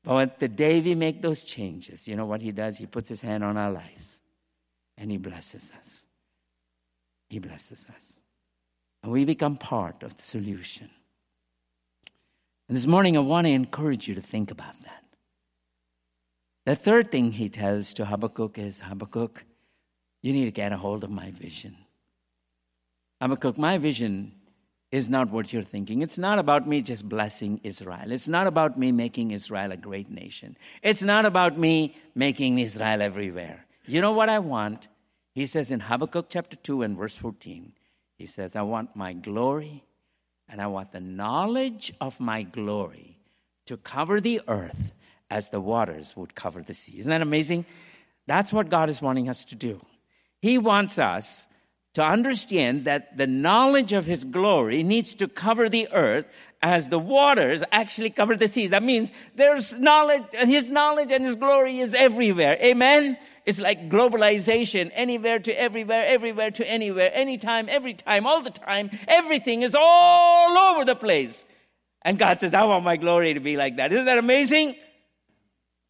But 0.03 0.39
the 0.39 0.47
day 0.47 0.81
we 0.81 0.95
make 0.95 1.21
those 1.21 1.43
changes, 1.43 2.07
you 2.07 2.15
know 2.15 2.25
what 2.25 2.41
He 2.41 2.51
does? 2.51 2.79
He 2.79 2.87
puts 2.87 3.09
His 3.09 3.21
hand 3.21 3.43
on 3.43 3.55
our 3.55 3.71
lives 3.71 4.19
and 4.97 5.11
He 5.11 5.17
blesses 5.17 5.71
us. 5.79 6.07
He 7.29 7.37
blesses 7.37 7.85
us. 7.95 8.19
And 9.03 9.11
we 9.11 9.25
become 9.25 9.57
part 9.57 10.01
of 10.01 10.17
the 10.17 10.23
solution. 10.23 10.89
And 12.67 12.75
this 12.75 12.87
morning, 12.87 13.15
I 13.15 13.19
want 13.19 13.45
to 13.45 13.51
encourage 13.51 14.07
you 14.07 14.15
to 14.15 14.21
think 14.21 14.49
about 14.49 14.81
that. 14.81 15.02
The 16.65 16.75
third 16.75 17.11
thing 17.11 17.31
he 17.31 17.49
tells 17.49 17.93
to 17.95 18.05
Habakkuk 18.05 18.57
is 18.57 18.79
Habakkuk, 18.79 19.43
you 20.21 20.31
need 20.31 20.45
to 20.45 20.51
get 20.51 20.71
a 20.71 20.77
hold 20.77 21.03
of 21.03 21.09
my 21.09 21.31
vision. 21.31 21.75
Habakkuk, 23.19 23.57
my 23.57 23.77
vision 23.77 24.33
is 24.91 25.09
not 25.09 25.29
what 25.29 25.51
you're 25.51 25.63
thinking. 25.63 26.01
It's 26.01 26.17
not 26.17 26.39
about 26.39 26.67
me 26.67 26.81
just 26.81 27.07
blessing 27.09 27.59
Israel. 27.63 28.11
It's 28.11 28.27
not 28.27 28.47
about 28.47 28.77
me 28.77 28.91
making 28.91 29.31
Israel 29.31 29.71
a 29.71 29.77
great 29.77 30.09
nation. 30.09 30.55
It's 30.81 31.03
not 31.03 31.25
about 31.25 31.57
me 31.57 31.95
making 32.15 32.59
Israel 32.59 33.01
everywhere. 33.01 33.65
You 33.85 33.99
know 33.99 34.11
what 34.11 34.29
I 34.29 34.39
want? 34.39 34.87
He 35.33 35.47
says 35.47 35.71
in 35.71 35.81
Habakkuk 35.81 36.27
chapter 36.29 36.55
2 36.55 36.83
and 36.83 36.95
verse 36.95 37.17
14, 37.17 37.73
he 38.17 38.25
says, 38.25 38.55
I 38.55 38.61
want 38.61 38.95
my 38.95 39.13
glory 39.13 39.83
and 40.47 40.61
I 40.61 40.67
want 40.67 40.91
the 40.91 41.01
knowledge 41.01 41.91
of 41.99 42.19
my 42.19 42.43
glory 42.43 43.17
to 43.65 43.75
cover 43.75 44.21
the 44.21 44.41
earth 44.47 44.93
as 45.33 45.49
the 45.49 45.59
waters 45.59 46.15
would 46.15 46.35
cover 46.35 46.61
the 46.61 46.75
sea. 46.75 46.99
Isn't 46.99 47.09
that 47.09 47.23
amazing? 47.23 47.65
That's 48.27 48.53
what 48.53 48.69
God 48.69 48.87
is 48.87 49.01
wanting 49.01 49.29
us 49.29 49.45
to 49.45 49.55
do. 49.55 49.81
He 50.43 50.59
wants 50.59 50.99
us 50.99 51.47
to 51.95 52.03
understand 52.03 52.85
that 52.85 53.17
the 53.17 53.25
knowledge 53.25 53.93
of 53.93 54.05
His 54.05 54.25
glory 54.25 54.83
needs 54.83 55.15
to 55.15 55.27
cover 55.27 55.69
the 55.69 55.87
earth 55.91 56.27
as 56.61 56.89
the 56.89 56.99
waters 56.99 57.63
actually 57.71 58.11
cover 58.11 58.37
the 58.37 58.47
seas. 58.47 58.69
That 58.69 58.83
means 58.83 59.11
there's 59.33 59.73
knowledge, 59.73 60.23
and 60.37 60.51
His 60.51 60.69
knowledge 60.69 61.11
and 61.11 61.25
His 61.25 61.35
glory 61.35 61.79
is 61.79 61.95
everywhere. 61.95 62.55
Amen? 62.61 63.17
It's 63.47 63.59
like 63.59 63.89
globalization, 63.89 64.91
anywhere 64.93 65.39
to 65.39 65.51
everywhere, 65.59 66.05
everywhere 66.05 66.51
to 66.51 66.69
anywhere, 66.69 67.09
anytime, 67.11 67.67
every 67.69 67.95
time, 67.95 68.27
all 68.27 68.43
the 68.43 68.51
time. 68.51 68.91
Everything 69.07 69.63
is 69.63 69.75
all 69.77 70.57
over 70.57 70.85
the 70.85 70.95
place. 70.95 71.43
And 72.03 72.19
God 72.19 72.39
says, 72.39 72.53
I 72.53 72.65
want 72.65 72.83
my 72.83 72.97
glory 72.97 73.33
to 73.33 73.39
be 73.39 73.57
like 73.57 73.77
that. 73.77 73.91
Isn't 73.91 74.05
that 74.05 74.19
amazing? 74.19 74.75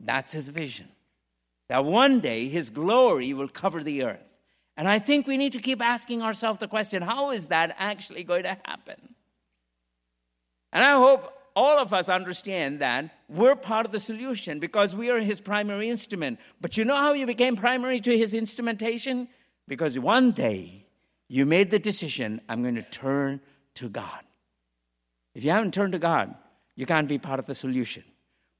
That's 0.03 0.31
his 0.31 0.49
vision. 0.49 0.89
That 1.69 1.85
one 1.85 2.19
day 2.19 2.47
his 2.49 2.69
glory 2.69 3.33
will 3.33 3.47
cover 3.47 3.81
the 3.81 4.03
earth. 4.03 4.35
And 4.75 4.87
I 4.87 4.99
think 4.99 5.27
we 5.27 5.37
need 5.37 5.53
to 5.53 5.59
keep 5.59 5.81
asking 5.81 6.21
ourselves 6.21 6.59
the 6.59 6.67
question 6.67 7.01
how 7.01 7.31
is 7.31 7.47
that 7.47 7.75
actually 7.77 8.23
going 8.23 8.43
to 8.43 8.57
happen? 8.65 9.15
And 10.71 10.83
I 10.83 10.93
hope 10.93 11.31
all 11.55 11.77
of 11.77 11.93
us 11.93 12.09
understand 12.09 12.79
that 12.79 13.15
we're 13.29 13.55
part 13.55 13.85
of 13.85 13.91
the 13.91 13.99
solution 13.99 14.59
because 14.59 14.95
we 14.95 15.09
are 15.11 15.19
his 15.19 15.39
primary 15.39 15.89
instrument. 15.89 16.39
But 16.59 16.77
you 16.77 16.85
know 16.85 16.95
how 16.95 17.13
you 17.13 17.27
became 17.27 17.55
primary 17.55 17.99
to 18.01 18.17
his 18.17 18.33
instrumentation? 18.33 19.27
Because 19.67 19.97
one 19.99 20.31
day 20.31 20.87
you 21.29 21.45
made 21.45 21.69
the 21.69 21.79
decision 21.79 22.41
I'm 22.49 22.63
going 22.63 22.75
to 22.75 22.81
turn 22.81 23.41
to 23.75 23.89
God. 23.89 24.21
If 25.35 25.43
you 25.43 25.51
haven't 25.51 25.73
turned 25.73 25.93
to 25.93 25.99
God, 25.99 26.33
you 26.75 26.85
can't 26.85 27.07
be 27.07 27.19
part 27.19 27.39
of 27.39 27.45
the 27.45 27.55
solution. 27.55 28.03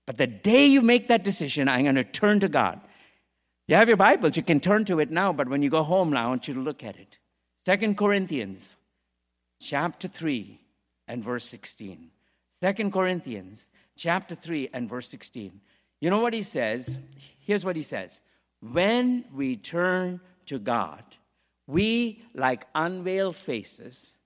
But 0.06 0.18
the 0.18 0.28
day 0.28 0.66
you 0.66 0.82
make 0.82 1.08
that 1.08 1.24
decision, 1.24 1.70
I'm 1.70 1.84
going 1.84 1.96
to 1.96 2.04
turn 2.04 2.40
to 2.42 2.50
God. 2.50 2.82
You 3.68 3.76
have 3.76 3.88
your 3.88 3.98
Bibles, 3.98 4.36
you 4.36 4.44
can 4.44 4.60
turn 4.60 4.84
to 4.86 5.00
it 5.00 5.10
now, 5.10 5.32
but 5.32 5.48
when 5.48 5.62
you 5.62 5.70
go 5.70 5.84
home 5.84 6.12
now, 6.12 6.26
I 6.26 6.28
want 6.28 6.48
you 6.48 6.54
to 6.56 6.60
look 6.60 6.84
at 6.84 6.98
it. 6.98 7.18
Second 7.66 7.98
Corinthians 7.98 8.76
chapter 9.62 10.10
3 10.10 10.60
and 11.08 11.24
verse 11.24 11.46
16. 11.46 12.12
Second 12.52 12.92
Corinthians 12.92 13.70
chapter 13.96 14.36
3 14.36 14.70
and 14.74 14.90
verse 14.90 15.10
16. 15.10 15.62
You 16.02 16.10
know 16.10 16.20
what 16.20 16.34
he 16.34 16.44
says? 16.44 17.00
Here's 17.40 17.64
what 17.64 17.78
he 17.78 17.84
says. 17.84 18.22
When 18.62 19.24
we 19.34 19.56
turn 19.56 20.20
to 20.48 20.60
God, 20.60 21.04
we, 21.68 22.22
like 22.34 22.68
unveiled 22.76 23.38
faces, 23.38 24.18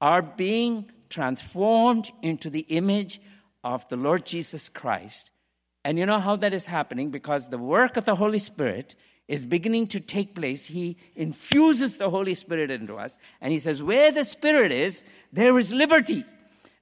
are 0.00 0.22
being 0.22 0.90
transformed 1.08 2.10
into 2.22 2.50
the 2.50 2.66
image 2.68 3.20
of 3.64 3.88
the 3.88 3.96
Lord 3.96 4.24
Jesus 4.24 4.68
Christ. 4.68 5.30
And 5.84 5.98
you 5.98 6.06
know 6.06 6.20
how 6.20 6.36
that 6.36 6.54
is 6.54 6.66
happening? 6.66 7.10
Because 7.10 7.48
the 7.48 7.58
work 7.58 7.96
of 7.96 8.04
the 8.04 8.14
Holy 8.14 8.38
Spirit 8.38 8.94
is 9.26 9.46
beginning 9.46 9.86
to 9.88 10.00
take 10.00 10.34
place. 10.34 10.66
He 10.66 10.96
infuses 11.16 11.96
the 11.96 12.10
Holy 12.10 12.34
Spirit 12.34 12.70
into 12.70 12.96
us. 12.96 13.18
And 13.40 13.52
He 13.52 13.60
says, 13.60 13.82
Where 13.82 14.12
the 14.12 14.24
Spirit 14.24 14.70
is, 14.70 15.04
there 15.32 15.58
is 15.58 15.72
liberty. 15.72 16.24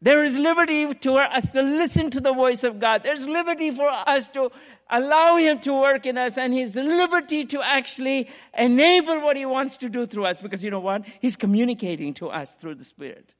There 0.00 0.24
is 0.24 0.36
liberty 0.36 0.92
for 0.94 1.22
us 1.22 1.48
to 1.50 1.62
listen 1.62 2.10
to 2.10 2.20
the 2.20 2.32
voice 2.32 2.64
of 2.64 2.80
God. 2.80 3.04
There's 3.04 3.26
liberty 3.28 3.70
for 3.70 3.88
us 3.88 4.28
to 4.30 4.50
allow 4.90 5.36
Him 5.36 5.60
to 5.60 5.72
work 5.72 6.06
in 6.06 6.18
us 6.18 6.36
and 6.36 6.52
His 6.52 6.74
liberty 6.74 7.44
to 7.46 7.62
actually 7.62 8.28
enable 8.58 9.20
what 9.20 9.36
He 9.36 9.46
wants 9.46 9.76
to 9.78 9.88
do 9.88 10.06
through 10.06 10.26
us. 10.26 10.40
Because 10.40 10.64
you 10.64 10.72
know 10.72 10.80
what? 10.80 11.04
He's 11.20 11.36
communicating 11.36 12.14
to 12.14 12.28
us 12.28 12.56
through 12.56 12.74
the 12.76 12.84
Spirit. 12.84 13.34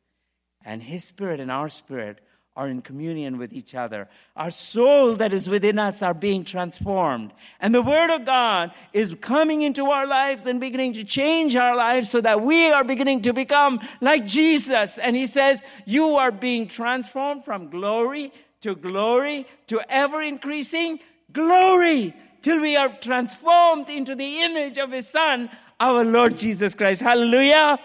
And 0.65 0.85
His 0.85 1.05
Spirit 1.05 1.41
and 1.41 1.51
our 1.51 1.69
Spirit 1.69 2.21
are 2.55 2.69
in 2.69 2.83
communion 2.83 3.39
with 3.39 3.53
each 3.53 3.75
other. 3.75 4.09
Our 4.37 4.51
soul 4.51 5.15
that 5.17 5.33
is 5.33 5.49
within 5.49 5.79
us 5.79 6.03
are 6.03 6.13
being 6.13 6.45
transformed. 6.45 7.33
And 7.61 7.75
the 7.75 7.81
Word 7.81 8.15
of 8.15 8.27
God 8.27 8.73
is 8.93 9.17
coming 9.21 9.63
into 9.63 9.87
our 9.87 10.07
lives 10.07 10.47
and 10.47 10.61
beginning 10.61 10.93
to 10.95 11.05
change 11.05 11.57
our 11.57 11.75
lives 11.75 12.11
so 12.11 12.21
that 12.21 12.43
we 12.43 12.71
are 12.71 12.85
beginning 12.85 13.23
to 13.23 13.33
become 13.33 13.81
like 14.03 14.27
Jesus. 14.27 14.99
And 14.99 15.17
He 15.17 15.27
says, 15.27 15.65
you 15.87 16.17
are 16.17 16.31
being 16.31 16.69
transformed 16.69 17.45
from 17.45 17.71
glory 17.71 18.33
to 18.61 18.75
glory 18.75 19.47
to 19.69 19.81
ever 19.89 20.21
increasing 20.21 21.01
glory 21.33 22.15
till 22.43 22.61
we 22.61 22.77
are 22.77 22.91
transformed 23.01 23.89
into 23.89 24.15
the 24.15 24.41
image 24.43 24.77
of 24.77 24.93
His 24.93 25.09
Son, 25.09 25.49
our 25.81 26.05
Lord 26.05 26.37
Jesus 26.37 26.75
Christ. 26.75 27.01
Hallelujah. 27.01 27.79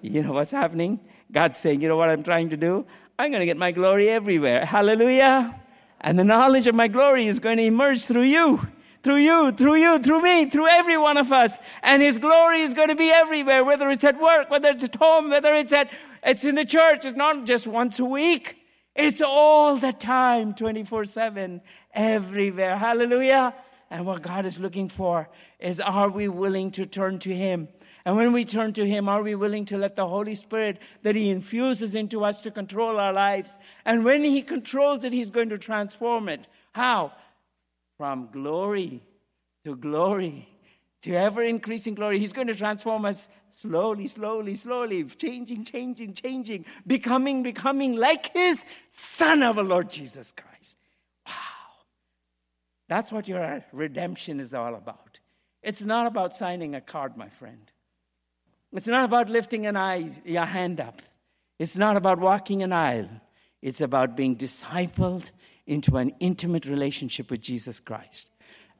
You 0.00 0.24
know 0.24 0.32
what's 0.32 0.50
happening? 0.50 0.98
God's 1.30 1.56
saying, 1.56 1.80
you 1.80 1.88
know 1.88 1.96
what 1.96 2.10
I'm 2.10 2.22
trying 2.22 2.50
to 2.50 2.56
do? 2.56 2.84
I'm 3.22 3.30
going 3.30 3.38
to 3.38 3.46
get 3.46 3.56
my 3.56 3.70
glory 3.70 4.08
everywhere. 4.08 4.64
Hallelujah. 4.64 5.54
And 6.00 6.18
the 6.18 6.24
knowledge 6.24 6.66
of 6.66 6.74
my 6.74 6.88
glory 6.88 7.28
is 7.28 7.38
going 7.38 7.58
to 7.58 7.62
emerge 7.62 8.04
through 8.04 8.24
you, 8.24 8.66
through 9.04 9.18
you, 9.18 9.52
through 9.52 9.76
you, 9.76 10.00
through 10.00 10.22
me, 10.22 10.46
through 10.46 10.66
every 10.66 10.98
one 10.98 11.16
of 11.16 11.30
us. 11.30 11.56
And 11.84 12.02
His 12.02 12.18
glory 12.18 12.62
is 12.62 12.74
going 12.74 12.88
to 12.88 12.96
be 12.96 13.12
everywhere, 13.12 13.62
whether 13.62 13.92
it's 13.92 14.02
at 14.02 14.20
work, 14.20 14.50
whether 14.50 14.70
it's 14.70 14.82
at 14.82 14.96
home, 14.96 15.30
whether 15.30 15.54
it's 15.54 15.72
at, 15.72 15.92
it's 16.24 16.44
in 16.44 16.56
the 16.56 16.64
church. 16.64 17.06
It's 17.06 17.14
not 17.14 17.44
just 17.44 17.68
once 17.68 18.00
a 18.00 18.04
week. 18.04 18.56
It's 18.96 19.20
all 19.20 19.76
the 19.76 19.92
time, 19.92 20.52
24 20.52 21.04
7, 21.04 21.60
everywhere. 21.94 22.76
Hallelujah. 22.76 23.54
And 23.88 24.04
what 24.04 24.22
God 24.22 24.46
is 24.46 24.58
looking 24.58 24.88
for 24.88 25.28
is 25.60 25.78
are 25.78 26.08
we 26.08 26.26
willing 26.26 26.72
to 26.72 26.86
turn 26.86 27.20
to 27.20 27.32
Him? 27.32 27.68
And 28.04 28.16
when 28.16 28.32
we 28.32 28.44
turn 28.44 28.72
to 28.74 28.86
Him, 28.86 29.08
are 29.08 29.22
we 29.22 29.34
willing 29.34 29.64
to 29.66 29.78
let 29.78 29.96
the 29.96 30.06
Holy 30.06 30.34
Spirit 30.34 30.80
that 31.02 31.14
He 31.14 31.30
infuses 31.30 31.94
into 31.94 32.24
us 32.24 32.42
to 32.42 32.50
control 32.50 32.98
our 32.98 33.12
lives? 33.12 33.58
And 33.84 34.04
when 34.04 34.24
He 34.24 34.42
controls 34.42 35.04
it, 35.04 35.12
He's 35.12 35.30
going 35.30 35.50
to 35.50 35.58
transform 35.58 36.28
it. 36.28 36.46
How? 36.72 37.12
From 37.98 38.28
glory 38.32 39.02
to 39.64 39.76
glory 39.76 40.48
to 41.02 41.14
ever 41.14 41.42
increasing 41.42 41.94
glory. 41.94 42.18
He's 42.18 42.32
going 42.32 42.46
to 42.46 42.54
transform 42.54 43.04
us 43.04 43.28
slowly, 43.50 44.06
slowly, 44.06 44.54
slowly, 44.54 45.04
changing, 45.04 45.64
changing, 45.64 46.14
changing, 46.14 46.64
becoming, 46.86 47.42
becoming 47.42 47.96
like 47.96 48.32
His 48.32 48.64
Son, 48.88 49.42
of 49.42 49.58
our 49.58 49.64
Lord 49.64 49.90
Jesus 49.90 50.32
Christ. 50.32 50.76
Wow. 51.26 51.32
That's 52.88 53.12
what 53.12 53.28
your 53.28 53.64
redemption 53.72 54.40
is 54.40 54.54
all 54.54 54.74
about. 54.74 55.18
It's 55.62 55.82
not 55.82 56.06
about 56.06 56.34
signing 56.34 56.74
a 56.74 56.80
card, 56.80 57.16
my 57.16 57.28
friend. 57.28 57.71
It's 58.72 58.86
not 58.86 59.04
about 59.04 59.28
lifting 59.28 59.66
an 59.66 59.76
eye, 59.76 60.10
your 60.24 60.46
hand 60.46 60.80
up. 60.80 61.02
It's 61.58 61.76
not 61.76 61.96
about 61.96 62.18
walking 62.18 62.62
an 62.62 62.72
aisle. 62.72 63.08
It's 63.60 63.80
about 63.80 64.16
being 64.16 64.36
discipled 64.36 65.30
into 65.66 65.96
an 65.98 66.12
intimate 66.20 66.66
relationship 66.66 67.30
with 67.30 67.40
Jesus 67.40 67.78
Christ. 67.80 68.28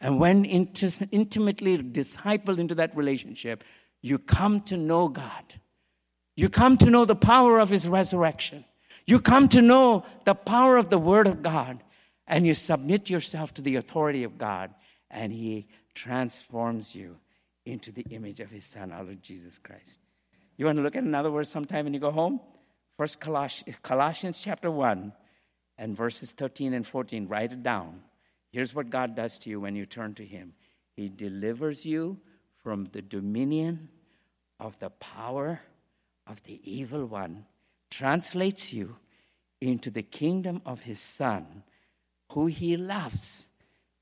And 0.00 0.18
when 0.18 0.44
intimately 0.44 1.78
discipled 1.78 2.58
into 2.58 2.74
that 2.76 2.96
relationship, 2.96 3.62
you 4.00 4.18
come 4.18 4.62
to 4.62 4.76
know 4.76 5.08
God. 5.08 5.60
You 6.34 6.48
come 6.48 6.76
to 6.78 6.90
know 6.90 7.04
the 7.04 7.14
power 7.14 7.60
of 7.60 7.68
His 7.68 7.86
resurrection. 7.86 8.64
You 9.06 9.20
come 9.20 9.48
to 9.50 9.62
know 9.62 10.04
the 10.24 10.34
power 10.34 10.76
of 10.76 10.88
the 10.88 10.98
Word 10.98 11.26
of 11.26 11.42
God. 11.42 11.84
And 12.26 12.46
you 12.46 12.54
submit 12.54 13.10
yourself 13.10 13.54
to 13.54 13.62
the 13.62 13.76
authority 13.76 14.24
of 14.24 14.38
God. 14.38 14.74
And 15.10 15.32
He 15.32 15.68
transforms 15.94 16.94
you 16.94 17.18
into 17.64 17.92
the 17.92 18.06
image 18.10 18.40
of 18.40 18.50
his 18.50 18.64
son, 18.64 18.92
our 18.92 19.04
Lord 19.04 19.22
Jesus 19.22 19.58
Christ. 19.58 19.98
You 20.56 20.66
want 20.66 20.76
to 20.76 20.82
look 20.82 20.96
at 20.96 21.04
another 21.04 21.30
verse 21.30 21.48
sometime 21.48 21.84
when 21.84 21.94
you 21.94 22.00
go 22.00 22.10
home? 22.10 22.40
First 22.96 23.20
Colossians, 23.20 23.76
Colossians 23.82 24.40
chapter 24.40 24.70
1 24.70 25.12
and 25.78 25.96
verses 25.96 26.32
13 26.32 26.74
and 26.74 26.86
14. 26.86 27.26
Write 27.26 27.52
it 27.52 27.62
down. 27.62 28.02
Here's 28.50 28.74
what 28.74 28.90
God 28.90 29.16
does 29.16 29.38
to 29.40 29.50
you 29.50 29.60
when 29.60 29.74
you 29.74 29.86
turn 29.86 30.14
to 30.14 30.24
him. 30.24 30.54
He 30.94 31.08
delivers 31.08 31.86
you 31.86 32.18
from 32.62 32.88
the 32.92 33.02
dominion 33.02 33.88
of 34.60 34.78
the 34.78 34.90
power 34.90 35.62
of 36.26 36.42
the 36.44 36.60
evil 36.62 37.06
one, 37.06 37.46
translates 37.90 38.72
you 38.72 38.96
into 39.60 39.90
the 39.90 40.02
kingdom 40.02 40.60
of 40.64 40.82
his 40.82 41.00
Son, 41.00 41.64
who 42.32 42.46
he 42.46 42.76
loves, 42.76 43.50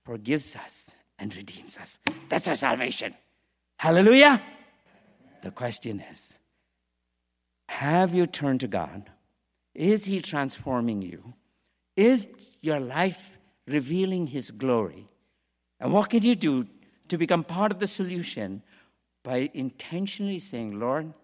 forgives 0.04 0.56
us, 0.56 0.96
and 1.18 1.34
redeems 1.34 1.78
us. 1.78 1.98
That's 2.28 2.48
our 2.48 2.56
salvation. 2.56 3.14
Hallelujah. 3.80 4.42
The 5.40 5.50
question 5.50 6.04
is 6.10 6.38
Have 7.70 8.12
you 8.12 8.26
turned 8.26 8.60
to 8.60 8.68
God? 8.68 9.08
Is 9.74 10.04
He 10.04 10.20
transforming 10.20 11.00
you? 11.00 11.32
Is 11.96 12.28
your 12.60 12.78
life 12.78 13.38
revealing 13.66 14.26
His 14.26 14.50
glory? 14.50 15.08
And 15.80 15.94
what 15.94 16.10
can 16.10 16.22
you 16.22 16.34
do 16.34 16.66
to 17.08 17.16
become 17.16 17.42
part 17.42 17.72
of 17.72 17.78
the 17.78 17.86
solution 17.86 18.62
by 19.24 19.48
intentionally 19.54 20.40
saying, 20.40 20.78
Lord, 20.78 21.14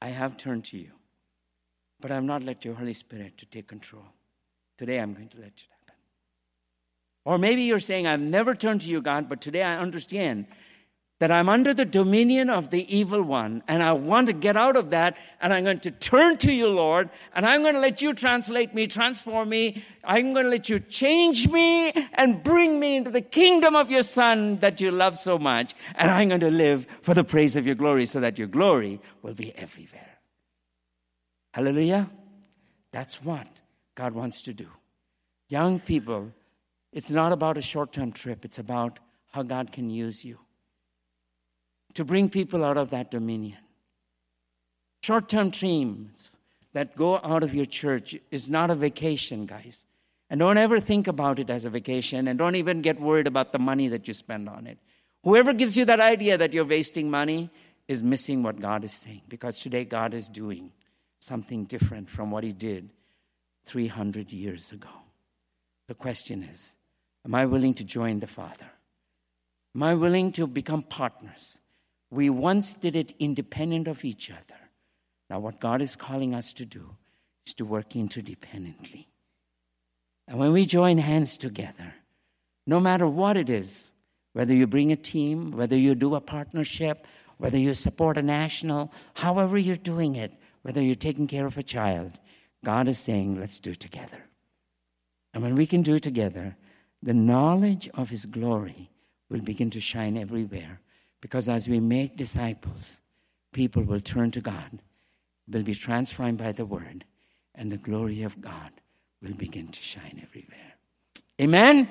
I 0.00 0.10
have 0.10 0.36
turned 0.36 0.66
to 0.66 0.78
you, 0.78 0.92
but 2.00 2.12
I'm 2.12 2.26
not 2.26 2.44
let 2.44 2.64
your 2.64 2.74
Holy 2.74 2.94
Spirit 2.94 3.38
to 3.38 3.46
take 3.46 3.66
control. 3.66 4.06
Today 4.76 5.00
I'm 5.00 5.14
going 5.14 5.30
to 5.30 5.38
let 5.38 5.60
you 5.62 5.66
happen. 5.80 6.00
Or 7.24 7.38
maybe 7.38 7.62
you're 7.62 7.80
saying, 7.80 8.06
I've 8.06 8.20
never 8.20 8.54
turned 8.54 8.82
to 8.82 8.88
you, 8.88 9.02
God, 9.02 9.28
but 9.28 9.40
today 9.40 9.64
I 9.64 9.78
understand 9.78 10.46
that 11.20 11.32
I'm 11.32 11.48
under 11.48 11.74
the 11.74 11.84
dominion 11.84 12.48
of 12.48 12.70
the 12.70 12.94
evil 12.94 13.22
one, 13.22 13.62
and 13.66 13.82
I 13.82 13.92
want 13.92 14.28
to 14.28 14.32
get 14.32 14.56
out 14.56 14.76
of 14.76 14.90
that, 14.90 15.16
and 15.40 15.52
I'm 15.52 15.64
going 15.64 15.80
to 15.80 15.90
turn 15.90 16.36
to 16.38 16.52
you, 16.52 16.68
Lord, 16.68 17.10
and 17.34 17.44
I'm 17.44 17.62
going 17.62 17.74
to 17.74 17.80
let 17.80 18.00
you 18.00 18.14
translate 18.14 18.72
me, 18.72 18.86
transform 18.86 19.48
me. 19.48 19.82
I'm 20.04 20.32
going 20.32 20.44
to 20.44 20.50
let 20.50 20.68
you 20.68 20.78
change 20.78 21.48
me 21.48 21.90
and 22.14 22.42
bring 22.42 22.78
me 22.78 22.96
into 22.96 23.10
the 23.10 23.20
kingdom 23.20 23.74
of 23.74 23.90
your 23.90 24.02
Son 24.02 24.58
that 24.58 24.80
you 24.80 24.92
love 24.92 25.18
so 25.18 25.38
much, 25.38 25.74
and 25.96 26.08
I'm 26.08 26.28
going 26.28 26.40
to 26.40 26.50
live 26.50 26.86
for 27.02 27.14
the 27.14 27.24
praise 27.24 27.56
of 27.56 27.66
your 27.66 27.74
glory 27.74 28.06
so 28.06 28.20
that 28.20 28.38
your 28.38 28.48
glory 28.48 29.00
will 29.22 29.34
be 29.34 29.52
everywhere. 29.56 30.18
Hallelujah. 31.52 32.08
That's 32.92 33.22
what 33.24 33.48
God 33.96 34.12
wants 34.12 34.42
to 34.42 34.54
do. 34.54 34.68
Young 35.48 35.80
people, 35.80 36.30
it's 36.92 37.10
not 37.10 37.32
about 37.32 37.58
a 37.58 37.62
short 37.62 37.92
term 37.92 38.12
trip, 38.12 38.44
it's 38.44 38.60
about 38.60 39.00
how 39.32 39.42
God 39.42 39.72
can 39.72 39.90
use 39.90 40.24
you 40.24 40.38
to 41.94 42.04
bring 42.04 42.28
people 42.28 42.64
out 42.64 42.76
of 42.76 42.90
that 42.90 43.10
dominion. 43.10 43.58
Short 45.02 45.28
term 45.28 45.50
dreams 45.50 46.36
that 46.72 46.96
go 46.96 47.18
out 47.18 47.42
of 47.42 47.54
your 47.54 47.64
church 47.64 48.16
is 48.30 48.48
not 48.48 48.70
a 48.70 48.74
vacation, 48.74 49.46
guys. 49.46 49.86
And 50.30 50.40
don't 50.40 50.58
ever 50.58 50.80
think 50.80 51.06
about 51.06 51.38
it 51.38 51.48
as 51.48 51.64
a 51.64 51.70
vacation 51.70 52.28
and 52.28 52.38
don't 52.38 52.56
even 52.56 52.82
get 52.82 53.00
worried 53.00 53.26
about 53.26 53.52
the 53.52 53.58
money 53.58 53.88
that 53.88 54.06
you 54.06 54.14
spend 54.14 54.48
on 54.48 54.66
it. 54.66 54.78
Whoever 55.24 55.52
gives 55.52 55.76
you 55.76 55.84
that 55.86 56.00
idea 56.00 56.36
that 56.36 56.52
you're 56.52 56.64
wasting 56.64 57.10
money 57.10 57.50
is 57.86 58.02
missing 58.02 58.42
what 58.42 58.60
God 58.60 58.84
is 58.84 58.92
saying 58.92 59.22
because 59.28 59.58
today 59.58 59.84
God 59.84 60.12
is 60.12 60.28
doing 60.28 60.72
something 61.20 61.64
different 61.64 62.10
from 62.10 62.30
what 62.30 62.44
He 62.44 62.52
did 62.52 62.90
300 63.64 64.32
years 64.32 64.70
ago. 64.70 64.90
The 65.88 65.94
question 65.94 66.42
is 66.42 66.74
Am 67.24 67.34
I 67.34 67.46
willing 67.46 67.74
to 67.74 67.84
join 67.84 68.20
the 68.20 68.26
Father? 68.26 68.70
Am 69.74 69.82
I 69.82 69.94
willing 69.94 70.32
to 70.32 70.46
become 70.46 70.82
partners? 70.82 71.58
We 72.10 72.30
once 72.30 72.74
did 72.74 72.96
it 72.96 73.14
independent 73.18 73.88
of 73.88 74.04
each 74.04 74.30
other. 74.30 74.58
Now, 75.28 75.40
what 75.40 75.60
God 75.60 75.82
is 75.82 75.96
calling 75.96 76.34
us 76.34 76.52
to 76.54 76.64
do 76.64 76.96
is 77.46 77.54
to 77.54 77.64
work 77.64 77.90
interdependently. 77.90 79.06
And 80.26 80.38
when 80.38 80.52
we 80.52 80.64
join 80.64 80.98
hands 80.98 81.38
together, 81.38 81.94
no 82.66 82.80
matter 82.80 83.06
what 83.06 83.36
it 83.36 83.48
is, 83.48 83.92
whether 84.32 84.54
you 84.54 84.66
bring 84.66 84.92
a 84.92 84.96
team, 84.96 85.52
whether 85.52 85.76
you 85.76 85.94
do 85.94 86.14
a 86.14 86.20
partnership, 86.20 87.06
whether 87.38 87.58
you 87.58 87.74
support 87.74 88.18
a 88.18 88.22
national, 88.22 88.92
however 89.14 89.56
you're 89.56 89.76
doing 89.76 90.16
it, 90.16 90.32
whether 90.62 90.82
you're 90.82 90.94
taking 90.94 91.26
care 91.26 91.46
of 91.46 91.56
a 91.56 91.62
child, 91.62 92.18
God 92.64 92.88
is 92.88 92.98
saying, 92.98 93.38
let's 93.40 93.60
do 93.60 93.70
it 93.70 93.80
together. 93.80 94.24
And 95.32 95.42
when 95.42 95.54
we 95.54 95.66
can 95.66 95.82
do 95.82 95.94
it 95.94 96.02
together, 96.02 96.56
the 97.02 97.14
knowledge 97.14 97.88
of 97.94 98.10
His 98.10 98.26
glory 98.26 98.90
will 99.30 99.40
begin 99.40 99.70
to 99.70 99.80
shine 99.80 100.16
everywhere 100.16 100.80
because 101.20 101.48
as 101.48 101.68
we 101.68 101.80
make 101.80 102.16
disciples, 102.16 103.00
people 103.52 103.82
will 103.82 104.00
turn 104.00 104.30
to 104.32 104.40
God, 104.40 104.80
will 105.48 105.62
be 105.62 105.74
transformed 105.74 106.38
by 106.38 106.52
the 106.52 106.64
word, 106.64 107.04
and 107.54 107.72
the 107.72 107.76
glory 107.76 108.22
of 108.22 108.40
God 108.40 108.70
will 109.22 109.34
begin 109.34 109.68
to 109.68 109.82
shine 109.82 110.20
everywhere. 110.22 110.76
Amen? 111.40 111.88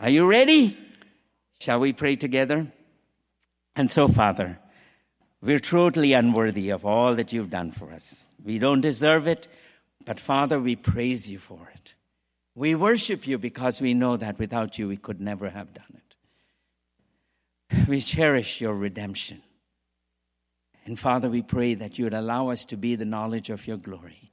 Are 0.00 0.10
you 0.10 0.26
ready? 0.28 0.76
Shall 1.60 1.80
we 1.80 1.92
pray 1.92 2.16
together? 2.16 2.66
And 3.74 3.90
so, 3.90 4.08
Father, 4.08 4.58
we're 5.40 5.60
totally 5.60 6.12
unworthy 6.12 6.70
of 6.70 6.84
all 6.84 7.14
that 7.14 7.32
you've 7.32 7.50
done 7.50 7.70
for 7.70 7.92
us. 7.92 8.30
We 8.44 8.58
don't 8.58 8.80
deserve 8.80 9.26
it, 9.26 9.48
but 10.04 10.18
Father, 10.18 10.58
we 10.58 10.76
praise 10.76 11.30
you 11.30 11.38
for 11.38 11.70
it. 11.74 11.94
We 12.54 12.74
worship 12.74 13.26
you 13.26 13.38
because 13.38 13.80
we 13.80 13.94
know 13.94 14.16
that 14.16 14.38
without 14.38 14.78
you 14.78 14.88
we 14.88 14.96
could 14.96 15.20
never 15.20 15.50
have 15.50 15.72
done 15.74 15.94
it. 15.94 16.07
We 17.86 18.00
cherish 18.00 18.60
your 18.60 18.74
redemption. 18.74 19.42
And 20.84 20.98
Father, 20.98 21.28
we 21.28 21.42
pray 21.42 21.74
that 21.74 21.98
you 21.98 22.04
would 22.04 22.14
allow 22.14 22.48
us 22.48 22.64
to 22.66 22.76
be 22.76 22.94
the 22.94 23.04
knowledge 23.04 23.50
of 23.50 23.66
your 23.66 23.76
glory 23.76 24.32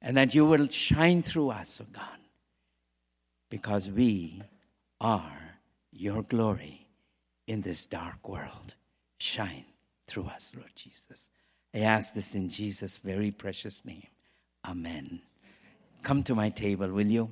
and 0.00 0.16
that 0.16 0.34
you 0.34 0.46
will 0.46 0.68
shine 0.68 1.22
through 1.22 1.50
us, 1.50 1.80
O 1.80 1.84
oh 1.84 1.92
God, 1.92 2.18
because 3.50 3.90
we 3.90 4.42
are 5.00 5.58
your 5.92 6.22
glory 6.22 6.86
in 7.46 7.60
this 7.62 7.86
dark 7.86 8.28
world. 8.28 8.74
Shine 9.18 9.64
through 10.06 10.26
us, 10.26 10.54
Lord 10.56 10.70
Jesus. 10.74 11.30
I 11.74 11.80
ask 11.80 12.14
this 12.14 12.34
in 12.34 12.48
Jesus' 12.48 12.96
very 12.96 13.30
precious 13.30 13.84
name. 13.84 14.06
Amen. 14.64 15.20
Come 16.02 16.22
to 16.24 16.34
my 16.34 16.50
table, 16.50 16.88
will 16.88 17.06
you? 17.06 17.30